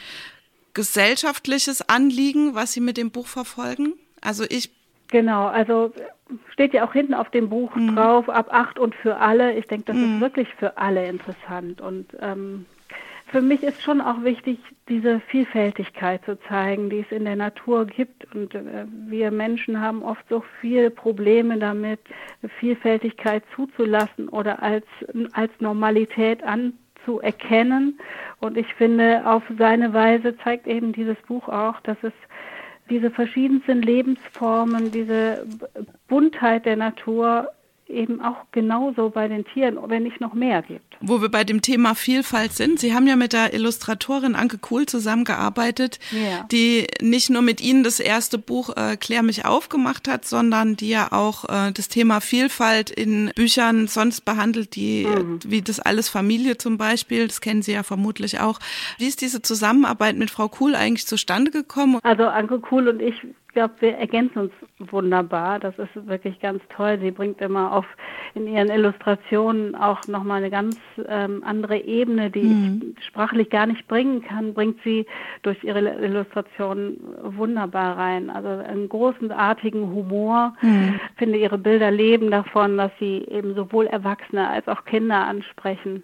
gesellschaftliches 0.73 1.88
Anliegen, 1.88 2.53
was 2.53 2.73
Sie 2.73 2.82
mit 2.82 2.97
dem 2.97 3.11
Buch 3.11 3.28
verfolgen? 3.28 3.93
Also 4.19 4.43
ich 4.49 4.74
Genau, 5.08 5.47
also 5.47 5.91
steht 6.51 6.74
ja 6.74 6.86
auch 6.86 6.93
hinten 6.93 7.14
auf 7.14 7.30
dem 7.30 7.49
Buch 7.49 7.72
drauf, 7.93 8.30
ab 8.30 8.47
acht 8.51 8.80
und 8.80 8.95
für 8.95 9.18
alle. 9.18 9.53
Ich 9.53 9.68
denke, 9.68 9.86
das 9.86 9.97
ist 9.97 10.20
wirklich 10.20 10.53
für 10.56 10.78
alle 10.78 11.08
interessant. 11.08 11.82
Und 11.82 12.08
ähm, 12.20 12.66
für 13.28 13.41
mich 13.41 13.64
ist 13.64 13.82
schon 13.82 14.01
auch 14.01 14.24
wichtig, 14.24 14.60
diese 14.88 15.20
Vielfältigkeit 15.20 16.24
zu 16.26 16.39
zeigen, 16.47 16.89
die 16.89 16.99
es 16.99 17.12
in 17.12 17.26
der 17.26 17.36
Natur 17.36 17.86
gibt. 17.86 18.34
Und 18.34 18.53
äh, 18.56 18.86
wir 19.08 19.32
Menschen 19.32 19.82
haben 19.82 20.03
oft 20.03 20.24
so 20.30 20.43
viele 20.62 20.89
Probleme 20.89 21.58
damit, 21.58 21.99
Vielfältigkeit 22.60 23.43
zuzulassen 23.56 24.30
oder 24.30 24.62
als, 24.62 24.86
als 25.34 25.51
Normalität 25.60 26.43
anzuerkennen. 26.43 27.99
Und 28.39 28.58
ich 28.58 28.74
finde, 28.76 29.24
auf 29.26 29.43
seine 29.58 29.93
Weise 29.93 30.38
zeigt 30.38 30.68
eben 30.68 30.93
dieses 30.93 31.18
Buch 31.28 31.49
auch, 31.49 31.80
dass 31.82 31.97
es 32.03 32.14
diese 32.89 33.09
verschiedensten 33.09 33.81
Lebensformen, 33.81 34.91
diese 34.91 35.45
Buntheit 36.07 36.65
der 36.65 36.75
Natur 36.75 37.49
eben 37.88 38.19
auch 38.21 38.38
genauso 38.51 39.09
bei 39.09 39.27
den 39.27 39.45
Tieren, 39.45 39.77
wenn 39.88 40.03
nicht 40.03 40.19
noch 40.19 40.33
mehr 40.33 40.61
gibt. 40.63 40.97
Wo 41.01 41.21
wir 41.21 41.29
bei 41.29 41.43
dem 41.43 41.61
Thema 41.61 41.93
Vielfalt 41.93 42.53
sind. 42.53 42.79
Sie 42.79 42.93
haben 42.95 43.05
ja 43.07 43.15
mit 43.15 43.31
der 43.33 43.53
Illustratorin 43.53 44.36
Anke 44.36 44.57
Kuhl 44.57 44.86
zusammengearbeitet, 44.86 45.99
Ja. 46.11 46.43
die 46.51 46.88
nicht 47.01 47.29
nur 47.29 47.41
mit 47.41 47.61
Ihnen 47.61 47.83
das 47.83 47.99
erste 47.99 48.38
Buch 48.38 48.75
äh, 48.75 48.97
Klär 48.97 49.23
mich 49.23 49.45
auf 49.45 49.69
gemacht 49.69 50.07
hat, 50.07 50.25
sondern 50.25 50.75
die 50.75 50.89
ja 50.89 51.11
auch 51.11 51.45
äh, 51.45 51.71
das 51.71 51.88
Thema 51.89 52.21
Vielfalt 52.21 52.89
in 52.89 53.31
Büchern 53.36 53.88
sonst 53.88 54.21
behandelt, 54.25 54.75
die 54.75 55.05
Mhm. 55.05 55.39
äh, 55.45 55.51
wie 55.51 55.61
das 55.61 55.79
alles 55.79 56.09
Familie 56.09 56.57
zum 56.57 56.77
Beispiel, 56.77 57.27
das 57.27 57.41
kennen 57.41 57.61
Sie 57.61 57.73
ja 57.73 57.83
vermutlich 57.83 58.39
auch. 58.39 58.59
Wie 58.97 59.07
ist 59.07 59.21
diese 59.21 59.41
Zusammenarbeit 59.41 60.15
mit 60.15 60.31
Frau 60.31 60.47
Kuhl 60.47 60.75
eigentlich 60.75 61.05
zustande 61.07 61.51
gekommen? 61.51 61.99
Also 62.03 62.23
Anke 62.23 62.59
Kuhl 62.59 62.88
und 62.88 63.01
ich 63.01 63.15
glaube, 63.56 63.74
wir 63.80 63.95
ergänzen 63.95 64.38
uns 64.38 64.51
wunderbar. 64.91 65.60
Das 65.60 65.74
ist 65.80 66.08
wirklich 66.08 66.39
ganz 66.39 66.62
toll. 66.70 66.99
Sie 67.01 67.10
bringt 67.10 67.41
immer 67.41 67.72
auf 67.72 67.86
in 68.36 68.47
ihren 68.47 68.70
Illustrationen 68.70 69.76
auch 69.76 70.06
nochmal 70.08 70.39
eine 70.39 70.51
ganz 70.51 70.78
ähm, 71.08 71.41
andere 71.45 71.78
Ebene, 71.78 72.30
die 72.30 72.91
ich 72.97 73.06
sprachlich 73.06 73.49
gar 73.49 73.66
nicht 73.66 73.88
bringen 73.88 74.22
kann, 74.22 74.53
bringt 74.53 74.78
sie 74.84 75.08
durch 75.41 75.64
ihre 75.64 75.80
Illustrationen 75.80 76.97
wunderbar 77.24 77.97
rein. 77.97 78.30
Also 78.30 78.49
einen 78.49 78.89
großartigen 78.89 79.89
Humor. 79.89 80.53
Ich 81.14 81.18
finde, 81.18 81.38
ihre 81.39 81.58
Bilder 81.58 81.89
leben 81.91 82.30
davon, 82.30 82.78
dass 82.78 82.91
sie 82.99 83.26
eben 83.30 83.56
sowohl 83.56 83.88
Erwachsene 83.88 84.47
als 84.47 84.68
auch 84.68 84.86
Kinder 84.86 85.26
ansprechen. 85.26 86.03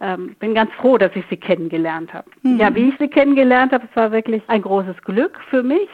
Ähm, 0.00 0.34
bin 0.40 0.54
ganz 0.54 0.72
froh, 0.72 0.98
dass 0.98 1.14
ich 1.14 1.24
sie 1.30 1.36
kennengelernt 1.36 2.12
habe. 2.12 2.28
Ja, 2.58 2.74
wie 2.74 2.88
ich 2.88 2.94
sie 2.98 3.06
kennengelernt 3.06 3.72
habe, 3.72 3.86
es 3.88 3.96
war 3.96 4.10
wirklich 4.10 4.42
ein 4.48 4.62
großes 4.62 5.00
Glück 5.02 5.38
für 5.48 5.62
mich. 5.62 5.88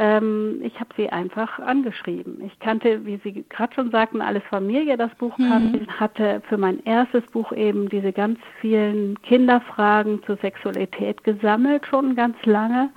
Ähm, 0.00 0.62
ich 0.64 0.80
habe 0.80 0.88
sie 0.96 1.10
einfach 1.10 1.58
angeschrieben. 1.58 2.42
Ich 2.42 2.58
kannte, 2.58 3.04
wie 3.04 3.20
Sie 3.22 3.44
gerade 3.50 3.74
schon 3.74 3.90
sagten, 3.90 4.22
alles 4.22 4.42
Familie, 4.48 4.96
das 4.96 5.14
Buch 5.16 5.36
kannte. 5.36 5.76
Ich 5.76 6.00
hatte 6.00 6.40
für 6.48 6.56
mein 6.56 6.82
erstes 6.84 7.22
Buch 7.32 7.52
eben 7.52 7.90
diese 7.90 8.10
ganz 8.10 8.38
vielen 8.62 9.20
Kinderfragen 9.20 10.22
zur 10.24 10.38
Sexualität 10.38 11.22
gesammelt, 11.22 11.86
schon 11.86 12.16
ganz 12.16 12.34
lange. 12.46 12.88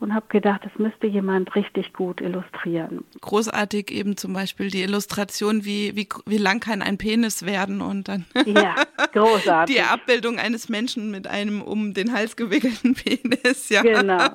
Und 0.00 0.14
habe 0.14 0.26
gedacht, 0.28 0.60
das 0.64 0.70
müsste 0.78 1.08
jemand 1.08 1.56
richtig 1.56 1.92
gut 1.92 2.20
illustrieren. 2.20 3.04
Großartig 3.20 3.90
eben 3.90 4.16
zum 4.16 4.32
Beispiel 4.32 4.70
die 4.70 4.82
Illustration, 4.82 5.64
wie, 5.64 5.96
wie, 5.96 6.08
wie 6.26 6.38
lang 6.38 6.60
kann 6.60 6.82
ein 6.82 6.98
Penis 6.98 7.44
werden 7.44 7.80
und 7.80 8.06
dann 8.08 8.24
Ja, 8.46 8.76
großartig. 9.12 9.74
die 9.74 9.82
Abbildung 9.82 10.38
eines 10.38 10.68
Menschen 10.68 11.10
mit 11.10 11.26
einem 11.26 11.62
um 11.62 11.94
den 11.94 12.12
Hals 12.12 12.36
gewickelten 12.36 12.94
Penis, 13.04 13.68
ja. 13.70 13.82
Genau. 13.82 14.28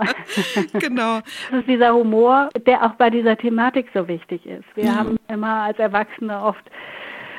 genau. 0.80 1.20
Das 1.50 1.60
ist 1.62 1.68
dieser 1.70 1.94
Humor, 1.94 2.50
der 2.68 2.84
auch 2.86 2.96
bei 2.96 3.10
dieser 3.10 3.38
Thematik 3.38 3.88
so 3.94 4.06
wichtig 4.08 4.46
ist. 4.46 4.66
Wir 4.76 4.86
Ja. 4.86 4.96
haben 4.96 5.18
immer 5.30 5.62
als 5.64 5.80
Erwachsene 5.80 6.42
oft 6.42 6.64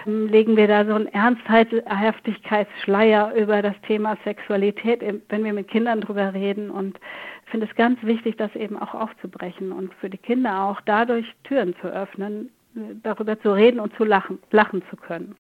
ähm, 0.07 0.29
legen 0.29 0.57
wir 0.57 0.69
da 0.69 0.85
so 0.85 0.95
einen 0.95 1.07
Ernsthaftigkeitsschleier 1.09 3.35
über 3.35 3.63
das 3.63 3.75
Thema 3.87 4.17
Sexualität, 4.25 5.01
wenn 5.29 5.45
wir 5.45 5.53
mit 5.53 5.69
Kindern 5.69 6.01
drüber 6.01 6.33
reden. 6.35 6.71
Und 6.71 6.99
finde 7.55 7.69
es 7.69 7.77
ganz 7.77 8.03
wichtig, 8.03 8.37
das 8.37 8.53
eben 8.57 8.77
auch 8.77 8.95
aufzubrechen 8.95 9.71
und 9.71 9.95
für 10.01 10.11
die 10.11 10.19
Kinder 10.19 10.65
auch 10.65 10.81
dadurch 10.81 11.25
Türen 11.45 11.73
zu 11.81 11.87
öffnen, 11.87 12.51
darüber 13.05 13.41
zu 13.41 13.55
reden 13.55 13.79
und 13.79 13.95
zu 13.97 14.03
lachen, 14.03 14.41
lachen 14.51 14.83
zu 14.91 14.97
können. 14.97 15.37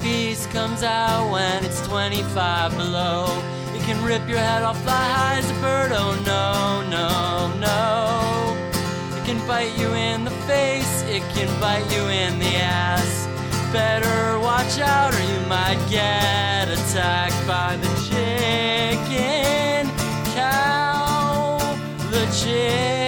Piece 0.00 0.46
comes 0.46 0.82
out 0.82 1.30
when 1.30 1.62
it's 1.62 1.86
25 1.86 2.76
below. 2.76 3.26
It 3.74 3.82
can 3.82 4.02
rip 4.02 4.26
your 4.26 4.38
head 4.38 4.62
off, 4.62 4.82
fly 4.82 4.94
high 4.94 5.38
as 5.38 5.50
a 5.50 5.54
bird. 5.60 5.92
Oh 5.92 6.16
no, 6.24 6.82
no, 6.90 7.60
no. 7.60 7.99
Bite 9.50 9.76
you 9.76 9.92
in 9.94 10.22
the 10.22 10.30
face, 10.46 11.02
it 11.08 11.22
can 11.34 11.48
bite 11.60 11.84
you 11.92 12.02
in 12.06 12.38
the 12.38 12.54
ass. 12.54 13.26
Better 13.72 14.38
watch 14.38 14.78
out 14.78 15.12
or 15.12 15.20
you 15.20 15.40
might 15.48 15.84
get 15.90 16.68
attacked 16.68 17.44
by 17.48 17.76
the 17.76 17.88
chicken 18.06 19.90
cow. 20.36 21.58
The 22.12 22.26
chicken 22.32 22.99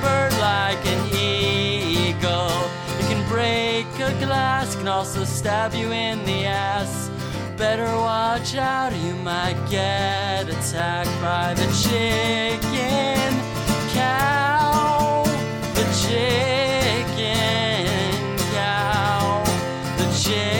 bird, 0.00 0.32
like 0.40 0.84
an 0.86 1.06
eagle. 1.14 2.50
It 2.98 3.06
can 3.10 3.22
break 3.28 3.86
a 4.00 4.12
glass, 4.24 4.76
can 4.76 4.88
also 4.88 5.24
stab 5.24 5.74
you 5.74 5.92
in 5.92 6.24
the 6.24 6.44
ass. 6.46 7.10
Better 7.56 7.94
watch 7.96 8.54
out, 8.54 8.92
you 8.96 9.14
might 9.16 9.58
get 9.68 10.48
attacked 10.48 11.20
by 11.20 11.54
the 11.54 11.66
chicken 11.82 13.34
cow. 13.92 15.24
The 15.74 15.84
chicken 16.02 17.36
cow. 18.54 19.44
The 19.98 20.06
chicken 20.22 20.59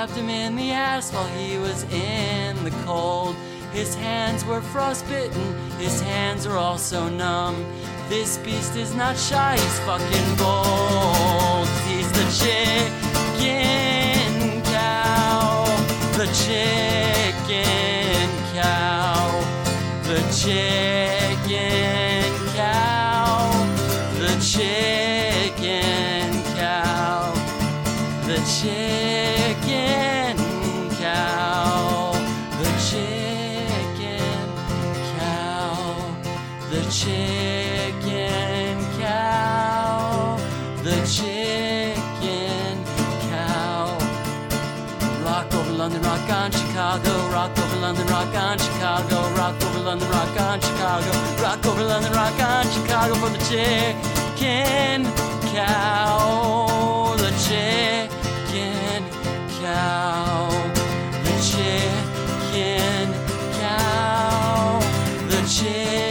Stabbed 0.00 0.16
him 0.16 0.30
in 0.30 0.56
the 0.56 0.70
ass 0.70 1.12
while 1.12 1.28
he 1.36 1.58
was 1.58 1.82
in 1.92 2.64
the 2.64 2.70
cold. 2.86 3.36
His 3.70 3.94
hands 3.94 4.46
were 4.46 4.62
frostbitten, 4.62 5.54
his 5.78 6.00
hands 6.00 6.46
are 6.46 6.56
also 6.56 7.10
numb. 7.10 7.66
This 8.08 8.38
beast 8.38 8.76
is 8.76 8.94
not 8.94 9.18
shy, 9.18 9.58
he's 9.58 9.78
fucking 9.80 10.36
bold. 10.36 11.68
He's 11.84 12.10
the 12.12 12.24
chicken 12.40 13.42
cow. 14.72 15.66
The 16.16 16.28
chicken 16.44 18.30
cow. 18.54 19.42
The 20.04 20.22
chicken 20.40 22.24
cow. 22.56 23.52
The 24.18 24.34
chicken 24.40 26.42
cow. 26.56 27.34
The 28.26 28.40
chicken 28.48 28.89
Chicago. 46.90 47.30
Rock 47.30 47.56
over 47.56 47.76
London, 47.76 48.06
rock 48.08 48.34
on 48.34 48.58
Chicago. 48.58 49.34
Rock 49.36 49.62
over 49.62 49.78
London, 49.78 50.08
rock 50.10 50.40
on 50.40 50.60
Chicago. 50.60 51.10
Rock 51.40 51.64
over 51.66 51.84
London, 51.84 52.12
rock 52.12 52.40
on 52.40 52.64
Chicago 52.72 53.14
for 53.14 53.30
the 53.30 53.38
chicken 53.48 55.04
cow. 55.54 57.14
The 57.16 57.30
chicken 57.46 59.04
cow. 59.60 60.50
The 61.22 61.34
chicken 61.48 63.14
cow. 63.60 64.80
The 65.28 65.48
chicken 65.48 66.09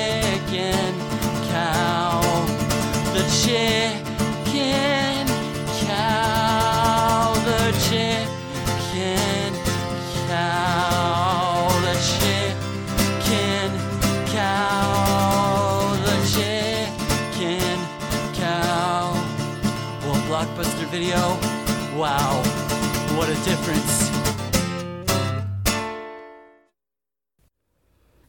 video. 20.92 21.38
Wow, 21.96 22.42
what 23.16 23.28
a 23.28 23.36
difference. 23.46 24.12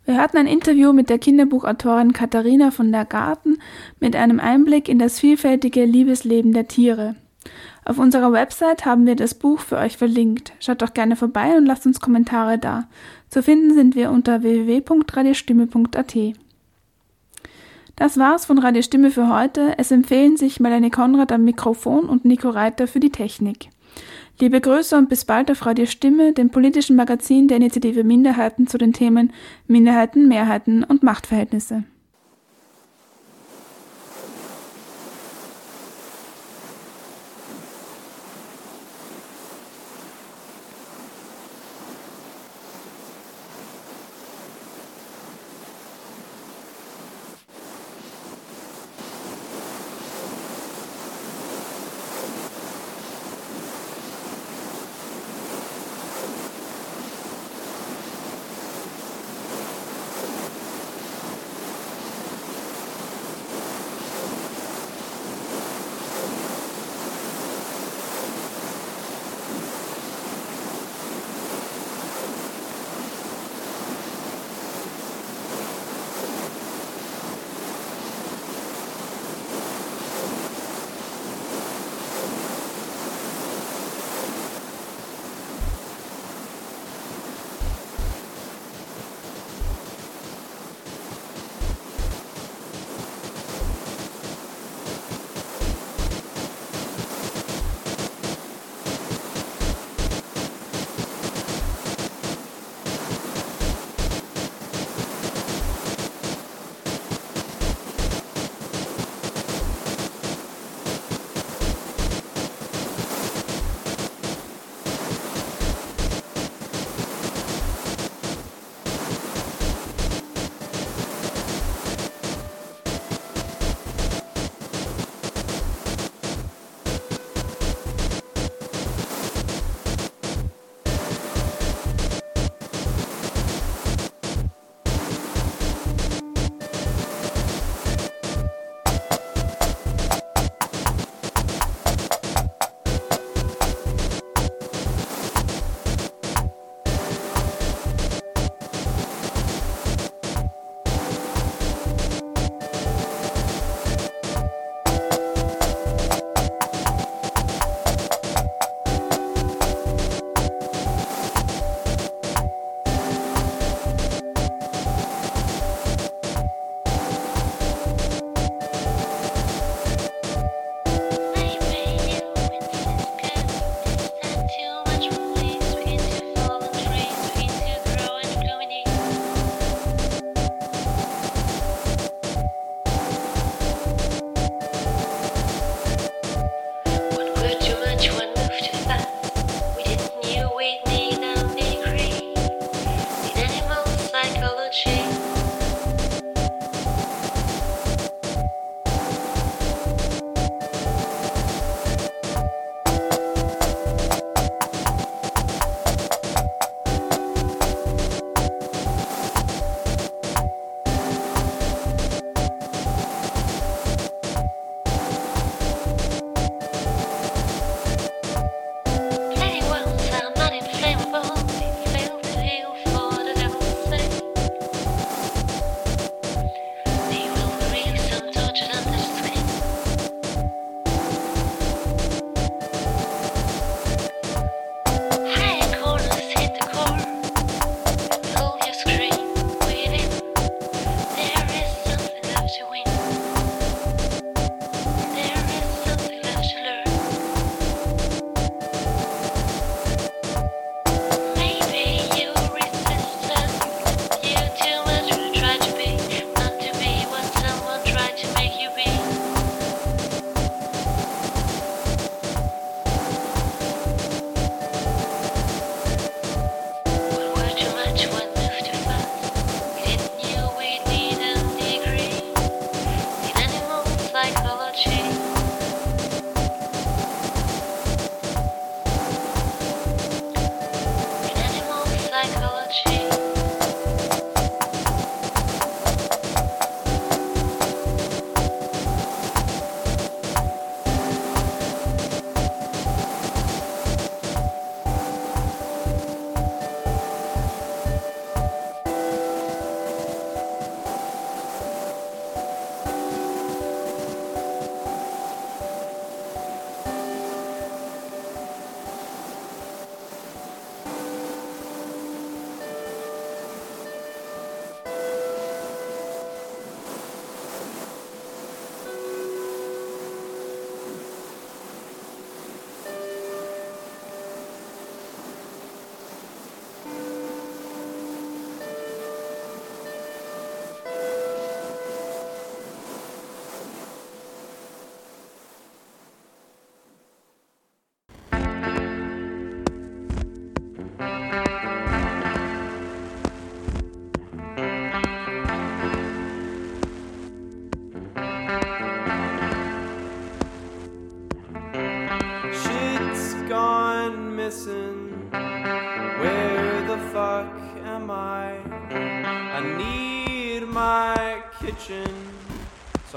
Wir 0.05 0.19
hörten 0.19 0.39
ein 0.39 0.47
Interview 0.47 0.93
mit 0.93 1.09
der 1.09 1.19
Kinderbuchautorin 1.19 2.13
Katharina 2.13 2.71
von 2.71 2.91
der 2.91 3.05
Garten 3.05 3.59
mit 4.01 4.17
einem 4.17 4.41
Einblick 4.41 4.89
in 4.89 4.99
das 4.99 5.21
vielfältige 5.21 5.85
Liebesleben 5.85 6.53
der 6.53 6.69
Tiere. 6.69 7.15
Auf 7.85 7.99
unserer 7.99 8.33
Website 8.33 8.85
haben 8.85 9.07
wir 9.07 9.17
das 9.17 9.35
Buch 9.35 9.61
für 9.61 9.79
euch 9.79 9.97
verlinkt. 9.97 10.53
Schaut 10.61 10.83
doch 10.83 10.93
gerne 10.93 11.17
vorbei 11.17 11.57
und 11.57 11.65
lasst 11.65 11.87
uns 11.87 12.01
Kommentare 12.01 12.59
da. 12.59 12.89
Zu 13.29 13.43
finden 13.43 13.75
sind 13.75 13.95
wir 13.95 14.11
unter 14.11 14.43
www.radiostimme.at. 14.43 16.17
Das 18.01 18.17
war's 18.17 18.47
von 18.47 18.59
Radio 18.59 18.81
Stimme 18.81 19.11
für 19.11 19.29
heute. 19.29 19.75
Es 19.77 19.91
empfehlen 19.91 20.39
sich 20.39 20.59
Melanie 20.59 20.89
Konrad 20.89 21.33
am 21.33 21.45
Mikrofon 21.45 22.09
und 22.09 22.25
Nico 22.25 22.49
Reiter 22.49 22.87
für 22.87 22.99
die 22.99 23.11
Technik. 23.11 23.69
Liebe 24.41 24.59
Grüße 24.59 24.97
und 24.97 25.11
bis 25.11 25.27
bald 25.27 25.51
auf 25.51 25.67
Radio 25.67 25.85
Stimme, 25.85 26.33
dem 26.33 26.49
politischen 26.49 26.97
Magazin 26.97 27.47
der 27.47 27.59
Initiative 27.59 28.03
Minderheiten 28.03 28.67
zu 28.67 28.79
den 28.79 28.95
Themen 28.95 29.35
Minderheiten, 29.67 30.29
Mehrheiten 30.29 30.83
und 30.83 31.03
Machtverhältnisse. 31.03 31.85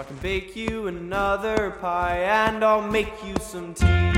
I 0.04 0.06
can 0.06 0.18
bake 0.18 0.54
you 0.58 0.88
another 0.88 1.72
pie 1.80 2.18
and 2.18 2.62
I'll 2.62 2.82
make 2.82 3.26
you 3.26 3.36
some 3.39 3.74
tea. 3.74 4.12